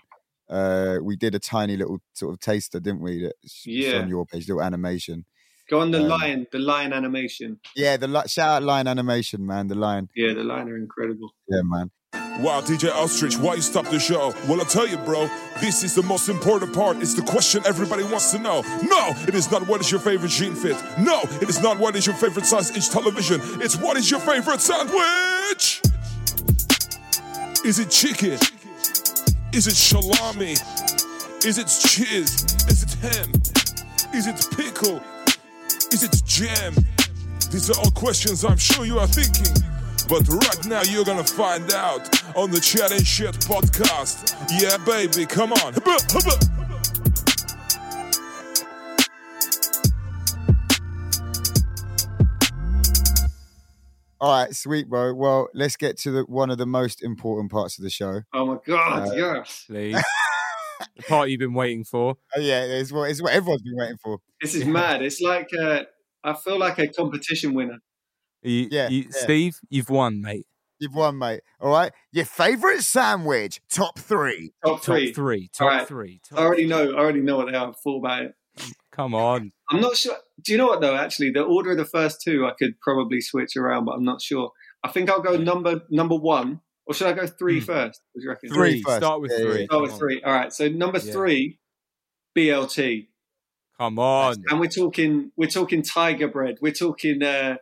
uh, 0.50 0.96
we 1.00 1.14
did 1.14 1.36
a 1.36 1.38
tiny 1.38 1.76
little 1.76 1.98
sort 2.14 2.34
of 2.34 2.40
taster, 2.40 2.80
didn't 2.80 3.02
we? 3.02 3.22
That's 3.22 3.64
Yeah. 3.64 4.00
on 4.00 4.08
your 4.08 4.26
page, 4.26 4.48
little 4.48 4.62
animation. 4.62 5.24
go 5.70 5.78
on 5.78 5.92
the 5.92 6.02
Um, 6.02 6.08
lion 6.08 6.46
the 6.50 6.58
lion 6.58 6.92
animation 6.92 7.60
Yeah, 7.76 7.96
the 7.96 8.08
li- 8.08 8.26
shout 8.26 8.48
out 8.56 8.62
line 8.64 8.88
animation, 8.88 9.46
man. 9.46 9.68
The 9.68 9.76
lion. 9.76 10.08
yeah 10.16 10.34
the 10.34 10.42
lion 10.42 10.68
are 10.68 10.76
incredible 10.76 11.30
yeah, 11.48 11.60
man. 11.62 11.92
Wow, 12.40 12.60
DJ 12.62 12.90
Ostrich, 12.90 13.36
why 13.36 13.54
you 13.54 13.60
stop 13.60 13.86
the 13.86 14.00
show? 14.00 14.34
Well, 14.48 14.58
I'll 14.58 14.66
tell 14.66 14.86
you, 14.86 14.96
bro. 14.96 15.28
This 15.60 15.84
is 15.84 15.94
the 15.94 16.02
most 16.02 16.28
important 16.28 16.74
part. 16.74 16.96
It's 16.96 17.14
the 17.14 17.22
question 17.22 17.62
everybody 17.66 18.04
wants 18.04 18.30
to 18.32 18.38
know. 18.38 18.62
No, 18.82 19.12
it 19.28 19.34
is 19.34 19.50
not 19.50 19.66
what 19.68 19.80
is 19.80 19.90
your 19.90 20.00
favorite 20.00 20.30
jean 20.30 20.54
fit. 20.54 20.76
No, 20.98 21.20
it 21.40 21.48
is 21.48 21.62
not 21.62 21.78
what 21.78 21.94
is 21.94 22.06
your 22.06 22.16
favorite 22.16 22.46
size 22.46 22.70
inch 22.74 22.88
television. 22.88 23.40
It's 23.60 23.76
what 23.76 23.96
is 23.96 24.10
your 24.10 24.18
favorite 24.20 24.60
sandwich? 24.60 25.82
Is 27.64 27.78
it 27.78 27.90
chicken? 27.90 28.38
Is 29.52 29.66
it 29.66 29.76
salami? 29.76 30.52
Is 31.44 31.58
it 31.58 31.66
cheese? 31.66 32.44
Is 32.66 32.82
it 32.82 32.94
ham? 32.94 33.30
Is 34.14 34.26
it 34.26 34.56
pickle? 34.56 35.02
Is 35.92 36.02
it 36.02 36.22
jam? 36.24 36.74
These 37.50 37.70
are 37.70 37.78
all 37.78 37.90
questions 37.90 38.44
I'm 38.44 38.56
sure 38.56 38.86
you 38.86 38.98
are 38.98 39.06
thinking. 39.06 39.71
But 40.08 40.28
right 40.28 40.66
now 40.66 40.82
you're 40.82 41.04
gonna 41.04 41.24
find 41.24 41.72
out 41.72 42.02
on 42.36 42.50
the 42.50 42.60
Chat 42.60 42.92
and 42.92 43.06
Shit 43.06 43.34
podcast. 43.36 44.34
Yeah, 44.60 44.76
baby, 44.84 45.24
come 45.26 45.52
on. 45.52 45.72
Hubba, 45.74 45.96
hubba. 46.10 47.42
All 54.20 54.30
right, 54.44 54.54
sweet, 54.54 54.88
bro. 54.88 55.14
Well, 55.14 55.48
let's 55.52 55.76
get 55.76 55.98
to 55.98 56.12
the 56.12 56.22
one 56.22 56.50
of 56.50 56.58
the 56.58 56.66
most 56.66 57.02
important 57.02 57.50
parts 57.50 57.76
of 57.78 57.82
the 57.84 57.90
show. 57.90 58.22
oh 58.32 58.46
my 58.46 58.56
god 58.64 59.08
Uh, 59.08 59.12
yes 59.14 59.64
Please. 59.66 59.96
the 60.96 61.02
part 61.08 61.28
you've 61.28 61.40
been 61.40 61.54
waiting 61.54 61.84
for. 61.84 62.14
Oh, 62.36 62.40
yeah, 62.40 62.62
it's 62.62 62.92
what 62.92 63.10
it's 63.10 63.20
what 63.20 63.32
everyone's 63.32 63.62
been 63.62 63.76
waiting 63.76 63.98
for. 64.02 64.18
This 64.40 64.54
is 64.54 64.64
mad. 64.64 65.02
It's 65.02 65.20
like 65.20 65.50
uh, 65.60 65.82
I 66.22 66.34
feel 66.34 66.58
like 66.58 66.78
a 66.78 66.86
competition 66.88 67.52
winner. 67.54 67.78
You, 68.42 68.68
Yeah, 68.70 68.88
you- 68.88 69.02
yeah. 69.04 69.08
Steve, 69.10 69.60
you've 69.70 69.90
won, 69.90 70.20
mate. 70.20 70.46
You've 70.78 70.94
won, 70.94 71.16
mate. 71.18 71.42
All 71.60 71.70
right, 71.70 71.92
your 72.10 72.24
favorite 72.24 72.82
sandwich, 72.82 73.60
top 73.70 73.98
three. 73.98 74.52
Top 74.64 74.82
three. 74.82 75.06
Top 75.12 75.12
three. 75.12 75.12
three. 75.12 75.48
Top 75.52 75.68
right. 75.68 75.86
three. 75.88 76.20
I 76.32 76.34
Top 76.34 76.44
already 76.44 76.66
know. 76.66 76.92
I 76.92 76.98
already 76.98 77.20
know 77.20 77.36
what 77.36 77.50
they 77.50 77.56
are. 77.56 77.68
I've 77.68 77.76
thought 77.78 77.98
about 77.98 78.22
it. 78.24 78.34
Come 78.90 79.14
on. 79.14 79.52
I'm 79.70 79.80
not 79.80 79.96
sure. 79.96 80.14
Do 80.44 80.50
you 80.52 80.58
know 80.58 80.66
what 80.66 80.80
though? 80.80 80.96
Actually, 80.96 81.30
the 81.30 81.42
order 81.42 81.70
of 81.70 81.76
the 81.76 81.84
first 81.84 82.20
two 82.20 82.44
I 82.46 82.52
could 82.58 82.78
probably 82.80 83.20
switch 83.20 83.56
around, 83.56 83.84
but 83.84 83.92
I'm 83.92 84.04
not 84.04 84.20
sure. 84.20 84.50
I 84.82 84.88
think 84.90 85.08
I'll 85.08 85.22
go 85.22 85.36
number 85.36 85.82
number 85.88 86.16
one, 86.16 86.60
or 86.84 86.94
should 86.94 87.06
I 87.06 87.12
go 87.12 87.28
three 87.28 87.60
Hmm. 87.60 87.66
first? 87.66 88.00
What 88.12 88.20
do 88.20 88.24
you 88.24 88.30
reckon? 88.30 88.48
Three 88.50 88.70
Three. 88.72 88.82
first. 88.82 88.96
Start 88.98 89.20
with 89.20 89.30
Yeah, 89.30 89.38
yeah, 89.38 89.44
three. 89.44 89.60
yeah. 89.60 89.66
Start 89.66 89.70
Come 89.70 89.82
with 89.82 89.92
on. 89.92 89.98
three. 90.00 90.22
All 90.24 90.32
right. 90.34 90.52
So 90.52 90.68
number 90.68 90.98
Yeah. 90.98 91.12
three, 91.12 91.58
BLT, 92.36 93.08
Come 93.78 93.98
on. 93.98 94.36
and 94.48 94.60
we're 94.60 94.66
talking 94.68 95.32
we're 95.36 95.48
talking 95.48 95.82
tiger 95.82 96.28
bread. 96.28 96.56
We're 96.60 96.72
talking 96.72 97.22
uh, 97.22 97.56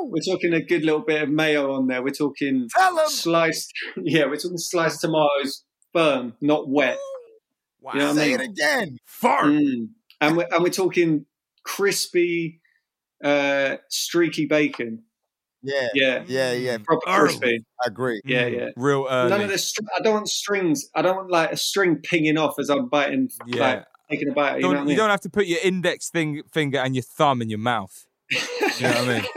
we're 0.00 0.22
talking 0.22 0.54
a 0.54 0.62
good 0.62 0.84
little 0.84 1.00
bit 1.00 1.22
of 1.22 1.28
mayo 1.28 1.72
on 1.72 1.86
there. 1.88 2.02
We're 2.02 2.10
talking 2.10 2.68
Tell 2.76 2.98
'em. 2.98 3.08
sliced. 3.08 3.72
Yeah, 4.02 4.26
we're 4.26 4.36
talking 4.36 4.58
sliced 4.58 5.00
tomatoes, 5.00 5.64
firm, 5.92 6.34
not 6.40 6.68
wet. 6.68 6.98
Wow. 7.80 7.92
You 7.94 7.98
know 8.00 8.06
what 8.08 8.12
I 8.18 8.20
Say 8.20 8.30
mean? 8.30 8.40
it 8.40 8.50
again. 8.50 8.96
Fart. 9.06 9.46
Mm. 9.46 9.88
And 10.20 10.36
we're 10.36 10.46
and 10.50 10.62
we're 10.62 10.70
talking 10.70 11.26
crispy, 11.64 12.60
uh, 13.22 13.76
streaky 13.90 14.46
bacon. 14.46 15.02
Yeah, 15.62 15.88
Yeah, 15.94 16.22
yeah, 16.28 16.52
yeah. 16.52 16.78
proper 16.78 17.00
crispy. 17.06 17.64
I 17.82 17.88
agree. 17.88 18.20
Yeah, 18.24 18.48
Mm. 18.48 18.56
yeah. 18.56 18.66
Real 18.76 19.06
early. 19.10 19.30
None 19.30 19.40
of 19.42 19.48
the. 19.50 19.58
Str- 19.58 19.82
I 19.98 20.00
don't 20.00 20.14
want 20.14 20.28
strings. 20.28 20.88
I 20.94 21.02
don't 21.02 21.16
want 21.16 21.30
like 21.30 21.50
a 21.52 21.56
string 21.56 21.96
pinging 22.02 22.38
off 22.38 22.54
as 22.60 22.68
I'm 22.70 22.88
biting. 22.88 23.28
Yeah. 23.46 23.60
Like 23.60 23.84
taking 24.10 24.28
a 24.28 24.32
bite. 24.32 24.56
You 24.56 24.62
Don't- 24.62 24.74
know 24.74 24.80
you 24.82 24.86
mean? 24.88 24.96
don't 24.96 25.10
have 25.10 25.20
to 25.22 25.30
put 25.30 25.46
your 25.46 25.58
index 25.62 26.08
thing, 26.10 26.42
finger 26.52 26.78
and 26.78 26.94
your 26.94 27.02
thumb 27.02 27.40
in 27.42 27.48
your 27.50 27.58
mouth. 27.58 28.06
You 28.30 28.38
know 28.82 28.88
what 28.88 28.96
I 28.96 29.06
mean? 29.20 29.24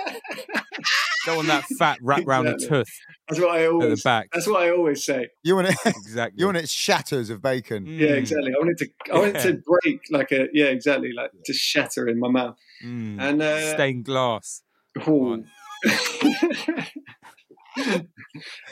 Don't 1.26 1.36
want 1.36 1.48
that 1.50 1.66
fat 1.78 2.00
wrapped 2.02 2.26
round 2.26 2.48
the 2.48 2.58
tooth 2.58 2.88
That's 3.28 3.40
what 3.42 3.50
I 3.52 3.58
at 3.58 3.68
the 3.68 3.72
always. 3.72 4.04
back. 4.04 4.30
That's 4.34 4.48
what 4.48 4.64
I 4.64 4.72
always 4.72 5.04
say. 5.04 5.28
You 5.44 5.56
want 5.56 5.68
it? 5.68 5.76
Exactly. 5.86 6.40
You 6.40 6.46
want 6.46 6.58
it 6.58 6.70
shatters 6.70 7.30
of 7.30 7.42
bacon. 7.42 7.86
Yeah, 7.86 8.12
Mm. 8.12 8.18
exactly. 8.18 8.52
I 8.54 8.58
want 8.58 8.70
it 8.72 8.78
to. 8.80 9.14
I 9.14 9.18
want 9.20 9.36
it 9.36 9.42
to 9.44 9.62
break 9.84 10.02
like 10.10 10.32
a. 10.32 10.48
Yeah, 10.54 10.68
exactly. 10.68 11.12
Like 11.12 11.32
to 11.46 11.54
shatter 11.54 12.08
in 12.08 12.20
my 12.20 12.30
mouth. 12.30 12.56
Mm. 12.84 13.20
And 13.20 13.42
uh, 13.42 13.74
Stained 13.74 14.06
glass. 14.06 14.64
Ooh. 15.08 15.44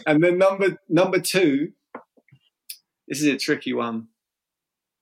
and 0.05 0.23
then 0.23 0.37
number 0.37 0.77
number 0.89 1.19
two. 1.19 1.73
This 3.07 3.19
is 3.21 3.27
a 3.27 3.37
tricky 3.37 3.73
one. 3.73 4.07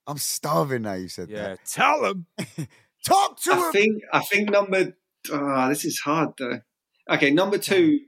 I'm 0.08 0.18
starving 0.18 0.84
now. 0.84 0.94
You 0.94 1.08
said 1.10 1.30
Yeah. 1.30 1.50
that. 1.50 1.66
Tell 1.66 2.02
them. 2.02 2.26
Talk 3.06 3.40
to 3.44 3.54
I 3.54 3.66
him. 3.68 3.72
think 3.72 4.04
I 4.14 4.20
think 4.22 4.50
number 4.50 4.96
ah, 5.32 5.70
this 5.70 5.86
is 5.86 6.00
hard 6.00 6.30
though. 6.40 6.60
Okay, 7.10 7.30
number 7.32 7.58
two, 7.60 8.00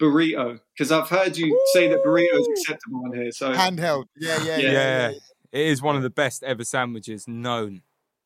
burrito, 0.00 0.60
because 0.74 0.90
I've 0.92 1.08
heard 1.08 1.36
you 1.36 1.58
say 1.72 1.88
that 1.88 2.04
burrito 2.04 2.38
is 2.40 2.48
acceptable 2.48 3.02
on 3.06 3.12
here. 3.14 3.30
So 3.32 3.52
Handheld. 3.52 4.06
Yeah, 4.16 4.42
yeah, 4.42 4.56
yeah. 4.56 4.70
Yeah. 4.70 5.08
Yeah. 5.10 5.12
It 5.52 5.66
is 5.68 5.80
one 5.80 5.96
of 5.96 6.02
the 6.02 6.10
best 6.10 6.42
ever 6.42 6.64
sandwiches 6.64 7.26
known. 7.28 7.82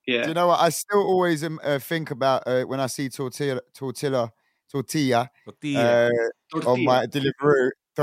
yeah, 0.07 0.23
Do 0.23 0.29
you 0.29 0.35
know 0.35 0.49
what? 0.49 0.61
I 0.61 0.71
still 0.71 1.03
always 1.07 1.45
um, 1.45 1.61
uh, 1.63 1.79
think 1.79 2.11
about 2.11 2.43
uh, 2.47 2.63
when 2.65 2.81
I 2.81 2.87
see 2.87 3.09
tortilla, 3.09 3.61
tortilla, 3.75 4.33
tortilla 4.73 5.31
Tortilla. 5.45 6.09
uh, 6.55 6.59
on 6.67 6.85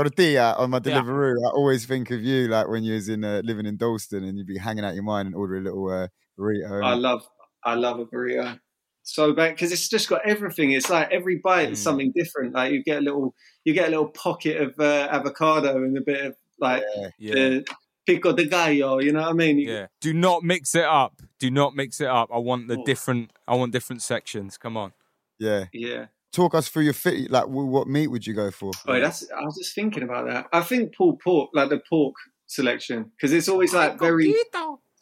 Tortilla. 0.02 0.04
my 0.04 0.04
Deliveroo. 0.04 0.10
Tortilla 0.10 0.54
on 0.58 0.70
my 0.70 0.80
Yeah. 0.84 1.00
Deliveroo. 1.02 1.34
I 1.46 1.50
always 1.50 1.86
think 1.86 2.10
of 2.10 2.22
you, 2.22 2.48
like 2.48 2.68
when 2.68 2.84
you 2.84 2.94
was 2.94 3.08
in 3.08 3.24
uh, 3.24 3.42
living 3.44 3.66
in 3.66 3.76
Dalston, 3.76 4.24
and 4.24 4.36
you'd 4.38 4.46
be 4.46 4.58
hanging 4.58 4.84
out 4.84 4.94
your 4.94 5.04
mind 5.04 5.26
and 5.26 5.34
order 5.34 5.56
a 5.56 5.60
little 5.60 5.88
uh, 5.90 6.08
burrito. 6.38 6.82
I 6.84 6.94
love 6.94 7.26
I 7.64 7.74
love 7.74 7.98
a 7.98 8.06
burrito 8.06 8.58
so 9.02 9.32
bad 9.32 9.54
because 9.54 9.72
it's 9.72 9.88
just 9.88 10.08
got 10.08 10.20
everything. 10.26 10.72
It's 10.72 10.90
like 10.90 11.10
every 11.10 11.36
bite 11.42 11.70
is 11.72 11.78
Mm. 11.80 11.82
something 11.82 12.12
different. 12.14 12.54
Like 12.54 12.72
you 12.72 12.82
get 12.82 12.98
a 12.98 13.00
little 13.02 13.34
you 13.64 13.72
get 13.74 13.88
a 13.88 13.90
little 13.90 14.08
pocket 14.10 14.60
of 14.60 14.78
uh, 14.78 15.08
avocado 15.10 15.76
and 15.76 15.96
a 15.96 16.00
bit 16.02 16.24
of 16.26 16.36
like 16.60 16.82
yeah. 16.96 17.08
yeah. 17.18 17.34
the 17.34 17.64
pico 18.06 18.32
de 18.32 18.46
gallo. 18.46 18.98
You 19.00 19.12
know 19.12 19.20
what 19.22 19.30
I 19.30 19.32
mean? 19.32 19.58
You- 19.58 19.70
Yeah. 19.72 19.86
Do 20.00 20.12
not 20.12 20.42
mix 20.42 20.74
it 20.74 20.84
up. 20.84 21.20
Do 21.38 21.50
not 21.50 21.74
mix 21.74 22.00
it 22.00 22.06
up. 22.08 22.28
I 22.32 22.38
want 22.38 22.68
the 22.68 22.78
Oh. 22.78 22.84
different. 22.84 23.30
I 23.46 23.54
want 23.54 23.72
different 23.72 24.02
sections. 24.02 24.58
Come 24.58 24.76
on. 24.76 24.92
yeah. 25.38 25.66
yeah. 25.72 26.06
Talk 26.38 26.54
us 26.54 26.68
through 26.68 26.84
your 26.84 26.92
fit. 26.92 27.30
Like, 27.32 27.48
what 27.48 27.88
meat 27.88 28.06
would 28.06 28.24
you 28.26 28.32
go 28.32 28.50
for? 28.52 28.70
Oh, 28.86 29.00
that's. 29.00 29.28
I 29.36 29.40
was 29.42 29.56
just 29.58 29.74
thinking 29.74 30.04
about 30.04 30.26
that. 30.28 30.46
I 30.52 30.60
think 30.60 30.94
pulled 30.96 31.18
pork, 31.18 31.50
like 31.52 31.68
the 31.68 31.80
pork 31.88 32.14
selection, 32.46 33.10
because 33.16 33.32
it's 33.32 33.48
always 33.48 33.74
like 33.74 33.98
very, 33.98 34.32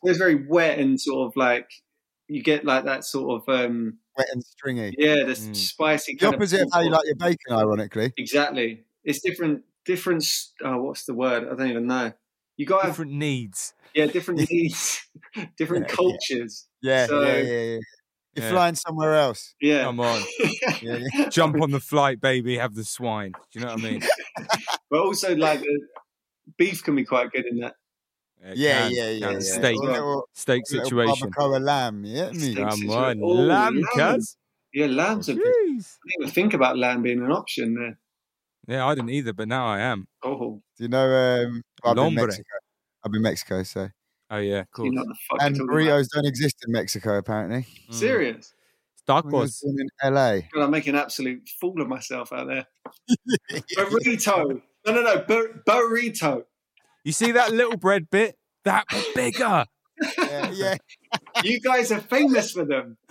it's 0.02 0.18
very 0.18 0.46
wet 0.48 0.78
and 0.78 0.98
sort 0.98 1.26
of 1.26 1.36
like 1.36 1.68
you 2.28 2.42
get 2.42 2.64
like 2.64 2.86
that 2.86 3.04
sort 3.04 3.42
of 3.42 3.48
um 3.54 3.98
Wet 4.16 4.26
and 4.32 4.42
stringy. 4.42 4.94
yeah, 4.98 5.16
the 5.24 5.32
Mm. 5.34 5.54
spicy. 5.54 6.14
The 6.14 6.18
kind 6.24 6.34
opposite 6.36 6.60
of 6.62 6.68
pulled 6.70 6.74
how 6.74 6.80
you 6.80 6.90
like 6.90 7.04
your 7.06 7.16
bacon, 7.16 7.52
ironically. 7.52 8.12
Exactly. 8.16 8.84
It's 9.04 9.20
different. 9.20 9.62
Different. 9.84 10.24
Oh, 10.64 10.78
what's 10.82 11.04
the 11.04 11.12
word? 11.14 11.44
I 11.44 11.54
don't 11.54 11.68
even 11.70 11.86
know. 11.86 12.12
you 12.56 12.64
got 12.64 12.78
to 12.80 12.86
have 12.86 12.92
Different 12.94 13.12
needs. 13.12 13.74
yeah 13.94 14.06
different 14.06 14.50
needs, 14.50 15.06
different 15.58 15.84
Yeah, 15.86 15.90
yeah. 15.90 15.96
cultures. 15.96 16.66
Yeah, 16.82 17.06
So- 17.06 17.20
yeah, 17.22 17.36
yeah, 17.42 17.62
yeah. 17.74 17.78
You're 18.36 18.44
Yeah. 18.44 18.50
flying 18.52 18.74
somewhere 18.74 19.14
else. 19.14 19.54
Yeah, 19.60 19.84
Come 19.84 20.00
on. 20.00 20.22
Yeah, 20.82 20.98
yeah. 21.14 21.28
Jump 21.30 21.60
on 21.60 21.70
the 21.70 21.80
flight, 21.80 22.20
baby. 22.20 22.58
Have 22.58 22.74
the 22.74 22.84
swine. 22.84 23.32
Do 23.50 23.58
you 23.58 23.64
know 23.64 23.72
what 23.74 23.84
I 23.84 23.90
mean? 23.90 24.02
but 24.90 25.00
also 25.00 25.34
like 25.34 25.60
the 25.60 25.80
beef 26.58 26.84
can 26.84 26.94
be 26.94 27.04
quite 27.04 27.30
good 27.32 27.46
in 27.46 27.58
that. 27.60 27.74
Yeah, 28.54 28.82
can, 28.82 28.92
yeah, 28.92 29.08
yeah, 29.10 29.26
can. 29.26 29.32
yeah. 29.34 29.40
Steak, 29.40 29.76
A 29.76 29.82
little- 29.84 30.28
steak 30.34 30.62
a 30.64 30.66
situation. 30.66 31.30
barbacoa 31.30 31.60
lamb, 31.64 32.04
yeah. 32.04 32.30
Steak. 32.32 32.56
Come 32.56 32.68
situa- 32.80 33.10
on, 33.10 33.20
Oh, 33.22 33.26
lamb, 33.28 33.74
lamb. 33.96 34.14
cuz. 34.16 34.36
Yeah, 34.74 34.86
lamb's 34.86 35.28
a 35.30 35.34
bit. 35.34 35.42
I 35.46 35.48
Jeez. 35.48 35.96
didn't 36.04 36.20
even 36.20 36.30
think 36.32 36.52
about 36.54 36.76
lamb 36.76 37.00
being 37.02 37.22
an 37.22 37.32
option 37.32 37.74
there. 37.74 37.98
Yeah, 38.68 38.86
I 38.86 38.94
didn't 38.94 39.10
either, 39.10 39.32
but 39.32 39.48
now 39.48 39.66
I 39.66 39.80
am. 39.80 40.06
Oh, 40.22 40.60
Do 40.76 40.84
you 40.84 40.88
know? 40.88 41.06
Um, 41.46 41.62
I've 41.82 41.96
been 41.96 42.14
Mexico. 42.14 42.44
I've 43.04 43.12
been 43.12 43.22
Mexico, 43.22 43.62
so 43.62 43.88
Oh 44.30 44.38
yeah, 44.38 44.64
cool. 44.74 44.86
you 44.86 44.92
know 44.92 45.02
what 45.02 45.08
the 45.08 45.14
fuck 45.30 45.38
and 45.42 45.56
you're 45.56 45.66
talking 45.66 45.86
about. 45.86 45.98
burritos 46.00 46.08
don't 46.14 46.26
exist 46.26 46.56
in 46.66 46.72
Mexico 46.72 47.16
apparently. 47.18 47.66
Mm. 47.90 47.94
Serious? 47.94 48.52
I 49.08 49.20
was 49.20 49.62
Tacos. 49.62 49.64
in 49.64 49.88
LA. 50.14 50.40
God, 50.52 50.64
I'm 50.64 50.70
making 50.72 50.94
an 50.94 51.00
absolute 51.00 51.48
fool 51.60 51.80
of 51.80 51.86
myself 51.88 52.32
out 52.32 52.48
there. 52.48 52.66
burrito. 53.76 54.60
No, 54.84 54.92
no, 54.92 55.02
no. 55.02 55.18
Bur- 55.26 55.62
burrito. 55.66 56.44
You 57.04 57.12
see 57.12 57.30
that 57.32 57.52
little 57.52 57.76
bread 57.76 58.10
bit? 58.10 58.36
That 58.64 58.84
bigger. 59.14 59.64
yeah, 60.18 60.50
yeah. 60.50 60.76
You 61.44 61.60
guys 61.60 61.92
are 61.92 62.00
famous 62.00 62.50
for 62.52 62.64
them. 62.64 62.96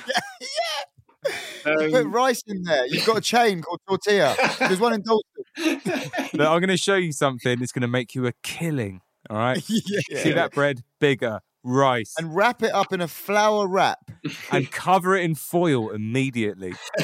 You 1.66 1.90
put 1.90 1.96
Um, 2.06 2.12
rice 2.14 2.44
in 2.46 2.62
there. 2.62 2.86
You've 2.86 3.04
got 3.06 3.18
a 3.18 3.22
chain 3.22 3.64
called 3.64 3.80
tortilla. 3.88 4.36
There's 4.60 4.80
one 4.80 4.94
in 4.94 5.02
Dalston. 5.02 5.82
Look, 6.34 6.48
I'm 6.48 6.60
going 6.60 6.68
to 6.68 6.78
show 6.78 6.94
you 6.98 7.12
something. 7.12 7.60
It's 7.64 7.72
going 7.72 7.82
to 7.82 7.88
make 7.88 8.14
you 8.14 8.28
a 8.28 8.34
killing. 8.44 9.02
All 9.30 9.38
right. 9.38 9.64
yeah. 9.70 10.24
See 10.24 10.32
that 10.32 10.52
bread? 10.52 10.84
Bigger. 11.00 11.42
Rice. 11.64 12.14
And, 12.18 12.28
And 12.28 12.36
wrap 12.36 12.62
it 12.62 12.72
up 12.74 12.94
in 12.94 13.02
a 13.02 13.08
flour 13.08 13.68
wrap. 13.68 14.12
And 14.52 14.72
cover 14.72 15.16
it 15.16 15.24
in 15.24 15.36
foil 15.36 15.90
immediately. 15.92 16.74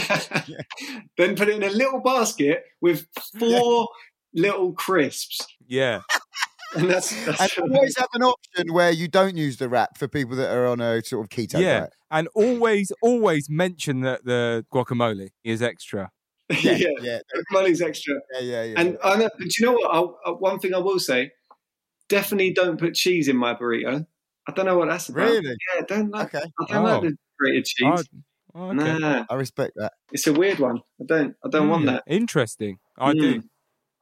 then 1.18 1.36
put 1.36 1.50
it 1.50 1.56
in 1.56 1.64
a 1.64 1.70
little 1.70 2.00
basket 2.00 2.64
with 2.80 3.08
four 3.40 3.88
little 4.34 4.74
crisps. 4.74 5.46
Yeah. 5.68 6.02
And 6.76 6.90
that's, 6.90 7.12
And 7.12 7.52
always 7.74 7.98
have 7.98 8.08
an 8.14 8.24
option 8.24 8.74
where 8.74 8.92
you 8.92 9.08
don't 9.08 9.36
use 9.36 9.58
the 9.58 9.70
wrap 9.70 9.98
for 9.98 10.08
people 10.08 10.36
that 10.38 10.52
are 10.52 10.66
on 10.66 10.80
a 10.80 11.04
sort 11.04 11.26
of 11.26 11.30
keto 11.30 11.60
yeah. 11.60 11.80
diet. 11.82 11.94
And 12.10 12.28
always, 12.34 12.92
always 13.02 13.50
mention 13.50 14.02
that 14.02 14.26
the 14.26 14.66
guacamole 14.74 15.30
is 15.44 15.62
extra. 15.62 16.12
yeah. 16.50 16.72
Yeah, 16.74 16.88
yeah, 17.02 17.20
Money's 17.52 17.82
extra. 17.82 18.16
yeah, 18.34 18.42
yeah. 18.42 18.64
yeah. 18.64 18.74
And 18.78 18.98
I 19.04 19.16
know, 19.16 19.30
but 19.38 19.58
you 19.58 19.66
know 19.66 19.74
what? 19.74 19.94
I'll, 19.94 20.20
uh, 20.26 20.34
one 20.34 20.60
thing 20.60 20.74
I 20.74 20.80
will 20.80 21.00
say: 21.00 21.32
definitely 22.12 22.52
don't 22.54 22.78
put 22.80 22.94
cheese 22.94 23.28
in 23.28 23.38
my 23.38 23.56
burrito. 23.56 24.06
I 24.48 24.52
don't 24.52 24.66
know 24.66 24.78
what 24.78 24.90
that's 24.90 25.10
about. 25.10 25.30
Really? 25.30 25.56
Yeah, 25.76 25.82
don't 25.88 26.10
like. 26.12 26.36
okay, 26.36 26.44
I 26.60 26.74
don't 26.74 26.84
like 26.84 26.98
Oh. 26.98 27.02
the 27.02 27.16
grated 27.40 27.66
cheese. 27.66 28.04
Oh, 28.54 28.70
okay. 28.72 28.98
Nah, 29.00 29.26
I 29.30 29.36
respect 29.36 29.74
that. 29.78 29.94
it's 30.12 30.28
a 30.28 30.34
weird 30.34 30.60
one. 30.60 30.82
I 31.00 31.06
don't. 31.06 31.36
I 31.46 31.48
don't 31.50 31.70
want 31.70 31.84
Mm, 31.84 31.88
that. 31.88 32.04
Interesting. 32.08 32.80
I 32.98 33.14
do. 33.14 33.44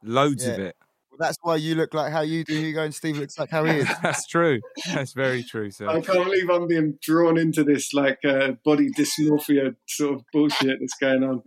Loads 0.02 0.44
of 0.46 0.58
it. 0.58 0.74
Well, 1.10 1.18
that's 1.20 1.36
why 1.42 1.56
you 1.56 1.74
look 1.74 1.92
like 1.94 2.10
how 2.10 2.22
you 2.22 2.42
do. 2.44 2.54
You 2.54 2.72
go 2.72 2.82
and 2.82 2.94
Steve 2.94 3.18
looks 3.18 3.38
like 3.38 3.50
how 3.50 3.64
he 3.64 3.78
is. 3.78 3.88
That's 4.02 4.26
true. 4.26 4.60
That's 4.86 5.12
very 5.12 5.42
true, 5.44 5.70
sir. 5.70 5.86
I 5.88 6.00
can't 6.00 6.24
believe 6.24 6.48
I'm 6.48 6.66
being 6.66 6.98
drawn 7.02 7.36
into 7.38 7.62
this 7.64 7.92
like 7.92 8.18
uh, 8.24 8.52
body 8.64 8.88
dysmorphia 8.90 9.76
sort 9.86 10.14
of 10.14 10.24
bullshit 10.32 10.78
that's 10.80 10.94
going 11.00 11.22
on. 11.22 11.42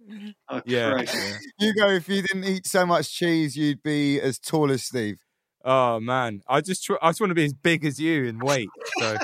Oh, 0.50 0.62
Yeah. 0.66 1.02
Yeah. 1.02 1.34
You 1.60 1.74
go. 1.74 1.88
If 1.90 2.08
you 2.08 2.22
didn't 2.22 2.44
eat 2.46 2.68
so 2.68 2.86
much 2.86 3.12
cheese, 3.14 3.56
you'd 3.58 3.82
be 3.84 4.22
as 4.22 4.38
tall 4.38 4.70
as 4.72 4.84
Steve. 4.84 5.18
Oh 5.64 6.00
man, 6.00 6.42
I 6.48 6.62
just 6.62 6.84
tr- 6.84 7.02
I 7.02 7.10
just 7.10 7.22
want 7.22 7.32
to 7.32 7.36
be 7.36 7.46
as 7.46 7.54
big 7.54 7.86
as 7.86 8.00
you 8.00 8.26
in 8.26 8.40
weight. 8.40 8.70
So 9.00 9.16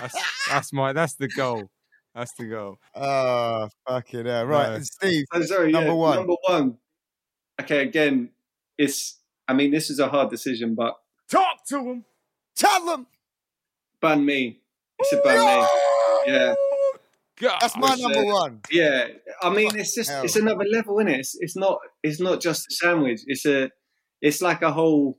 that's, 0.00 0.48
that's 0.48 0.72
my 0.72 0.92
that's 0.92 1.14
the 1.14 1.28
goal. 1.28 1.70
That's 2.14 2.32
the 2.38 2.46
goal. 2.46 2.78
Oh, 2.94 3.68
fucking 3.86 4.24
hell. 4.24 4.46
Right, 4.46 4.78
No. 4.78 4.80
Steve. 4.80 5.24
So 5.34 5.42
sorry. 5.42 5.72
Number 5.72 5.90
yeah, 5.90 5.94
one. 5.94 6.16
Number 6.16 6.34
one. 6.46 6.78
Okay. 7.60 7.82
Again, 7.82 8.30
it's. 8.78 9.20
I 9.48 9.52
mean, 9.52 9.70
this 9.70 9.90
is 9.90 9.98
a 9.98 10.08
hard 10.08 10.30
decision, 10.30 10.74
but 10.74 10.94
Talk 11.28 11.64
to 11.68 11.78
him. 11.78 12.04
Tell 12.56 12.84
them. 12.86 13.06
banh 14.02 14.24
mi. 14.24 14.60
It's 14.98 15.12
a 15.12 15.16
banh 15.16 15.44
mi. 16.24 16.32
Yeah. 16.32 16.54
God. 17.38 17.58
That's 17.60 17.76
my 17.76 17.94
number 17.96 18.20
uh, 18.20 18.32
one. 18.32 18.60
Yeah, 18.70 19.08
I 19.42 19.50
mean, 19.50 19.76
it's 19.76 19.94
just 19.94 20.10
hell. 20.10 20.24
it's 20.24 20.36
another 20.36 20.64
level, 20.64 20.98
is 21.00 21.06
it? 21.06 21.20
It's, 21.20 21.36
it's 21.38 21.56
not 21.56 21.78
it's 22.02 22.18
not 22.18 22.40
just 22.40 22.66
a 22.70 22.74
sandwich. 22.74 23.20
It's 23.26 23.44
a 23.44 23.70
it's 24.22 24.40
like 24.40 24.62
a 24.62 24.72
whole 24.72 25.18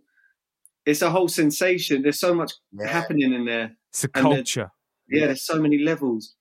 it's 0.87 1.01
a 1.03 1.09
whole 1.11 1.27
sensation. 1.27 2.01
There's 2.01 2.19
so 2.19 2.33
much 2.33 2.51
Yeah. 2.71 2.87
happening 2.87 3.33
in 3.33 3.45
there. 3.45 3.77
It's 3.91 4.03
a 4.05 4.07
and 4.15 4.25
then- 4.25 4.33
culture. 4.35 4.71
Yeah, 5.09 5.27
there's 5.27 5.45
so 5.45 5.61
many 5.61 5.77
levels. 5.77 6.35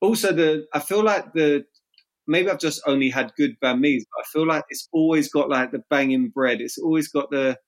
Also, 0.00 0.32
the 0.32 0.66
I 0.74 0.80
feel 0.80 1.02
like 1.04 1.32
the 1.34 1.64
maybe 2.26 2.50
I've 2.50 2.58
just 2.68 2.80
only 2.86 3.08
had 3.10 3.32
good 3.36 3.52
banh 3.62 3.80
mi's, 3.80 4.04
but 4.10 4.24
I 4.24 4.26
feel 4.32 4.46
like 4.46 4.64
it's 4.70 4.88
always 4.92 5.28
got 5.30 5.48
like 5.48 5.70
the 5.72 5.82
banging 5.90 6.28
bread. 6.28 6.60
It's 6.60 6.78
always 6.78 7.08
got 7.08 7.30
the 7.30 7.58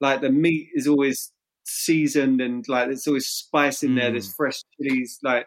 like 0.00 0.20
the 0.20 0.30
meat 0.30 0.68
is 0.74 0.86
always 0.86 1.32
seasoned 1.64 2.40
and 2.40 2.64
like 2.68 2.86
there's 2.88 3.06
always 3.06 3.28
spice 3.28 3.82
in 3.82 3.94
there. 3.94 4.10
Mm. 4.10 4.12
There's 4.14 4.32
fresh 4.34 4.58
chilies. 4.76 5.18
Like 5.22 5.46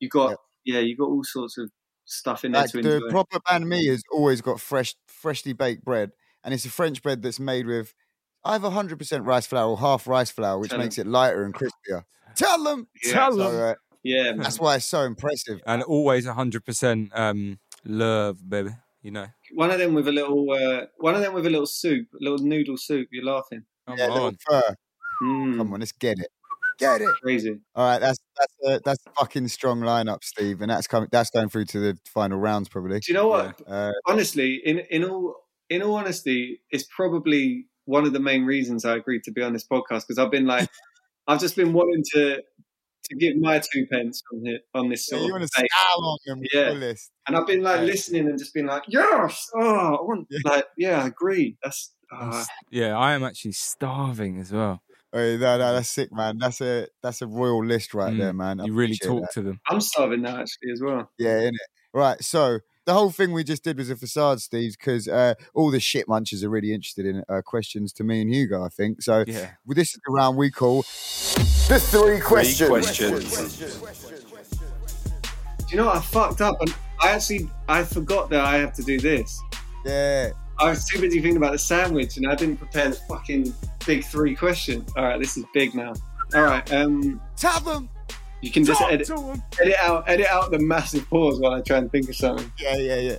you 0.00 0.08
got 0.08 0.30
Yep. 0.30 0.38
yeah, 0.66 0.80
you 0.80 0.96
got 0.96 1.08
all 1.08 1.24
sorts 1.24 1.58
of 1.58 1.70
stuff 2.04 2.44
in 2.44 2.52
there 2.52 2.62
Like 2.62 2.70
to 2.70 2.82
the 2.82 2.94
enjoy. 2.96 3.10
proper 3.10 3.38
banh 3.40 3.66
mi 3.66 3.86
has 3.88 4.02
always 4.12 4.40
got 4.40 4.60
fresh, 4.60 4.94
freshly 5.08 5.52
baked 5.52 5.84
bread, 5.84 6.12
and 6.44 6.54
it's 6.54 6.64
a 6.64 6.70
French 6.70 7.02
bread 7.02 7.22
that's 7.22 7.40
made 7.40 7.66
with 7.66 7.94
either 8.44 8.70
hundred 8.70 8.98
percent 8.98 9.24
rice 9.24 9.46
flour 9.46 9.70
or 9.70 9.78
half 9.78 10.06
rice 10.06 10.30
flour, 10.30 10.58
which 10.58 10.70
Tell 10.70 10.78
makes 10.78 10.98
it 10.98 11.06
lighter 11.06 11.44
and 11.44 11.54
crispier. 11.54 12.04
Tell 12.36 12.62
them. 12.62 12.88
Yeah. 13.04 13.12
Tell 13.12 13.36
them. 13.36 13.54
uh, 13.54 13.74
yeah, 14.02 14.32
man. 14.32 14.38
that's 14.38 14.58
why 14.58 14.76
it's 14.76 14.86
so 14.86 15.02
impressive. 15.02 15.60
And 15.66 15.82
always 15.82 16.26
hundred 16.26 16.64
percent 16.64 17.10
um 17.14 17.58
love, 17.84 18.48
baby. 18.48 18.70
You 19.02 19.10
know. 19.12 19.26
one 19.54 19.70
of 19.70 19.78
them 19.78 19.94
with 19.94 20.08
a 20.08 20.12
little 20.12 20.50
uh, 20.52 20.86
one 20.98 21.14
of 21.14 21.22
them 21.22 21.32
with 21.32 21.46
a 21.46 21.50
little 21.50 21.66
soup, 21.66 22.08
a 22.14 22.22
little 22.22 22.38
noodle 22.38 22.76
soup. 22.76 23.08
You're 23.10 23.24
laughing. 23.24 23.64
Come 23.86 23.98
yeah, 23.98 24.08
on. 24.08 24.36
fur. 24.46 24.76
Mm, 25.22 25.56
Come 25.58 25.72
on, 25.72 25.80
let's 25.80 25.92
get 25.92 26.18
it. 26.18 26.28
Get 26.78 27.02
it. 27.02 27.08
crazy. 27.22 27.58
All 27.74 27.84
right, 27.86 27.98
that's 27.98 28.18
that's 28.38 28.54
a, 28.64 28.80
that's 28.84 29.06
a 29.06 29.10
fucking 29.18 29.48
strong 29.48 29.80
lineup, 29.80 30.24
Steve, 30.24 30.62
and 30.62 30.70
that's 30.70 30.86
coming. 30.86 31.08
That's 31.12 31.30
going 31.30 31.50
through 31.50 31.66
to 31.66 31.80
the 31.80 31.98
final 32.06 32.38
rounds 32.38 32.68
probably. 32.68 33.00
Do 33.00 33.12
you 33.12 33.18
know 33.18 33.28
what? 33.28 33.60
Uh, 33.66 33.92
Honestly, 34.06 34.62
in 34.64 34.80
in 34.90 35.04
all 35.04 35.34
in 35.68 35.82
all 35.82 35.96
honesty, 35.96 36.62
it's 36.70 36.84
probably 36.84 37.66
one 37.90 38.04
of 38.06 38.12
the 38.12 38.20
main 38.20 38.44
reasons 38.44 38.84
I 38.84 38.96
agreed 38.96 39.22
to 39.24 39.32
be 39.32 39.42
on 39.42 39.52
this 39.52 39.66
podcast 39.66 40.02
because 40.06 40.18
I've 40.18 40.30
been 40.30 40.46
like, 40.46 40.68
I've 41.28 41.40
just 41.40 41.56
been 41.56 41.72
wanting 41.72 42.02
to 42.14 42.42
to 43.04 43.16
give 43.16 43.36
my 43.36 43.58
two 43.58 43.86
pence 43.90 44.22
on 44.32 44.44
here 44.44 44.60
on 44.74 44.88
this 44.90 45.08
yeah, 45.10 45.18
sort 45.18 45.26
you 45.28 45.34
of 45.34 45.40
want 45.40 45.50
to 45.50 45.56
debate. 45.56 45.70
style 45.72 46.04
on 46.04 46.18
them 46.26 46.42
Yeah. 46.52 46.68
the 46.70 46.74
list. 46.74 47.10
and 47.26 47.36
I've 47.36 47.46
been 47.46 47.62
like 47.62 47.80
Yeah. 47.80 47.86
listening 47.86 48.28
and 48.28 48.38
just 48.38 48.54
been 48.54 48.66
like, 48.66 48.84
yes, 48.88 49.46
oh, 49.56 49.96
I 49.98 50.02
want 50.02 50.26
Yeah. 50.30 50.38
like, 50.52 50.66
yeah, 50.76 51.02
I 51.02 51.06
agree. 51.08 51.56
That's 51.62 51.92
uh, 52.12 52.44
yeah, 52.70 52.96
I 52.98 53.12
am 53.14 53.22
actually 53.24 53.52
starving 53.52 54.38
as 54.40 54.52
well. 54.52 54.82
Oh, 55.12 55.36
no, 55.36 55.58
no, 55.58 55.72
that's 55.74 55.88
sick, 55.88 56.12
man. 56.12 56.38
That's 56.38 56.60
a 56.60 56.86
that's 57.02 57.22
a 57.22 57.26
royal 57.26 57.64
list 57.64 57.94
right 57.94 58.12
Mm, 58.12 58.18
there, 58.18 58.32
man. 58.32 58.60
I 58.60 58.64
You 58.66 58.74
really 58.74 58.96
talk 58.96 59.22
that. 59.22 59.32
to 59.34 59.42
them. 59.42 59.60
I'm 59.68 59.80
starving 59.80 60.22
now 60.22 60.36
actually 60.40 60.70
as 60.72 60.80
well. 60.82 61.10
Yeah, 61.18 61.38
in 61.40 61.54
it. 61.54 61.68
Right. 61.92 62.22
So 62.22 62.58
the 62.90 62.94
whole 62.94 63.10
thing 63.10 63.30
we 63.30 63.44
just 63.44 63.62
did 63.62 63.78
was 63.78 63.88
a 63.88 63.94
facade, 63.94 64.40
Steve, 64.40 64.76
because 64.76 65.06
uh, 65.06 65.34
all 65.54 65.70
the 65.70 65.78
shit 65.78 66.08
munchers 66.08 66.42
are 66.42 66.48
really 66.48 66.72
interested 66.72 67.06
in 67.06 67.22
uh, 67.28 67.40
questions 67.40 67.92
to 67.92 68.02
me 68.02 68.20
and 68.20 68.34
Hugo. 68.34 68.64
I 68.64 68.68
think 68.68 69.00
so. 69.00 69.22
Yeah. 69.28 69.50
Well, 69.64 69.76
this 69.76 69.90
is 69.90 70.00
the 70.04 70.12
round 70.12 70.36
we 70.36 70.50
call 70.50 70.78
the 70.82 71.78
three 71.80 72.18
questions. 72.18 72.78
Do 75.58 75.66
you 75.68 75.76
know 75.76 75.86
what? 75.86 75.98
I 75.98 76.00
fucked 76.00 76.40
up 76.40 76.60
and 76.60 76.74
I 77.00 77.10
actually 77.10 77.48
I 77.68 77.84
forgot 77.84 78.28
that 78.30 78.40
I 78.40 78.56
have 78.56 78.72
to 78.72 78.82
do 78.82 78.98
this. 78.98 79.40
Yeah. 79.84 80.30
I 80.58 80.70
was 80.70 80.84
too 80.84 81.00
busy 81.00 81.20
thinking 81.20 81.36
about 81.36 81.52
the 81.52 81.58
sandwich 81.60 82.16
and 82.16 82.26
I 82.26 82.34
didn't 82.34 82.56
prepare 82.56 82.88
the 82.88 82.96
fucking 83.08 83.54
big 83.86 84.04
three 84.04 84.34
question. 84.34 84.84
All 84.96 85.04
right, 85.04 85.20
this 85.20 85.36
is 85.36 85.44
big 85.54 85.76
now. 85.76 85.92
All 86.34 86.42
right, 86.42 86.72
um, 86.72 87.20
Tell 87.36 87.60
them. 87.60 87.88
You 88.42 88.50
can 88.50 88.64
just 88.64 88.80
edit, 88.82 89.10
edit 89.60 89.76
out 89.80 90.08
edit 90.08 90.26
out 90.26 90.50
the 90.50 90.58
massive 90.58 91.08
pause 91.10 91.38
while 91.40 91.52
I 91.52 91.60
try 91.60 91.78
and 91.78 91.90
think 91.90 92.08
of 92.08 92.16
something. 92.16 92.50
Yeah, 92.58 92.76
yeah, 92.76 93.16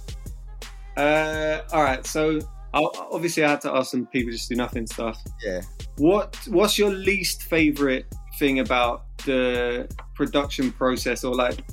yeah. 0.98 1.02
Uh, 1.02 1.64
all 1.72 1.84
right, 1.84 2.06
so 2.06 2.40
I'll, 2.74 2.92
obviously 3.12 3.44
I 3.44 3.52
had 3.52 3.62
to 3.62 3.72
ask 3.76 3.92
some 3.92 4.06
people 4.08 4.32
just 4.32 4.50
do 4.50 4.56
nothing 4.56 4.88
stuff. 4.88 5.22
Yeah. 5.44 5.62
What 5.98 6.38
What's 6.48 6.78
your 6.78 6.92
least 6.92 7.44
favorite 7.44 8.06
thing 8.40 8.60
about 8.60 9.06
the 9.26 9.88
production 10.16 10.72
process, 10.72 11.24
or 11.24 11.36
like 11.36 11.64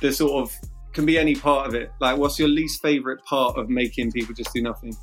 the 0.00 0.12
sort 0.12 0.42
of 0.42 0.54
can 0.92 1.06
be 1.06 1.18
any 1.18 1.34
part 1.34 1.68
of 1.68 1.74
it? 1.74 1.90
Like, 2.00 2.18
what's 2.18 2.38
your 2.38 2.48
least 2.48 2.82
favorite 2.82 3.24
part 3.24 3.56
of 3.56 3.70
making 3.70 4.12
people 4.12 4.34
just 4.34 4.52
do 4.52 4.62
nothing? 4.62 4.96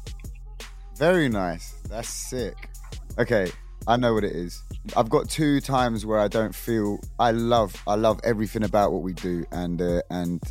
Very 0.97 1.29
nice. 1.29 1.75
That's 1.89 2.09
sick. 2.09 2.69
Okay, 3.17 3.51
I 3.88 3.97
know 3.97 4.13
what 4.13 4.23
it 4.23 4.31
is. 4.31 4.63
I've 4.97 5.09
got 5.09 5.29
two 5.29 5.61
times 5.61 6.05
where 6.05 6.19
I 6.19 6.27
don't 6.27 6.55
feel 6.55 6.99
I 7.19 7.31
love 7.31 7.75
I 7.88 7.95
love 7.95 8.19
everything 8.23 8.63
about 8.63 8.91
what 8.91 9.03
we 9.03 9.13
do 9.13 9.45
and 9.51 9.81
uh, 9.81 10.01
and 10.09 10.41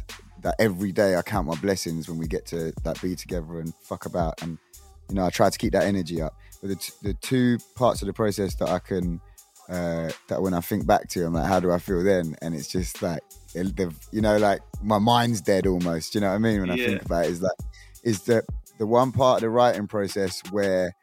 that 0.42 0.54
every 0.58 0.92
day 0.92 1.16
I 1.16 1.22
count 1.22 1.46
my 1.48 1.54
blessings 1.56 2.08
when 2.08 2.18
we 2.18 2.26
get 2.28 2.46
to 2.46 2.72
that 2.84 3.00
be 3.02 3.16
together 3.16 3.60
and 3.60 3.74
fuck 3.82 4.06
about 4.06 4.40
and 4.42 4.58
you 5.08 5.14
know 5.16 5.24
I 5.24 5.30
try 5.30 5.50
to 5.50 5.58
keep 5.58 5.72
that 5.72 5.84
energy 5.84 6.20
up. 6.22 6.34
But 6.60 6.68
the, 6.68 6.76
t- 6.76 6.92
the 7.02 7.14
two 7.14 7.58
parts 7.74 8.02
of 8.02 8.06
the 8.06 8.12
process 8.12 8.54
that 8.56 8.68
I 8.68 8.78
can 8.78 9.20
uh, 9.68 10.10
that 10.28 10.40
when 10.42 10.52
I 10.52 10.60
think 10.60 10.86
back 10.86 11.08
to, 11.08 11.24
I'm 11.24 11.32
like, 11.32 11.46
how 11.46 11.58
do 11.58 11.72
I 11.72 11.78
feel 11.78 12.04
then? 12.04 12.36
And 12.42 12.54
it's 12.54 12.68
just 12.68 13.00
like, 13.00 13.20
it- 13.54 13.74
the, 13.74 13.94
you 14.12 14.20
know, 14.20 14.36
like 14.36 14.60
my 14.82 14.98
mind's 14.98 15.40
dead 15.40 15.66
almost. 15.66 16.14
You 16.14 16.20
know 16.20 16.28
what 16.28 16.34
I 16.34 16.38
mean? 16.38 16.60
When 16.60 16.70
I 16.70 16.76
Yeah. 16.76 16.84
think 16.86 17.02
about 17.06 17.24
it, 17.24 17.30
is 17.30 17.40
like, 17.42 17.56
is 18.02 18.22
the 18.22 18.44
the 18.78 18.86
one 18.86 19.10
part 19.12 19.38
of 19.38 19.40
the 19.42 19.48
writing 19.50 19.86
process 19.86 20.42
where 20.50 20.94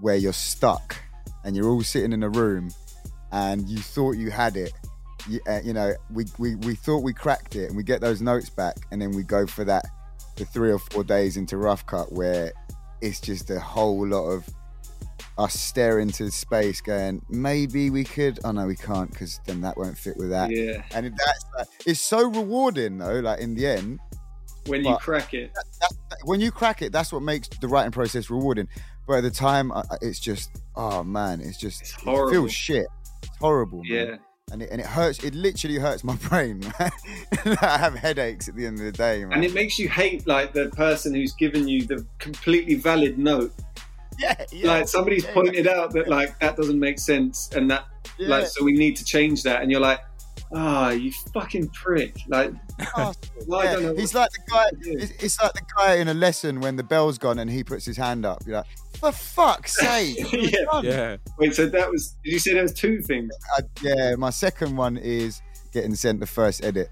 where 0.00 0.16
you're 0.16 0.32
stuck 0.32 0.96
and 1.44 1.56
you're 1.56 1.68
all 1.68 1.82
sitting 1.82 2.12
in 2.12 2.22
a 2.22 2.28
room 2.28 2.70
and 3.32 3.68
you 3.68 3.78
thought 3.78 4.12
you 4.12 4.30
had 4.30 4.56
it. 4.56 4.72
You, 5.28 5.40
uh, 5.46 5.60
you 5.62 5.72
know, 5.72 5.92
we, 6.10 6.24
we 6.38 6.56
we 6.56 6.74
thought 6.74 7.02
we 7.02 7.12
cracked 7.12 7.54
it, 7.54 7.68
and 7.68 7.76
we 7.76 7.82
get 7.82 8.00
those 8.00 8.22
notes 8.22 8.48
back, 8.48 8.76
and 8.90 9.00
then 9.02 9.10
we 9.12 9.22
go 9.22 9.46
for 9.46 9.64
that 9.64 9.84
the 10.36 10.46
three 10.46 10.72
or 10.72 10.78
four 10.78 11.04
days 11.04 11.36
into 11.36 11.58
rough 11.58 11.84
cut 11.86 12.10
where 12.10 12.52
it's 13.02 13.20
just 13.20 13.50
a 13.50 13.60
whole 13.60 14.06
lot 14.06 14.24
of 14.24 14.48
us 15.36 15.54
staring 15.54 16.08
into 16.08 16.30
space, 16.30 16.80
going 16.80 17.22
maybe 17.28 17.90
we 17.90 18.04
could. 18.04 18.40
Oh 18.44 18.52
no, 18.52 18.66
we 18.66 18.76
can't 18.76 19.10
because 19.10 19.40
then 19.46 19.60
that 19.60 19.76
won't 19.76 19.98
fit 19.98 20.16
with 20.16 20.30
that. 20.30 20.50
Yeah. 20.50 20.82
And 20.92 21.06
that's 21.06 21.44
like, 21.56 21.68
it's 21.86 22.00
so 22.00 22.28
rewarding 22.28 22.98
though. 22.98 23.20
Like 23.20 23.40
in 23.40 23.54
the 23.54 23.66
end, 23.66 24.00
When 24.66 24.84
you 24.84 24.96
crack 24.96 25.34
it. 25.34 25.52
that's, 25.54 25.96
when 26.24 26.40
you 26.40 26.50
crack 26.50 26.82
it, 26.82 26.92
that's 26.92 27.12
what 27.12 27.22
makes 27.22 27.48
the 27.48 27.68
writing 27.68 27.92
process 27.92 28.30
rewarding. 28.30 28.68
But 29.10 29.16
at 29.16 29.22
the 29.24 29.30
time, 29.32 29.72
I- 29.72 29.82
it's 30.02 30.20
just, 30.20 30.62
oh 30.76 31.02
man, 31.02 31.40
it's 31.40 31.56
just, 31.58 31.80
It's 31.80 31.90
it 31.94 32.04
horrible. 32.04 32.30
feels 32.30 32.52
shit. 32.52 32.86
It's 33.24 33.36
horrible. 33.40 33.82
man. 33.82 33.86
Yeah. 33.92 34.16
And 34.52 34.62
it, 34.62 34.70
and 34.70 34.80
it 34.80 34.86
hurts. 34.86 35.24
It 35.24 35.34
literally 35.34 35.78
hurts 35.78 36.04
my 36.04 36.14
brain. 36.28 36.62
I 36.80 37.76
have 37.76 37.96
headaches 37.96 38.46
at 38.46 38.54
the 38.54 38.66
end 38.66 38.78
of 38.78 38.84
the 38.84 38.92
day, 38.92 39.24
man. 39.24 39.32
And 39.32 39.44
it 39.44 39.52
makes 39.52 39.80
you 39.80 39.88
hate 39.88 40.28
like 40.28 40.52
the 40.52 40.68
person 40.68 41.12
who's 41.12 41.32
given 41.32 41.66
you 41.66 41.82
the 41.84 42.06
completely 42.20 42.76
valid 42.76 43.18
note. 43.18 43.52
yeah, 44.20 44.44
yeah. 44.52 44.68
like 44.74 44.86
somebody's 44.86 45.24
yeah, 45.24 45.34
pointed 45.34 45.66
out 45.66 45.92
that 45.94 46.06
like 46.06 46.38
that 46.38 46.56
doesn't 46.56 46.78
make 46.78 47.00
sense 47.00 47.50
and 47.56 47.68
that 47.68 47.86
yeah. 48.16 48.28
like 48.28 48.46
so 48.46 48.62
we 48.62 48.70
need 48.72 48.94
to 48.94 49.04
change 49.04 49.42
that 49.42 49.60
and 49.62 49.72
you're 49.72 49.80
like 49.80 49.98
ah 50.54 50.90
you 50.90 51.12
fucking 51.32 51.68
prick 51.68 52.16
like 52.28 52.52
Oh, 52.96 53.12
well, 53.46 53.60
I 53.60 53.64
yeah. 53.64 53.72
don't 53.74 53.82
know 53.82 53.94
He's 53.94 54.14
like 54.14 54.30
the 54.30 54.40
guy. 54.50 54.66
It's, 54.82 55.22
it's 55.22 55.40
like 55.42 55.52
the 55.52 55.62
guy 55.76 55.96
in 55.96 56.08
a 56.08 56.14
lesson 56.14 56.60
when 56.60 56.76
the 56.76 56.82
bell's 56.82 57.18
gone 57.18 57.38
and 57.38 57.50
he 57.50 57.62
puts 57.62 57.84
his 57.84 57.96
hand 57.96 58.24
up. 58.24 58.42
You're 58.46 58.56
like, 58.56 58.66
for 58.98 59.12
fuck's 59.12 59.76
sake! 59.80 60.16
Yeah. 60.32 60.80
Yeah. 60.82 61.16
wait 61.38 61.54
so 61.54 61.66
that 61.66 61.90
was 61.90 62.16
did 62.24 62.32
you 62.32 62.38
say 62.38 62.54
there 62.54 62.62
was 62.62 62.72
two 62.72 63.00
things 63.02 63.30
I, 63.56 63.62
yeah, 63.82 64.14
my 64.16 64.30
second 64.30 64.76
one 64.76 64.96
is 64.96 65.42
getting 65.72 65.94
sent 65.94 66.20
the 66.20 66.26
first 66.26 66.64
edit. 66.64 66.90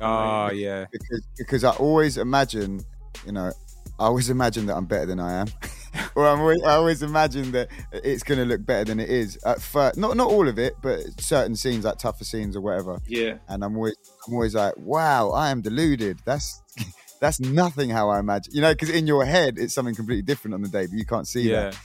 Oh, 0.00 0.50
yeah. 0.50 0.86
because 0.90 1.22
because 1.38 1.64
I 1.64 1.70
always 1.72 2.16
imagine, 2.18 2.80
you 3.24 3.32
know, 3.32 3.52
I 3.98 4.04
always 4.06 4.28
imagine 4.30 4.66
that 4.66 4.76
I'm 4.76 4.86
better 4.86 5.06
than 5.06 5.20
I 5.20 5.34
am, 5.34 5.46
or 6.16 6.26
I'm 6.26 6.40
always, 6.40 6.62
I 6.64 6.72
always 6.74 7.02
imagine 7.02 7.52
that 7.52 7.68
it's 7.92 8.22
going 8.22 8.38
to 8.38 8.44
look 8.44 8.64
better 8.64 8.84
than 8.84 9.00
it 9.00 9.08
is 9.08 9.38
at 9.44 9.60
first. 9.60 9.96
Not 9.96 10.16
not 10.16 10.28
all 10.30 10.48
of 10.48 10.58
it, 10.58 10.74
but 10.82 11.00
certain 11.20 11.56
scenes 11.56 11.84
like 11.84 11.98
tougher 11.98 12.24
scenes 12.24 12.56
or 12.56 12.60
whatever. 12.60 12.98
yeah 13.06 13.38
And 13.48 13.64
I'm 13.64 13.76
always 13.76 13.96
I'm 14.26 14.34
always 14.34 14.54
like, 14.54 14.74
wow, 14.76 15.30
I 15.30 15.50
am 15.50 15.60
deluded. 15.62 16.20
That's 16.24 16.62
that's 17.20 17.40
nothing 17.40 17.90
how 17.90 18.10
I 18.10 18.18
imagine, 18.18 18.52
you 18.54 18.60
know, 18.60 18.72
because 18.72 18.90
in 18.90 19.06
your 19.06 19.24
head 19.24 19.58
it's 19.58 19.74
something 19.74 19.94
completely 19.94 20.22
different 20.22 20.54
on 20.54 20.62
the 20.62 20.68
day, 20.68 20.86
but 20.86 20.98
you 20.98 21.06
can't 21.06 21.26
see 21.28 21.48
Yeah. 21.48 21.70
that. 21.70 21.78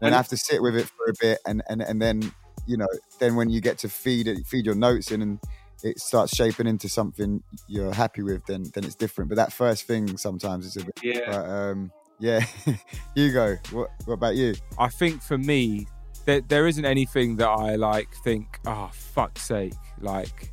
And 0.00 0.14
I 0.14 0.16
have 0.16 0.28
to 0.28 0.36
sit 0.36 0.60
with 0.62 0.76
it 0.76 0.86
for 0.88 1.10
a 1.10 1.14
bit, 1.20 1.38
and 1.46 1.62
and 1.68 1.82
and 1.82 2.00
then 2.02 2.32
you 2.66 2.76
know, 2.76 2.88
then 3.18 3.36
when 3.36 3.48
you 3.48 3.60
get 3.60 3.78
to 3.78 3.88
feed 3.88 4.26
it, 4.28 4.46
feed 4.46 4.66
your 4.66 4.74
notes 4.74 5.10
in, 5.10 5.22
and 5.22 5.40
it 5.82 5.98
starts 5.98 6.34
shaping 6.34 6.66
into 6.66 6.88
something 6.88 7.42
you're 7.68 7.92
happy 7.94 8.22
with, 8.22 8.44
then 8.46 8.64
then 8.74 8.84
it's 8.84 8.94
different. 8.96 9.28
But 9.30 9.36
that 9.36 9.52
first 9.52 9.84
thing 9.86 10.16
sometimes 10.18 10.66
is 10.66 10.76
a 10.76 10.84
bit. 10.84 10.98
yeah 11.02 11.20
But 11.26 11.46
um, 11.48 11.92
yeah, 12.18 12.44
Hugo, 13.14 13.56
what 13.70 13.90
what 14.04 14.14
about 14.14 14.36
you? 14.36 14.54
I 14.78 14.88
think 14.88 15.22
for 15.22 15.38
me, 15.38 15.86
there, 16.24 16.40
there 16.42 16.66
isn't 16.66 16.84
anything 16.84 17.36
that 17.36 17.48
I 17.48 17.76
like 17.76 18.08
think, 18.24 18.58
ah, 18.66 18.88
oh, 18.88 18.92
fuck's 18.92 19.42
sake. 19.42 19.74
Like, 20.00 20.52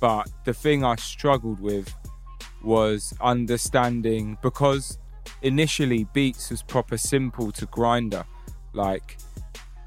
but 0.00 0.28
the 0.44 0.54
thing 0.54 0.84
I 0.84 0.96
struggled 0.96 1.60
with 1.60 1.92
was 2.62 3.12
understanding 3.20 4.38
because 4.42 4.98
initially 5.42 6.04
Beats 6.12 6.50
was 6.50 6.62
proper 6.62 6.96
simple 6.96 7.52
to 7.52 7.66
Grindah. 7.66 8.24
Like, 8.72 9.18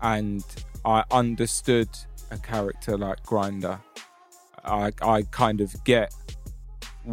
and 0.01 0.43
I 0.86 1.03
understood 1.12 1.89
a 2.32 2.38
character 2.38 2.97
like 2.97 3.24
Grindah. 3.24 3.82
I, 4.64 4.91
I 5.01 5.24
kind 5.24 5.62
of 5.62 5.74
get. 5.84 6.14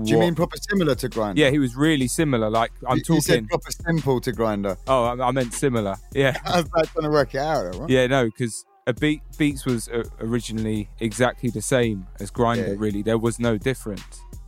Do 0.02 0.10
you 0.10 0.18
mean 0.18 0.34
proper 0.34 0.56
similar 0.70 0.94
to 0.96 1.08
Grindah? 1.08 1.36
Yeah, 1.38 1.50
he 1.50 1.58
was 1.60 1.76
really 1.76 2.08
similar. 2.08 2.50
Like, 2.50 2.72
I'm 2.88 2.98
you, 2.98 3.14
you 3.14 3.20
said 3.20 3.34
talking. 3.34 3.48
proper 3.48 3.70
simple 3.70 4.20
to 4.22 4.32
Grindah. 4.32 4.76
Oh, 4.88 5.04
I, 5.04 5.28
I 5.28 5.30
meant 5.30 5.52
similar. 5.54 5.96
Yeah. 6.12 6.36
I 6.44 6.56
was 6.62 6.70
like 6.74 6.92
trying 6.92 7.04
to 7.04 7.10
work 7.10 7.34
it 7.34 7.38
out. 7.38 7.74
Right? 7.76 7.88
Yeah, 7.90 8.06
no, 8.08 8.24
because 8.24 8.64
a 8.86 8.92
beat 8.92 9.22
Beats 9.38 9.64
was 9.64 9.88
uh, 9.88 10.02
originally 10.20 10.88
exactly 11.00 11.50
the 11.50 11.62
same 11.62 12.06
as 12.18 12.30
Grindah. 12.30 12.68
Yeah. 12.70 12.74
Really, 12.76 13.02
there 13.02 13.18
was 13.18 13.38
no 13.38 13.56
difference. 13.56 14.02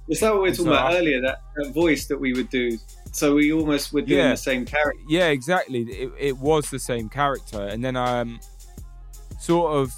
Is 0.09 0.21
that 0.21 0.33
what 0.33 0.43
we 0.43 0.51
were 0.51 0.55
talking 0.55 0.65
So 0.67 0.73
about 0.73 0.93
I- 0.93 0.99
earlier 0.99 1.21
that, 1.23 1.43
that 1.57 1.73
voice 1.73 2.07
that 2.07 2.19
we 2.19 2.33
would 2.33 2.49
do 2.51 2.79
so 3.13 3.35
we 3.35 3.53
almost 3.53 3.93
were 3.93 4.03
doing 4.03 4.21
Yeah. 4.21 4.31
the 4.33 4.37
same 4.37 4.65
character 4.67 5.01
Yeah, 5.09 5.29
exactly. 5.29 5.83
It, 5.83 6.13
it 6.19 6.37
was 6.39 6.71
the 6.71 6.79
same 6.79 7.09
character, 7.09 7.63
and 7.63 7.83
then 7.85 7.97
I 7.97 8.21
um, 8.21 8.41
sort 9.41 9.73
of, 9.73 9.93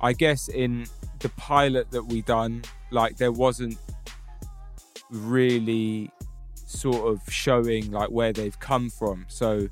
I 0.00 0.12
guess 0.12 0.48
in 0.48 0.86
the 1.20 1.28
pilot 1.30 1.90
that 1.92 2.04
we 2.04 2.22
done, 2.22 2.62
like 2.90 3.16
there 3.18 3.30
wasn't 3.32 3.78
really 5.12 6.10
sort 6.54 7.12
of 7.12 7.20
showing 7.32 7.90
like 7.90 8.10
where 8.10 8.32
they've 8.32 8.58
come 8.58 8.90
from, 8.90 9.26
so 9.28 9.68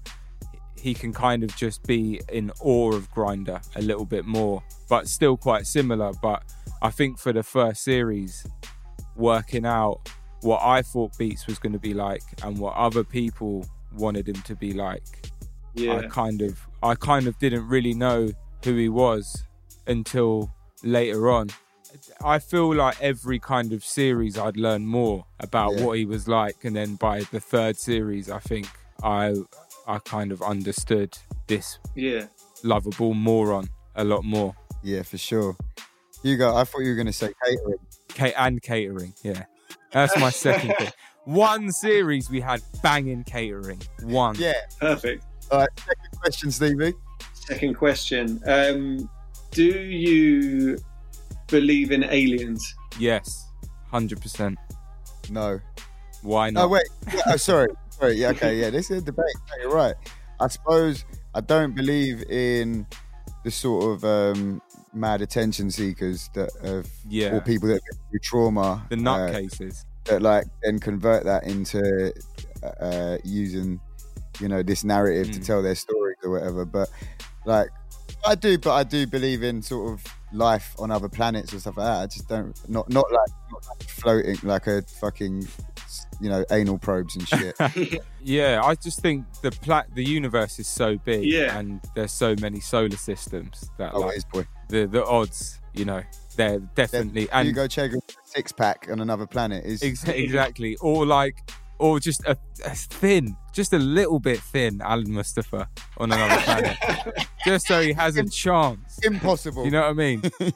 he 0.78 0.94
can 0.94 1.12
kind 1.12 1.42
of 1.44 1.54
just 1.56 1.82
be 1.84 2.20
in 2.32 2.50
awe 2.60 2.92
of 2.92 3.10
Grindah 3.10 3.60
a 3.76 3.82
little 3.82 4.06
bit 4.06 4.24
more, 4.24 4.62
but 4.88 5.08
still 5.08 5.36
quite 5.36 5.66
similar. 5.66 6.12
But 6.22 6.42
I 6.82 6.90
think 6.90 7.18
for 7.18 7.32
the 7.32 7.42
first 7.42 7.82
series, 7.82 8.46
working 9.16 9.66
out 9.66 10.08
what 10.42 10.62
I 10.62 10.82
thought 10.82 11.16
Beats 11.18 11.46
was 11.46 11.58
going 11.58 11.74
to 11.74 11.78
be 11.78 11.92
like 11.92 12.22
and 12.42 12.58
what 12.58 12.74
other 12.76 13.04
people 13.04 13.66
wanted 13.94 14.28
him 14.28 14.40
to 14.42 14.54
be 14.54 14.72
like, 14.72 15.02
I 15.76 16.02
kind 16.08 16.42
of 16.42 16.58
I 16.82 16.94
kind 16.94 17.26
of 17.26 17.38
didn't 17.38 17.68
really 17.68 17.92
know 17.94 18.30
who 18.64 18.74
he 18.76 18.88
was 18.88 19.44
until 19.86 20.50
later 20.82 21.30
on. 21.30 21.48
I 22.24 22.38
feel 22.38 22.74
like 22.74 23.00
every 23.00 23.38
kind 23.38 23.72
of 23.72 23.84
series 23.84 24.38
I'd 24.38 24.56
learn 24.56 24.86
more 24.86 25.24
about 25.40 25.76
Yeah. 25.78 25.84
what 25.84 25.98
he 25.98 26.04
was 26.04 26.28
like, 26.28 26.64
and 26.64 26.74
then 26.76 26.94
by 26.96 27.20
the 27.32 27.40
third 27.40 27.76
series, 27.78 28.30
I 28.30 28.38
think 28.40 28.68
I 29.02 29.34
I 29.86 29.98
kind 30.00 30.30
of 30.32 30.42
understood 30.42 31.16
this 31.46 31.78
yeah 31.94 32.26
lovable 32.62 33.14
moron 33.14 33.68
a 33.96 34.04
lot 34.04 34.24
more. 34.24 34.54
Yeah, 34.82 35.02
for 35.02 35.18
sure. 35.18 35.56
Hugo, 36.22 36.54
I 36.54 36.64
thought 36.64 36.80
you 36.80 36.90
were 36.90 36.94
going 36.96 37.06
to 37.06 37.12
say 37.12 37.32
catering. 37.44 37.78
Ca- 38.10 38.34
and 38.36 38.60
catering, 38.62 39.14
yeah, 39.22 39.44
that's 39.92 40.16
my 40.18 40.30
second 40.30 40.74
thing. 40.78 40.90
One 41.24 41.70
series 41.70 42.28
we 42.30 42.40
had 42.40 42.60
banging 42.82 43.24
catering. 43.24 43.80
One. 44.02 44.34
Yeah. 44.38 44.54
perfect 44.80 45.24
All 45.50 45.58
right. 45.60 45.68
Second 45.78 46.20
question, 46.20 46.50
Stevie. 46.50 46.94
second 47.34 47.74
question 47.74 48.40
um 48.46 49.08
do 49.50 49.64
you 49.64 50.78
believe 51.50 51.90
in 51.92 52.04
aliens 52.04 52.74
Yes. 52.98 53.46
Hundred 53.90 54.20
percent. 54.20 54.58
No. 55.30 55.60
Why 56.22 56.50
not? 56.50 56.64
Oh 56.64 56.68
wait. 56.68 56.84
Yeah, 57.14 57.20
oh, 57.28 57.36
sorry. 57.36 57.68
Sorry. 57.90 58.14
Yeah. 58.14 58.28
Okay. 58.30 58.60
Yeah. 58.60 58.70
This 58.70 58.90
is 58.90 59.02
a 59.02 59.04
debate. 59.04 59.24
No, 59.50 59.62
You're 59.62 59.74
right. 59.74 59.94
I 60.40 60.48
suppose 60.48 61.04
I 61.34 61.40
don't 61.40 61.74
believe 61.74 62.22
in 62.30 62.86
the 63.44 63.50
sort 63.50 63.84
of 63.94 64.04
um, 64.04 64.60
mad 64.92 65.22
attention 65.22 65.70
seekers 65.70 66.28
that 66.34 66.50
have, 66.64 66.88
Yeah. 67.08 67.34
or 67.34 67.40
people 67.40 67.68
that 67.68 67.80
go 67.90 67.96
through 68.10 68.18
trauma. 68.20 68.86
the 68.90 68.96
uh, 68.96 68.98
nutcases. 68.98 69.84
that 70.06 70.20
like 70.22 70.44
then 70.62 70.78
convert 70.78 71.24
that 71.24 71.44
into 71.44 72.12
uh, 72.80 73.18
using 73.24 73.80
you 74.40 74.48
know 74.48 74.62
this 74.62 74.84
narrative 74.84 75.32
to 75.34 75.40
Mm. 75.40 75.46
tell 75.46 75.62
their 75.62 75.74
stories 75.74 76.16
or 76.24 76.30
whatever 76.30 76.64
but 76.64 76.88
like 77.44 77.68
i 78.26 78.34
do 78.34 78.56
but 78.58 78.72
i 78.72 78.82
do 78.82 79.06
believe 79.06 79.42
in 79.42 79.60
sort 79.62 79.92
of 79.92 80.04
life 80.32 80.74
on 80.78 80.90
other 80.90 81.08
planets 81.08 81.52
and 81.52 81.60
stuff 81.60 81.76
like 81.76 81.86
that. 81.86 82.02
I 82.02 82.06
just 82.06 82.28
don't 82.28 82.56
not 82.68 82.88
not 82.88 83.10
like, 83.10 83.30
not 83.50 83.66
like 83.68 83.88
floating 83.88 84.36
like 84.42 84.66
a 84.66 84.82
fucking 85.00 85.46
you 86.20 86.28
know 86.30 86.44
anal 86.50 86.78
probes 86.78 87.16
and 87.16 87.26
shit. 87.28 88.00
Yeah, 88.22 88.60
I 88.62 88.74
just 88.74 89.00
think 89.00 89.24
the 89.40 89.50
pla- 89.50 89.84
the 89.94 90.04
universe 90.04 90.58
is 90.58 90.66
so 90.68 90.98
big, 90.98 91.24
Yeah. 91.24 91.58
and 91.58 91.80
there's 91.94 92.12
so 92.12 92.34
many 92.38 92.60
solar 92.60 92.90
systems 92.98 93.70
that 93.78 93.94
oh 93.94 94.00
like 94.00 94.18
is 94.18 94.24
boy. 94.26 94.46
the 94.68 94.84
the 94.86 95.04
odds, 95.06 95.58
you 95.72 95.86
know, 95.86 96.02
they're 96.36 96.58
definitely 96.74 97.22
and 97.30 97.40
and 97.40 97.48
you 97.48 97.54
go 97.54 97.66
check 97.66 97.92
a 97.92 97.98
six 98.24 98.52
pack 98.52 98.88
on 98.92 99.00
another 99.00 99.26
planet 99.26 99.64
is 99.64 99.82
ex- 99.82 100.04
exactly, 100.06 100.76
or 100.82 101.06
like, 101.06 101.50
or 101.80 101.98
just 101.98 102.22
a, 102.26 102.36
a 102.64 102.70
thin, 102.74 103.36
just 103.52 103.72
a 103.72 103.78
little 103.78 104.20
bit 104.20 104.38
thin, 104.38 104.80
Allan 104.82 105.12
Mustafa 105.12 105.68
on 105.98 106.12
another 106.12 106.40
planet, 106.44 106.76
just 107.44 107.66
so 107.66 107.80
he 107.80 107.92
has 107.92 108.16
a 108.16 108.28
chance. 108.28 108.98
impossible 109.02 109.64
You 109.64 109.70
know 109.72 109.80
what 109.80 109.90
I 109.90 109.92
mean? 109.94 110.22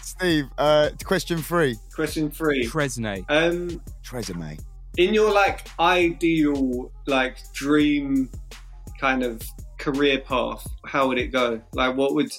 steve 0.00 0.44
uh 0.58 0.90
question 1.04 1.38
three 1.38 1.76
question 1.92 2.30
three 2.30 2.64
Tresnay. 2.66 3.24
um 3.28 3.82
Tresemme. 4.04 4.60
in 4.96 5.12
your 5.12 5.32
like 5.32 5.66
ideal 5.80 6.92
like 7.06 7.38
dream 7.52 8.30
kind 9.00 9.24
of 9.24 9.42
career 9.78 10.18
path, 10.20 10.66
how 10.86 11.08
would 11.08 11.18
it 11.18 11.28
go? 11.28 11.60
Like, 11.72 11.96
what 11.96 12.14
would, 12.14 12.30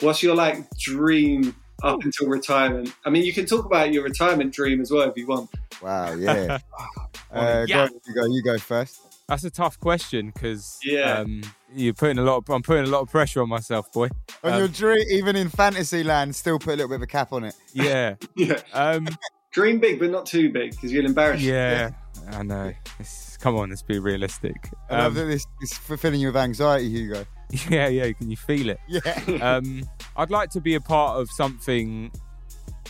what's 0.00 0.22
your 0.22 0.34
like 0.34 0.68
dream 0.78 1.54
up 1.82 2.02
until 2.04 2.28
retirement? 2.28 2.92
I 3.04 3.10
mean, 3.10 3.24
you 3.24 3.32
can 3.32 3.46
talk 3.46 3.64
about 3.66 3.92
your 3.92 4.02
retirement 4.04 4.52
dream 4.52 4.80
as 4.80 4.90
well 4.90 5.08
if 5.08 5.16
you 5.16 5.26
want. 5.26 5.50
Wow, 5.82 6.14
yeah. 6.14 6.58
uh, 7.32 7.64
Yeah. 7.68 7.88
Go, 7.88 7.94
you 8.06 8.14
go. 8.14 8.26
You 8.26 8.42
go 8.42 8.58
first. 8.58 9.00
That's 9.28 9.42
a 9.44 9.50
tough 9.50 9.78
question 9.80 10.30
because 10.32 10.78
Yeah. 10.84 11.18
um, 11.18 11.42
you're 11.74 11.94
putting 11.94 12.18
a 12.18 12.22
lot. 12.22 12.36
Of, 12.38 12.50
I'm 12.50 12.62
putting 12.62 12.84
a 12.84 12.88
lot 12.88 13.00
of 13.02 13.10
pressure 13.10 13.42
on 13.42 13.48
myself, 13.48 13.92
boy. 13.92 14.08
On 14.44 14.52
Um, 14.52 14.58
your 14.60 14.68
dream, 14.68 15.04
even 15.10 15.34
in 15.36 15.48
fantasy 15.48 16.04
land, 16.04 16.34
still 16.36 16.58
put 16.58 16.74
a 16.74 16.76
little 16.76 16.88
bit 16.88 16.96
of 16.96 17.02
a 17.02 17.06
cap 17.06 17.32
on 17.32 17.44
it. 17.44 17.54
Yeah. 17.72 18.14
Yeah. 18.36 18.60
Um, 18.72 19.08
Dream 19.52 19.80
big, 19.80 19.98
but 19.98 20.10
not 20.10 20.26
too 20.26 20.52
big 20.52 20.72
because 20.72 20.92
you'll 20.92 21.06
embarrass 21.06 21.40
yeah. 21.40 21.90
I 22.30 22.42
know. 22.42 22.72
It's, 23.00 23.38
come 23.38 23.56
on, 23.56 23.70
let's 23.70 23.80
be 23.82 23.98
realistic. 23.98 24.54
I 24.90 24.98
love 24.98 25.06
Um, 25.06 25.14
that 25.14 25.24
this 25.26 25.46
is 25.62 25.72
fulfilling 25.72 26.20
you 26.20 26.26
with 26.28 26.36
anxiety, 26.36 26.90
Hugo. 26.90 27.24
yeah, 27.70 27.88
yeah. 27.88 28.12
Can 28.12 28.30
you 28.30 28.36
feel 28.36 28.70
it? 28.70 28.80
Yeah. 28.88 29.00
um, 29.56 29.88
I'd 30.16 30.30
like 30.30 30.50
to 30.50 30.60
be 30.60 30.74
a 30.74 30.80
part 30.80 31.20
of 31.20 31.30
something, 31.30 32.10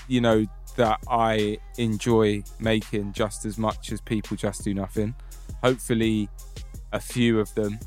you 0.09 0.21
know, 0.21 0.47
that 0.77 0.99
I 1.09 1.59
enjoy 1.79 2.43
making 2.61 3.13
just 3.13 3.45
as 3.45 3.59
much 3.59 3.93
as 3.93 4.01
people 4.01 4.37
just 4.37 4.65
do 4.65 4.75
nothing. 4.75 5.15
Hopefully, 5.63 6.29
a 6.93 7.01
few 7.01 7.41
of 7.41 7.53
them. 7.55 7.79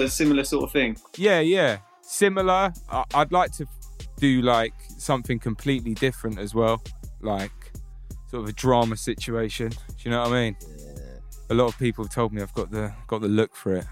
A 0.00 0.08
similar 0.08 0.44
sort 0.44 0.64
of 0.64 0.72
thing. 0.72 0.96
Yeah, 1.16 1.40
yeah, 1.40 1.78
similar. 2.02 2.72
I- 2.90 3.04
I'd 3.14 3.32
like 3.32 3.52
to 3.52 3.66
do 4.16 4.42
like 4.42 4.74
something 4.98 5.38
completely 5.38 5.94
different 5.94 6.38
as 6.38 6.54
well, 6.54 6.82
like 7.20 7.52
sort 8.30 8.42
of 8.44 8.48
a 8.48 8.52
drama 8.52 8.96
situation. 8.96 9.68
Do 9.68 9.76
you 10.00 10.10
know 10.10 10.22
what 10.22 10.32
I 10.32 10.44
mean? 10.44 10.56
A 11.50 11.54
lot 11.54 11.66
of 11.66 11.78
people 11.78 12.04
have 12.04 12.12
told 12.12 12.32
me 12.32 12.42
I've 12.42 12.52
got 12.54 12.70
the 12.70 12.92
got 13.06 13.20
the 13.20 13.28
look 13.28 13.54
for 13.54 13.74
it. 13.76 13.84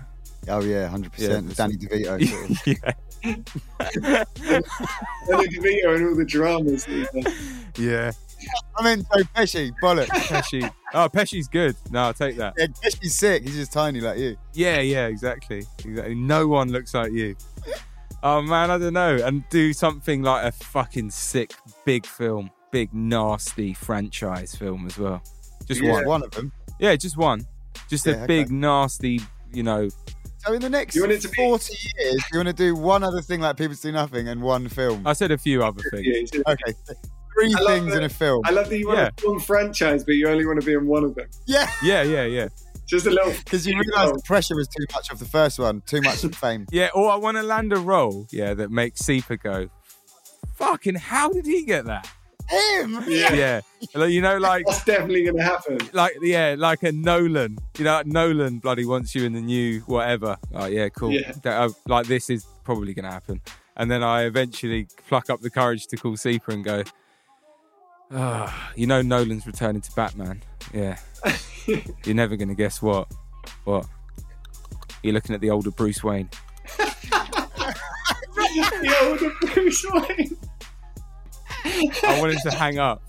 Oh 0.49 0.63
yeah, 0.63 0.89
hundred 0.89 1.13
percent. 1.13 1.55
Danny 1.57 1.77
DeVito. 1.77 2.25
Sort 2.27 2.51
of. 2.87 4.03
yeah, 4.03 4.25
Danny 5.29 5.49
DeVito 5.49 5.95
and 5.97 6.07
all 6.09 6.15
the 6.15 6.25
dramas. 6.27 6.85
that 6.85 6.93
he's 7.15 7.25
done. 7.25 7.35
yeah. 7.79 8.13
I 8.79 8.83
meant 8.85 9.07
Joe 9.17 9.25
Pesci. 9.35 9.73
Bollocks. 9.83 10.07
Pesci. 10.09 10.71
Oh, 10.95 11.09
Pesci's 11.09 11.49
good. 11.49 11.75
No, 11.91 12.05
I'll 12.05 12.15
take 12.15 12.37
that. 12.37 12.55
Yeah, 12.57 12.67
Pesci's 12.67 13.19
sick. 13.19 13.43
He's 13.43 13.57
just 13.57 13.73
tiny 13.73 14.01
like 14.01 14.19
you. 14.19 14.37
Yeah, 14.53 14.81
yeah, 14.81 15.07
exactly. 15.07 15.65
Exactly. 15.85 16.15
No 16.15 16.47
one 16.47 16.71
looks 16.71 16.95
like 16.95 17.13
you. 17.13 17.35
Oh 18.23 18.43
man, 18.43 18.71
I 18.71 18.79
don't 18.79 18.93
know. 18.93 19.17
And 19.17 19.43
do 19.51 19.73
something 19.73 20.23
like 20.23 20.45
a 20.45 20.53
fucking 20.53 21.11
sick 21.11 21.55
big 21.85 22.07
film, 22.07 22.51
big 22.71 22.93
nasty 22.95 23.75
franchise 23.75 24.55
film 24.55 24.87
as 24.87 24.99
well. 24.99 25.23
Just 25.67 25.81
Yeah. 25.81 25.93
one. 25.93 26.07
One 26.07 26.23
of 26.23 26.31
them. 26.33 26.53
Yeah, 26.79 26.95
just 26.97 27.17
one. 27.17 27.47
Just 27.89 28.07
Yeah, 28.07 28.13
a 28.13 28.17
okay. 28.19 28.27
big 28.27 28.51
nasty, 28.53 29.21
you 29.53 29.63
know. 29.63 29.89
So 30.39 30.53
in 30.53 30.61
the 30.61 30.71
next 30.71 30.95
You 30.95 31.03
want 31.03 31.13
it 31.13 31.23
to 31.23 31.29
be- 31.29 31.37
forty 31.37 31.75
years, 31.99 32.23
you 32.33 32.39
want 32.39 32.49
to 32.49 32.53
do 32.55 32.75
one 32.75 33.03
other 33.03 33.21
thing 33.21 33.41
like 33.41 33.57
people 33.57 33.75
do 33.81 33.93
nothing 33.93 34.29
and 34.29 34.43
one 34.43 34.69
film. 34.69 35.07
I 35.07 35.13
said 35.13 35.31
a 35.33 35.39
few 35.39 35.63
other 35.65 35.83
things. 35.91 36.31
Okay, 36.35 36.73
three 37.35 37.55
I 37.55 37.65
things 37.67 37.91
that. 37.93 37.99
in 37.99 38.05
a 38.05 38.09
film. 38.09 38.43
I 38.45 38.51
love 38.51 38.69
that 38.69 38.79
you 38.79 38.87
want 38.87 38.99
Yeah. 38.99 39.09
a 39.17 39.21
film 39.21 39.41
franchise, 39.41 40.05
but 40.05 40.13
you 40.15 40.29
only 40.29 40.47
want 40.47 40.61
to 40.61 40.67
be 40.67 40.75
in 40.75 40.87
one 40.87 41.05
of 41.05 41.15
them. 41.15 41.27
Yeah, 41.47 41.69
Yeah, 41.83 42.03
yeah, 42.03 42.25
yeah. 42.25 42.49
Just 42.87 43.07
a 43.07 43.11
little. 43.11 43.33
because 43.45 43.67
you 43.67 43.73
realise 43.79 44.13
the 44.13 44.23
pressure 44.25 44.55
was 44.55 44.69
too 44.69 44.85
much 44.95 45.11
of 45.11 45.19
the 45.19 45.25
first 45.25 45.59
one, 45.59 45.83
too 45.87 46.01
much 46.03 46.23
of 46.23 46.35
fame. 46.37 46.67
Yeah, 46.73 46.91
or 46.95 47.11
I 47.11 47.17
want 47.17 47.37
to 47.39 47.43
land 47.43 47.73
a 47.73 47.79
role, 47.79 48.27
yeah, 48.31 48.55
that 48.55 48.71
makes 48.71 49.01
Seeper 49.01 49.37
go, 49.37 49.69
fucking 50.55 50.95
how 50.95 51.31
did 51.31 51.47
he 51.47 51.65
get 51.65 51.87
that? 51.87 52.09
Him. 52.49 53.03
Yeah. 53.09 53.33
Yeah. 53.35 53.61
Like, 53.95 54.11
you 54.11 54.21
know, 54.21 54.39
like 54.39 54.65
That's 54.67 54.85
definitely 54.85 55.25
going 55.25 55.37
to 55.37 55.43
happen. 55.43 55.79
like 55.93 56.17
yeah, 56.23 56.55
like 56.59 56.83
a 56.83 56.93
Nolan. 56.93 57.59
You 57.79 57.85
know, 57.85 58.03
Nolan 58.05 58.59
bloody 58.59 58.85
wants 58.85 59.15
you 59.15 59.25
in 59.25 59.33
the 59.33 59.41
new 59.41 59.81
whatever. 59.81 60.37
Oh 60.55 60.67
yeah, 60.67 60.89
cool. 60.91 61.13
Yeah. 61.13 61.33
That- 61.43 61.61
uh, 61.61 61.71
like 61.87 62.07
this 62.07 62.31
is 62.31 62.47
probably 62.65 62.95
going 62.95 63.05
to 63.05 63.11
happen. 63.11 63.41
And 63.77 63.91
then 63.91 64.03
I 64.03 64.25
eventually 64.25 64.87
pluck 65.09 65.29
up 65.29 65.41
the 65.41 65.51
courage 65.51 65.87
to 65.89 65.97
call 65.97 66.17
Seeper 66.17 66.53
and 66.53 66.65
go, 66.65 66.83
ah, 68.13 68.73
you 68.75 68.87
know, 68.87 69.03
Nolan's 69.03 69.47
returning 69.47 69.83
to 69.83 69.93
Batman. 69.93 70.43
Yeah, 70.73 70.99
you're 71.67 72.15
never 72.15 72.37
going 72.37 72.49
to 72.49 72.55
guess 72.55 72.81
what. 72.81 73.09
What? 73.65 73.87
You're 75.03 75.15
looking 75.15 75.35
at 75.35 75.41
the 75.41 75.51
older 75.51 75.71
Bruce 75.71 76.03
Wayne. 76.03 76.31
the 76.79 77.77
older 79.03 79.31
Bruce 79.53 79.85
Wayne. 79.93 80.37
I 81.67 82.21
wanted 82.21 82.39
to 82.43 82.51
hang 82.51 82.79
up. 82.79 83.03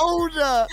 Older. 0.00 0.66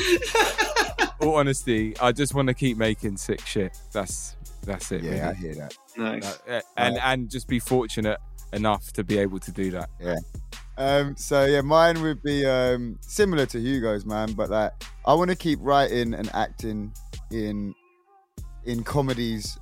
All 1.22 1.36
honesty, 1.36 1.96
I 2.00 2.12
just 2.12 2.34
want 2.34 2.48
to 2.48 2.54
keep 2.54 2.78
making 2.78 3.18
sick 3.18 3.46
shit. 3.46 3.78
That's 3.92 4.36
that's 4.64 4.92
it. 4.92 5.04
Yeah, 5.04 5.30
I 5.30 5.34
hear 5.34 5.56
that. 5.56 5.78
Nice. 5.98 6.40
Uh, 6.48 6.62
and 6.78 6.98
and 6.98 7.30
just 7.30 7.48
be 7.48 7.60
fortunate 7.60 8.20
enough 8.54 8.92
to 8.94 9.04
be 9.04 9.18
able 9.18 9.40
to 9.40 9.52
do 9.52 9.72
that. 9.72 9.90
Yeah. 10.00 10.16
Um, 10.78 11.16
so 11.18 11.46
yeah, 11.46 11.62
mine 11.62 12.02
would 12.02 12.24
be 12.24 12.46
um, 12.46 12.98
similar 13.02 13.46
to 13.48 13.60
Hugo's, 13.60 14.06
man. 14.06 14.34
But 14.34 14.50
like, 14.50 14.72
I 15.06 15.14
want 15.14 15.30
to 15.30 15.36
keep 15.36 15.60
writing 15.62 16.14
and 16.14 16.30
acting 16.34 16.94
in 17.32 17.76
in 18.66 18.84
comedies 18.84 19.58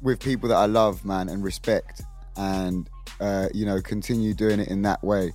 with 0.00 0.20
people 0.20 0.48
that 0.48 0.56
I 0.56 0.66
love, 0.66 1.04
man, 1.04 1.28
and 1.28 1.44
respect, 1.44 2.02
and 2.36 2.88
uh, 3.20 3.48
you 3.52 3.66
know, 3.66 3.80
continue 3.80 4.32
doing 4.32 4.60
it 4.60 4.68
in 4.68 4.82
that 4.82 5.02
way 5.04 5.32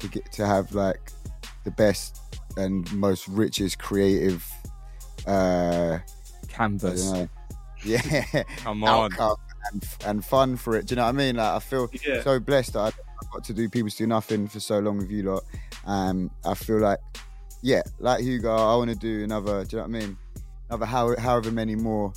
to 0.00 0.08
get 0.08 0.30
to 0.32 0.46
have 0.46 0.72
like 0.74 1.12
the 1.64 1.70
best 1.70 2.20
and 2.56 2.90
most 2.94 3.28
richest 3.28 3.78
creative. 3.78 4.44
Uh, 5.26 5.98
Canvas. 6.48 7.12
yeah, 7.84 8.00
Come 8.58 8.84
on. 8.84 9.10
and, 9.72 9.84
and 10.06 10.24
fun 10.24 10.56
for 10.56 10.76
it. 10.76 10.86
Do 10.86 10.92
you 10.92 10.96
know 10.96 11.02
what 11.04 11.08
I 11.10 11.12
mean? 11.12 11.36
Like, 11.36 11.52
I 11.54 11.58
feel 11.58 11.88
Yeah. 12.06 12.22
so 12.22 12.38
blessed 12.40 12.74
that 12.74 12.80
I- 12.80 12.92
got 13.32 13.42
to 13.44 13.52
do 13.52 13.68
People 13.68 13.90
Do 13.90 14.06
Nothing 14.06 14.46
for 14.46 14.60
so 14.60 14.78
long 14.78 14.98
with 14.98 15.10
you 15.10 15.24
lot. 15.24 15.44
Um, 15.84 16.30
I 16.44 16.54
feel 16.54 16.78
like, 16.78 16.98
yeah, 17.62 17.82
like 17.98 18.22
Hugo, 18.22 18.54
I 18.54 18.76
want 18.76 18.90
to 18.90 18.96
do 18.96 19.24
another, 19.24 19.64
do 19.64 19.76
you 19.76 19.82
know 19.82 19.88
what 19.88 19.96
I 19.96 20.00
mean? 20.00 20.16
Another 20.70 20.86
how, 20.86 21.16
however 21.16 21.50
many 21.50 21.74
more 21.74 22.12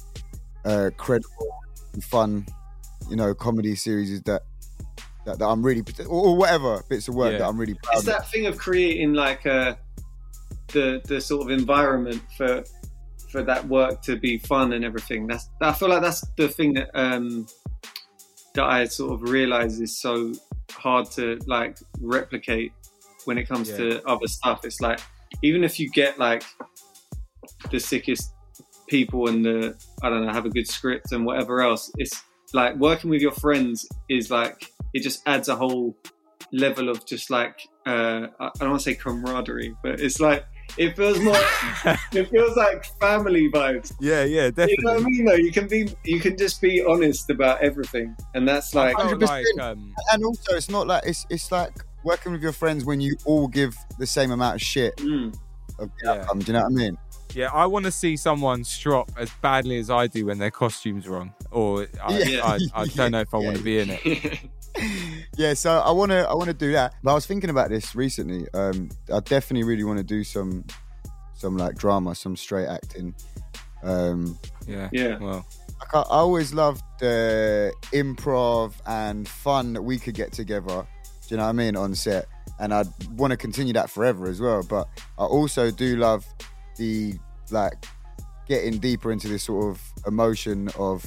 uh, 0.65 0.91
credible 0.97 1.49
and 1.93 2.03
fun, 2.03 2.45
you 3.09 3.15
know, 3.15 3.33
comedy 3.33 3.75
series 3.75 4.21
that, 4.23 4.43
that, 5.29 5.39
that 5.39 5.47
I'm 5.47 5.63
really, 5.63 5.83
or, 6.07 6.27
or 6.29 6.35
whatever 6.37 6.83
bits 6.89 7.07
of 7.07 7.15
work 7.15 7.31
Yeah. 7.33 7.39
that 7.39 7.47
I'm 7.47 7.57
really 7.57 7.75
proud 7.75 7.93
It's 7.93 8.01
of. 8.01 8.05
that 8.07 8.29
thing 8.29 8.45
of 8.45 8.57
creating 8.57 9.13
like 9.13 9.45
a 9.45 9.77
the 10.73 11.01
the 11.05 11.19
sort 11.19 11.41
of 11.43 11.49
environment 11.57 12.21
for 12.37 12.63
for 13.31 13.43
that 13.43 13.67
work 13.67 14.01
to 14.03 14.15
be 14.17 14.37
fun 14.39 14.73
and 14.73 14.83
everything. 14.85 15.27
That's 15.27 15.49
I 15.61 15.73
feel 15.73 15.89
like 15.89 16.01
that's 16.01 16.23
the 16.37 16.47
thing 16.47 16.73
that 16.73 16.89
um 16.93 17.47
that 18.55 18.65
I 18.65 18.85
sort 18.85 19.13
of 19.13 19.29
realize 19.29 19.79
is 19.79 19.99
so 20.01 20.33
hard 20.71 21.09
to 21.11 21.39
like 21.47 21.77
replicate 22.01 22.71
when 23.25 23.37
it 23.37 23.47
comes 23.47 23.69
to 23.69 24.03
other 24.07 24.27
stuff. 24.27 24.65
It's 24.65 24.81
like 24.81 24.99
even 25.43 25.63
if 25.63 25.79
you 25.79 25.89
get 25.91 26.17
like 26.17 26.43
the 27.71 27.79
sickest 27.79 28.33
people 28.87 29.27
and 29.29 29.45
the 29.45 29.75
I 30.01 30.09
don't 30.09 30.25
know 30.25 30.31
have 30.33 30.45
a 30.45 30.49
good 30.49 30.67
script 30.67 31.11
and 31.11 31.25
whatever 31.25 31.61
else, 31.61 31.91
it's 31.97 32.19
like 32.53 32.75
working 32.77 33.09
with 33.11 33.21
your 33.21 33.31
friends 33.33 33.87
is 34.09 34.31
like 34.31 34.71
it 34.93 35.03
just 35.03 35.21
adds 35.27 35.47
a 35.49 35.55
whole 35.55 35.95
level 36.51 36.89
of 36.89 37.05
just 37.05 37.29
like 37.29 37.59
uh 37.85 38.27
I 38.39 38.45
I 38.47 38.51
don't 38.59 38.69
want 38.71 38.81
to 38.81 38.91
say 38.91 38.95
camaraderie, 38.95 39.75
but 39.83 39.99
it's 39.99 40.19
like 40.19 40.45
it 40.77 40.95
feels 40.95 41.19
more 41.19 41.35
it 42.13 42.29
feels 42.29 42.55
like 42.55 42.85
family 42.99 43.49
vibes. 43.51 43.91
Yeah, 43.99 44.23
yeah, 44.23 44.49
definitely. 44.49 44.75
You 44.79 44.85
know 44.85 44.93
what 44.93 45.01
I 45.01 45.09
mean? 45.09 45.25
Though 45.25 45.33
you 45.35 45.51
can 45.51 45.67
be 45.67 45.89
you 46.05 46.19
can 46.19 46.37
just 46.37 46.61
be 46.61 46.83
honest 46.83 47.29
about 47.29 47.61
everything, 47.61 48.15
and 48.33 48.47
that's 48.47 48.73
like 48.73 48.95
100%. 48.97 49.19
like, 49.21 49.45
um, 49.61 49.93
And 50.11 50.23
also, 50.23 50.55
it's 50.55 50.69
not 50.69 50.87
like, 50.87 51.03
it's, 51.05 51.25
it's 51.29 51.51
like 51.51 51.71
working 52.03 52.31
with 52.31 52.41
your 52.41 52.53
friends 52.53 52.85
when 52.85 53.01
you 53.01 53.15
all 53.25 53.47
give 53.47 53.75
the 53.97 54.07
same 54.07 54.31
amount 54.31 54.55
of 54.55 54.61
shit 54.61 54.95
mm, 54.97 55.33
of 55.79 55.89
the 55.89 55.93
Yeah. 56.03 56.11
outcome. 56.21 56.39
Do 56.39 56.47
you 56.47 56.53
know 56.53 56.63
what 56.63 56.71
I 56.71 56.75
mean? 56.75 56.97
yeah, 57.35 57.49
I 57.53 57.65
want 57.67 57.85
to 57.85 57.91
see 57.91 58.17
someone 58.17 58.63
strop 58.63 59.11
as 59.17 59.29
badly 59.41 59.77
as 59.77 59.89
I 59.89 60.07
do 60.07 60.25
when 60.27 60.39
their 60.39 60.51
costume's 60.51 61.07
wrong, 61.07 61.33
or 61.51 61.87
I, 62.03 62.19
Yeah. 62.19 62.41
I, 62.43 62.59
I 62.73 62.85
don't 62.95 63.11
know 63.11 63.21
if 63.21 63.33
I 63.33 63.37
Yeah. 63.37 63.43
want 63.45 63.57
to 63.57 63.63
be 63.63 63.79
in 63.79 63.89
it. 63.91 64.39
yeah, 65.37 65.53
so 65.53 65.79
I 65.79 65.91
want 65.91 66.11
to 66.11 66.27
I 66.27 66.33
want 66.33 66.47
to 66.47 66.53
do 66.53 66.71
that. 66.73 66.95
But 67.03 67.11
I 67.11 67.13
was 67.13 67.25
thinking 67.25 67.49
about 67.49 67.69
this 67.69 67.95
recently. 67.95 68.47
Um, 68.53 68.89
I 69.13 69.19
definitely 69.19 69.63
really 69.63 69.83
want 69.83 69.97
to 69.97 70.03
do 70.03 70.23
some 70.23 70.65
some 71.33 71.57
like 71.57 71.75
drama, 71.75 72.15
some 72.15 72.35
straight 72.35 72.67
acting. 72.67 73.15
Um, 73.83 74.37
Yeah, 74.67 74.89
Yeah. 74.91 75.17
Well, 75.17 75.47
I, 75.93 75.99
I 75.99 76.03
always 76.09 76.53
loved 76.53 76.83
the 76.99 77.73
improv 77.93 78.73
and 78.85 79.27
fun 79.27 79.73
that 79.73 79.81
we 79.81 79.97
could 79.97 80.15
get 80.15 80.31
together. 80.31 80.85
Do 81.27 81.35
you 81.35 81.37
know 81.37 81.43
what 81.43 81.49
I 81.49 81.53
mean 81.53 81.75
on 81.75 81.95
set? 81.95 82.27
And 82.59 82.73
I'd 82.73 82.87
want 83.11 83.31
to 83.31 83.37
continue 83.37 83.73
that 83.73 83.89
forever 83.89 84.27
as 84.27 84.41
well. 84.41 84.63
But 84.63 84.87
I 85.17 85.23
also 85.23 85.71
do 85.71 85.95
love 85.95 86.25
the 86.77 87.13
like 87.51 87.85
getting 88.47 88.79
deeper 88.79 89.11
into 89.11 89.27
this 89.27 89.43
sort 89.43 89.69
of 89.69 89.81
emotion 90.05 90.69
of 90.77 91.05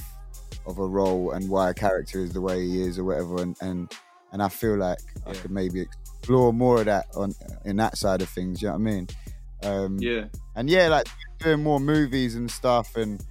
of 0.65 0.79
a 0.79 0.85
role 0.85 1.31
and 1.31 1.49
why 1.49 1.69
a 1.69 1.73
character 1.73 2.19
is 2.19 2.33
the 2.33 2.41
way 2.41 2.65
he 2.65 2.81
is 2.81 2.99
or 2.99 3.03
whatever. 3.03 3.41
And 3.41 3.55
and 3.61 3.91
and 4.31 4.41
I 4.41 4.49
feel 4.49 4.77
like 4.77 4.99
I 5.27 5.33
could 5.33 5.51
maybe 5.51 5.81
explore 5.81 6.53
more 6.53 6.79
of 6.79 6.85
that 6.85 7.07
on 7.15 7.33
in 7.65 7.77
that 7.77 7.97
side 7.97 8.21
of 8.21 8.29
things. 8.29 8.61
You 8.61 8.69
know 8.69 8.73
what 8.73 8.79
I 8.79 8.83
mean? 8.83 9.07
Um, 9.63 9.97
yeah, 9.99 10.25
and 10.55 10.69
yeah, 10.69 10.87
like 10.87 11.07
doing 11.39 11.63
more 11.63 11.79
movies 11.79 12.35
and 12.35 12.49
stuff, 12.49 12.95
and 12.95 13.23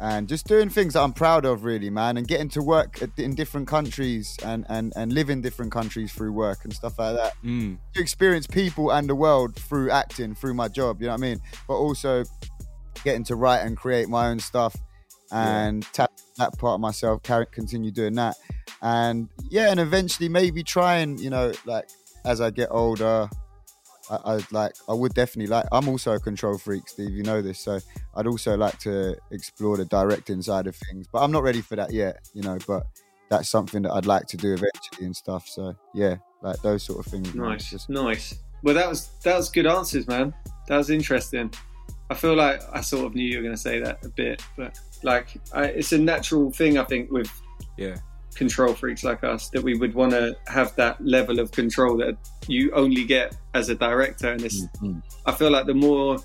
and 0.00 0.28
just 0.28 0.46
doing 0.46 0.68
things 0.68 0.94
that 0.94 1.02
I'm 1.02 1.12
proud 1.12 1.44
of, 1.44 1.64
really, 1.64 1.90
man, 1.90 2.16
and 2.16 2.26
getting 2.26 2.48
to 2.50 2.62
work 2.62 3.00
at, 3.02 3.10
in 3.18 3.34
different 3.34 3.68
countries 3.68 4.36
and, 4.44 4.66
and, 4.68 4.92
and 4.96 5.12
live 5.12 5.30
in 5.30 5.40
different 5.40 5.70
countries 5.70 6.12
through 6.12 6.32
work 6.32 6.64
and 6.64 6.72
stuff 6.72 6.98
like 6.98 7.14
that. 7.14 7.34
Mm. 7.44 7.78
To 7.94 8.00
experience 8.00 8.46
people 8.46 8.90
and 8.90 9.08
the 9.08 9.14
world 9.14 9.54
through 9.54 9.90
acting, 9.90 10.34
through 10.34 10.54
my 10.54 10.68
job, 10.68 11.00
you 11.00 11.06
know 11.06 11.12
what 11.12 11.20
I 11.20 11.22
mean? 11.22 11.40
But 11.68 11.74
also 11.74 12.24
getting 13.04 13.22
to 13.24 13.36
write 13.36 13.60
and 13.60 13.76
create 13.76 14.08
my 14.08 14.28
own 14.28 14.40
stuff 14.40 14.74
and 15.30 15.86
tap 15.92 16.10
that 16.38 16.58
part 16.58 16.74
of 16.74 16.80
myself, 16.80 17.22
carry, 17.22 17.46
continue 17.46 17.90
doing 17.90 18.14
that. 18.14 18.36
And 18.80 19.28
yeah, 19.50 19.70
and 19.70 19.80
eventually 19.80 20.28
maybe 20.28 20.62
try 20.62 20.96
and, 20.96 21.18
you 21.20 21.30
know, 21.30 21.52
like 21.66 21.88
as 22.24 22.40
I 22.40 22.50
get 22.50 22.68
older, 22.70 23.28
I, 24.10 24.34
I 24.34 24.40
like 24.50 24.72
I 24.88 24.94
would 24.94 25.14
definitely 25.14 25.48
like 25.48 25.66
I'm 25.72 25.88
also 25.88 26.12
a 26.12 26.20
control 26.20 26.58
freak, 26.58 26.88
Steve, 26.88 27.10
you 27.10 27.22
know 27.22 27.40
this, 27.40 27.60
so 27.60 27.78
I'd 28.14 28.26
also 28.26 28.56
like 28.56 28.78
to 28.80 29.16
explore 29.30 29.76
the 29.76 29.84
directing 29.84 30.42
side 30.42 30.66
of 30.66 30.76
things. 30.76 31.06
But 31.12 31.22
I'm 31.22 31.32
not 31.32 31.42
ready 31.42 31.60
for 31.60 31.76
that 31.76 31.92
yet, 31.92 32.28
you 32.34 32.42
know, 32.42 32.58
but 32.66 32.86
that's 33.30 33.48
something 33.48 33.82
that 33.82 33.92
I'd 33.92 34.06
like 34.06 34.26
to 34.26 34.36
do 34.36 34.52
eventually 34.52 35.06
and 35.06 35.16
stuff. 35.16 35.48
So 35.48 35.74
yeah, 35.94 36.16
like 36.42 36.60
those 36.62 36.82
sort 36.82 37.04
of 37.04 37.10
things. 37.10 37.34
Nice, 37.34 37.70
Just- 37.70 37.88
nice. 37.88 38.34
Well, 38.64 38.74
that 38.74 38.88
was 38.88 39.10
that 39.24 39.36
was 39.36 39.50
good 39.50 39.66
answers, 39.66 40.06
man. 40.06 40.32
That 40.68 40.76
was 40.76 40.90
interesting. 40.90 41.52
I 42.10 42.14
feel 42.14 42.36
like 42.36 42.60
I 42.72 42.80
sort 42.80 43.06
of 43.06 43.14
knew 43.14 43.24
you 43.24 43.38
were 43.38 43.42
going 43.42 43.54
to 43.54 43.60
say 43.60 43.80
that 43.80 44.04
a 44.04 44.08
bit, 44.08 44.42
but 44.56 44.78
like 45.04 45.28
I, 45.52 45.64
it's 45.66 45.92
a 45.92 45.98
natural 45.98 46.50
thing 46.50 46.78
I 46.78 46.84
think 46.84 47.10
with 47.10 47.30
Yeah. 47.76 47.96
control 48.34 48.72
freaks 48.74 49.04
like 49.04 49.24
us 49.24 49.48
that 49.50 49.62
we 49.62 49.74
would 49.78 49.94
want 49.94 50.12
to 50.12 50.36
have 50.46 50.74
that 50.76 51.00
level 51.04 51.38
of 51.38 51.50
control 51.52 51.96
that 51.98 52.16
you 52.48 52.72
only 52.72 53.04
get 53.04 53.36
as 53.54 53.68
a 53.68 53.74
director. 53.74 54.32
And 54.32 54.42
it's, 54.42 54.66
Mhm. 54.82 55.02
I 55.26 55.32
feel 55.32 55.50
like 55.50 55.66
the 55.66 55.74
more 55.74 56.18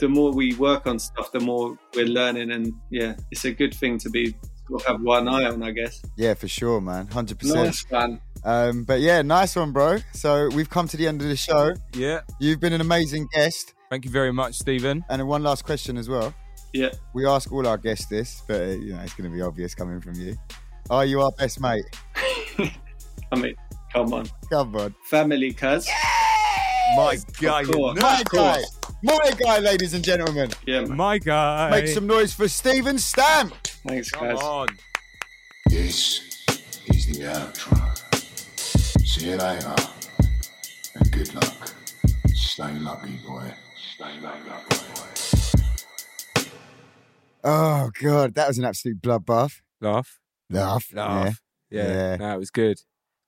the 0.00 0.08
more 0.08 0.30
we 0.30 0.54
work 0.54 0.86
on 0.86 0.96
stuff, 0.96 1.32
the 1.32 1.40
more 1.40 1.76
we're 1.96 2.06
learning, 2.06 2.52
and 2.52 2.72
yeah, 2.88 3.16
it's 3.32 3.44
a 3.44 3.50
good 3.50 3.74
thing 3.74 3.98
to 3.98 4.08
be 4.08 4.32
sort 4.68 4.80
of 4.82 4.86
have 4.86 5.00
one 5.02 5.26
eye 5.26 5.44
on, 5.46 5.60
I 5.64 5.72
guess. 5.72 6.00
Yeah, 6.16 6.34
for 6.34 6.46
sure, 6.46 6.80
man. 6.80 7.08
Hundred 7.08 7.40
percent. 7.40 7.64
Nice, 7.64 7.84
man. 7.90 8.20
Um, 8.44 8.84
but 8.84 9.00
yeah, 9.00 9.22
nice 9.22 9.56
one, 9.56 9.72
bro. 9.72 9.98
So 10.12 10.50
we've 10.54 10.70
come 10.70 10.86
to 10.86 10.96
the 10.96 11.08
end 11.08 11.20
of 11.20 11.26
the 11.28 11.34
show. 11.34 11.74
Yeah. 11.94 12.20
You've 12.38 12.60
been 12.60 12.72
an 12.72 12.80
amazing 12.80 13.26
guest. 13.32 13.74
Thank 13.90 14.04
you 14.04 14.12
very 14.12 14.32
much, 14.32 14.54
Stephen. 14.54 15.04
And 15.08 15.26
one 15.26 15.42
last 15.42 15.64
question 15.64 15.96
as 15.96 16.08
well. 16.08 16.32
Yeah. 16.78 16.90
We 17.14 17.26
ask 17.26 17.50
all 17.52 17.66
our 17.66 17.76
guests 17.78 18.06
this, 18.06 18.42
but 18.46 18.60
uh, 18.60 18.64
you 18.66 18.94
know 18.94 19.00
it's 19.00 19.14
going 19.14 19.28
to 19.30 19.34
be 19.36 19.42
obvious 19.42 19.74
coming 19.74 20.00
from 20.00 20.14
you. 20.14 20.36
Are 20.90 21.04
you 21.04 21.20
our 21.20 21.32
best 21.32 21.60
mate? 21.60 21.84
I 23.32 23.36
mean, 23.36 23.54
come 23.92 24.12
on, 24.14 24.26
Come 24.50 24.76
on, 24.76 24.94
family, 25.04 25.52
cuz. 25.52 25.86
my 26.96 27.18
guy, 27.40 27.62
my 27.64 28.22
guy, 28.32 28.62
my 29.02 29.30
guy, 29.38 29.58
ladies 29.58 29.92
and 29.94 30.04
gentlemen. 30.04 30.50
Yeah, 30.66 30.82
man. 30.82 30.96
My 30.96 31.18
guy. 31.18 31.70
Make 31.70 31.88
some 31.88 32.06
noise 32.06 32.32
for 32.32 32.48
Stephen 32.48 32.98
Stamp. 32.98 33.54
Thanks, 33.86 34.10
Come 34.10 34.28
guys. 34.28 34.38
on. 34.42 34.68
This 35.66 36.46
is 36.94 37.06
the 37.06 37.24
outro. 37.24 37.78
See 39.04 39.30
you 39.30 39.36
later. 39.36 39.74
And 40.94 41.10
good 41.12 41.34
luck. 41.34 41.72
Stay 42.34 42.72
lucky, 42.78 43.16
boy. 43.26 43.52
Stay 43.94 44.20
lucky, 44.20 44.48
boy. 44.94 45.06
Oh 47.44 47.90
god, 48.00 48.34
that 48.34 48.48
was 48.48 48.58
an 48.58 48.64
absolute 48.64 49.00
bloodbath. 49.00 49.60
Laugh. 49.80 50.18
Laugh, 50.50 50.86
Laugh. 50.92 51.40
Yeah. 51.70 51.86
Yeah. 51.88 52.16
No, 52.16 52.34
it 52.34 52.38
was 52.38 52.50
good. 52.50 52.80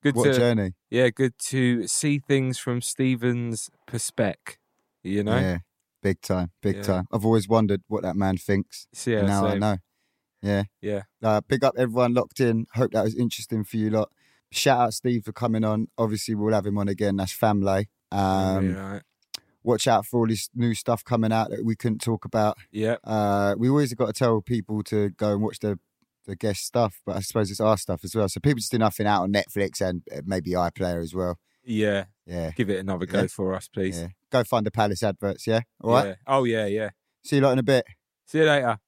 Good 0.02 0.16
What 0.16 0.24
to 0.24 0.34
journey. 0.34 0.72
yeah, 0.90 1.10
good 1.10 1.34
to 1.50 1.86
see 1.86 2.18
things 2.18 2.58
from 2.58 2.80
Stephen's 2.80 3.68
perspective. 3.86 4.56
You 5.02 5.22
know. 5.24 5.38
Yeah, 5.38 5.58
big 6.02 6.20
time, 6.22 6.50
big 6.62 6.76
Yeah. 6.76 6.82
time. 6.82 7.06
I've 7.12 7.24
always 7.24 7.48
wondered 7.48 7.82
what 7.88 8.02
that 8.02 8.16
man 8.16 8.36
thinks. 8.38 8.86
So, 8.94 9.10
yeah, 9.10 9.22
now 9.22 9.46
I 9.46 9.58
know. 9.58 9.76
Yeah. 10.42 10.64
Yeah. 10.80 11.02
Uh, 11.22 11.42
big 11.46 11.62
up 11.64 11.74
everyone 11.76 12.14
locked 12.14 12.40
in. 12.40 12.66
Hope 12.74 12.92
that 12.92 13.04
was 13.04 13.14
interesting 13.14 13.62
for 13.64 13.76
you 13.76 13.90
lot. 13.90 14.10
Shout 14.50 14.80
out 14.80 14.94
Steve 14.94 15.24
for 15.24 15.32
coming 15.32 15.64
on. 15.64 15.88
Obviously, 15.98 16.34
we'll 16.34 16.54
have 16.54 16.66
him 16.66 16.78
on 16.78 16.88
again. 16.88 17.16
That's 17.16 17.32
family. 17.32 17.88
Um, 18.10 18.70
yeah. 18.74 18.92
right. 18.92 19.02
Watch 19.62 19.86
out 19.86 20.06
for 20.06 20.20
all 20.20 20.26
this 20.26 20.48
new 20.54 20.74
stuff 20.74 21.04
coming 21.04 21.32
out 21.32 21.50
that 21.50 21.64
we 21.64 21.76
couldn't 21.76 22.00
talk 22.00 22.24
about. 22.24 22.56
Yeah. 22.72 22.96
Uh, 23.04 23.54
we 23.58 23.68
always 23.68 23.92
got 23.94 24.06
to 24.06 24.12
tell 24.12 24.40
people 24.40 24.82
to 24.84 25.10
go 25.10 25.32
and 25.32 25.42
watch 25.42 25.58
the 25.60 25.78
the 26.26 26.36
guest 26.36 26.64
stuff, 26.64 27.00
but 27.06 27.16
I 27.16 27.20
suppose 27.20 27.50
it's 27.50 27.60
our 27.60 27.76
stuff 27.78 28.02
as 28.04 28.14
well. 28.14 28.28
So 28.28 28.40
people 28.40 28.58
just 28.58 28.70
do 28.70 28.78
nothing 28.78 29.06
out 29.06 29.22
on 29.22 29.32
Netflix 29.32 29.80
and 29.80 30.02
uh, 30.14 30.20
maybe 30.24 30.50
iPlayer 30.52 31.02
as 31.02 31.14
well. 31.14 31.38
Yeah. 31.64 32.04
Yeah. 32.26 32.50
Give 32.52 32.70
it 32.70 32.78
another 32.78 33.06
go 33.06 33.22
Yeah. 33.22 33.26
for 33.26 33.54
us, 33.54 33.68
please. 33.68 33.98
Yeah. 34.00 34.08
Go 34.30 34.44
find 34.44 34.64
the 34.64 34.70
Palace 34.70 35.02
adverts. 35.02 35.46
Yeah. 35.46 35.60
All 35.82 35.92
right. 35.92 36.06
Yeah. 36.08 36.14
Oh 36.26 36.44
yeah, 36.44 36.66
yeah. 36.66 36.90
See 37.24 37.36
you 37.36 37.42
lot 37.42 37.52
in 37.52 37.58
a 37.58 37.62
bit. 37.62 37.84
See 38.26 38.38
you 38.38 38.44
later. 38.44 38.78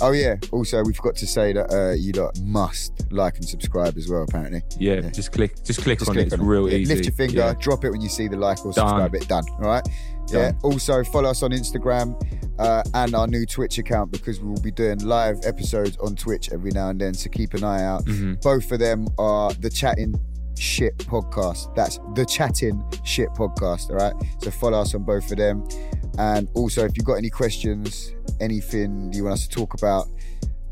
Oh 0.00 0.12
yeah. 0.12 0.36
Also, 0.52 0.82
we 0.84 0.92
forgot 0.92 1.16
to 1.16 1.26
say 1.26 1.52
that 1.54 1.72
uh, 1.72 1.92
you 1.92 2.12
lot 2.12 2.38
must 2.42 3.10
like 3.10 3.36
and 3.36 3.44
subscribe 3.48 3.96
as 3.96 4.08
well. 4.08 4.22
Apparently. 4.24 4.62
Yeah, 4.78 4.94
Yeah. 4.94 5.10
just 5.10 5.32
click 5.32 5.54
just 5.64 5.82
click 5.82 5.98
Just 6.00 6.10
on 6.10 6.14
click 6.16 6.26
it. 6.26 6.32
It's 6.32 6.40
on 6.40 6.46
real 6.46 6.68
Yeah, 6.70 6.76
easy. 6.76 6.94
Lift 6.94 7.06
your 7.06 7.14
finger, 7.14 7.36
Yeah. 7.38 7.54
drop 7.58 7.84
it 7.84 7.90
when 7.90 8.00
you 8.00 8.08
see 8.08 8.28
the 8.28 8.36
like 8.36 8.58
or 8.64 8.72
Done. 8.72 8.88
subscribe 8.88 9.14
it. 9.14 9.26
Done. 9.28 9.44
All 9.54 9.68
right. 9.70 9.86
Yeah. 10.28 10.50
Done. 10.52 10.58
Also, 10.62 11.02
follow 11.04 11.30
us 11.30 11.42
on 11.42 11.52
Instagram 11.52 12.14
uh, 12.58 12.82
and 12.94 13.14
our 13.14 13.26
new 13.26 13.46
Twitch 13.46 13.78
account 13.78 14.10
because 14.12 14.40
we 14.40 14.48
will 14.48 14.60
be 14.60 14.70
doing 14.70 14.98
live 14.98 15.38
episodes 15.44 15.96
on 15.98 16.14
Twitch 16.16 16.50
every 16.52 16.72
now 16.72 16.90
and 16.90 17.00
then. 17.00 17.14
So 17.14 17.30
keep 17.30 17.54
an 17.54 17.64
eye 17.64 17.82
out. 17.82 18.04
Mhm. 18.04 18.42
Both 18.42 18.70
of 18.72 18.78
them 18.80 19.08
are 19.18 19.52
the 19.54 19.70
Chatting 19.70 20.14
Shit 20.58 20.96
podcast. 20.98 21.74
That's 21.74 22.00
the 22.14 22.24
Chatting 22.24 22.82
Shit 23.04 23.28
podcast. 23.30 23.90
All 23.90 23.96
right. 23.96 24.14
So 24.42 24.50
follow 24.50 24.80
us 24.80 24.94
on 24.94 25.04
both 25.04 25.30
of 25.30 25.36
them. 25.38 25.64
And 26.18 26.48
also, 26.54 26.84
if 26.86 26.96
you've 26.96 27.04
got 27.04 27.14
any 27.14 27.28
questions, 27.30 28.12
anything 28.40 29.12
you 29.12 29.24
want 29.24 29.34
us 29.34 29.46
to 29.46 29.54
talk 29.54 29.74
about, 29.74 30.06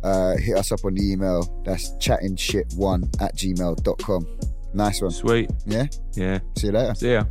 uh, 0.02 0.36
hit 0.36 0.56
us 0.56 0.72
up 0.72 0.84
on 0.84 0.94
the 0.94 1.12
email. 1.12 1.62
That's 1.64 1.92
chattingshit1 1.96 3.22
at 3.22 3.36
gmail.com. 3.36 4.38
Nice 4.74 5.00
one. 5.00 5.10
Sweet. 5.10 5.50
Yeah. 5.66 5.86
Yeah. 6.14 6.40
See 6.58 6.66
you 6.66 6.72
later. 6.72 6.94
See 6.94 7.12
ya. 7.12 7.24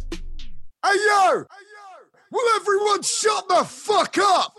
Hey 0.85 0.95
yo! 0.95 1.31
Hey, 1.31 1.65
yo! 1.71 2.19
Will 2.31 2.55
everyone 2.55 3.01
shut 3.03 3.47
the 3.47 3.63
fuck 3.63 4.17
up? 4.17 4.53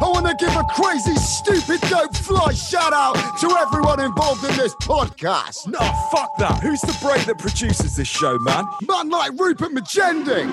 I 0.00 0.08
want 0.08 0.26
to 0.26 0.34
give 0.34 0.54
a 0.56 0.64
crazy, 0.64 1.14
stupid, 1.16 1.80
dope 1.88 2.14
fly 2.16 2.52
shout 2.52 2.92
out 2.92 3.14
to 3.40 3.48
everyone 3.58 4.00
involved 4.00 4.44
in 4.44 4.56
this 4.56 4.74
podcast. 4.76 5.66
No, 5.68 5.78
fuck 6.10 6.30
that. 6.38 6.60
Who's 6.62 6.80
the 6.80 6.96
brain 7.00 7.24
that 7.26 7.38
produces 7.38 7.96
this 7.96 8.08
show, 8.08 8.38
man? 8.40 8.64
Man 8.86 9.08
like 9.10 9.32
Rupert 9.38 9.72
Magending, 9.72 10.50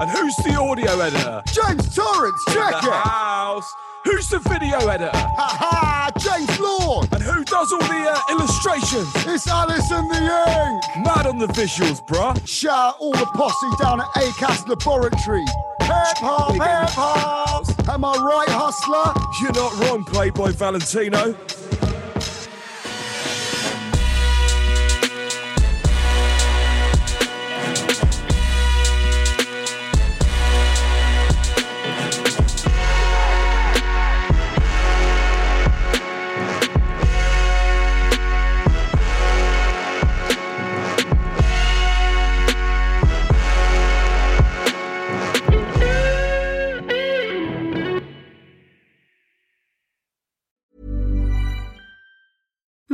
And 0.00 0.10
who's 0.10 0.34
the 0.36 0.58
audio 0.60 0.98
editor? 1.00 1.42
James 1.52 1.94
Torrance, 1.94 2.44
check 2.46 2.70
the 2.82 2.88
it. 2.88 2.92
house. 2.94 3.70
Who's 4.04 4.28
the 4.30 4.38
video 4.38 4.78
editor? 4.88 5.10
Ha 5.14 5.56
ha, 5.60 6.10
James 6.18 6.58
Lord. 6.60 7.08
And 7.12 7.22
who 7.22 7.44
does 7.44 7.72
all 7.72 7.78
the 7.80 8.10
uh, 8.10 8.20
illustrations? 8.30 9.08
It's 9.26 9.46
Alison 9.48 10.08
the 10.08 10.16
Ink. 10.16 11.04
Mad 11.04 11.26
on 11.26 11.38
the 11.38 11.48
visuals, 11.48 12.04
bruh. 12.06 12.34
Shout 12.46 12.72
out 12.94 12.96
all 13.00 13.12
the 13.12 13.26
posse 13.34 13.68
down 13.82 14.00
at 14.00 14.06
ACAS 14.16 14.66
Laboratory. 14.68 15.44
Hip 15.82 16.18
hop, 16.18 16.52
hip 16.52 16.90
hop. 16.94 17.64
Am 17.88 18.04
I 18.04 18.14
right, 18.16 18.48
hustler? 18.50 19.14
You're 19.40 19.52
not 19.52 19.72
wrong, 19.80 20.04
Playboy 20.04 20.52
Valentino. 20.52 21.34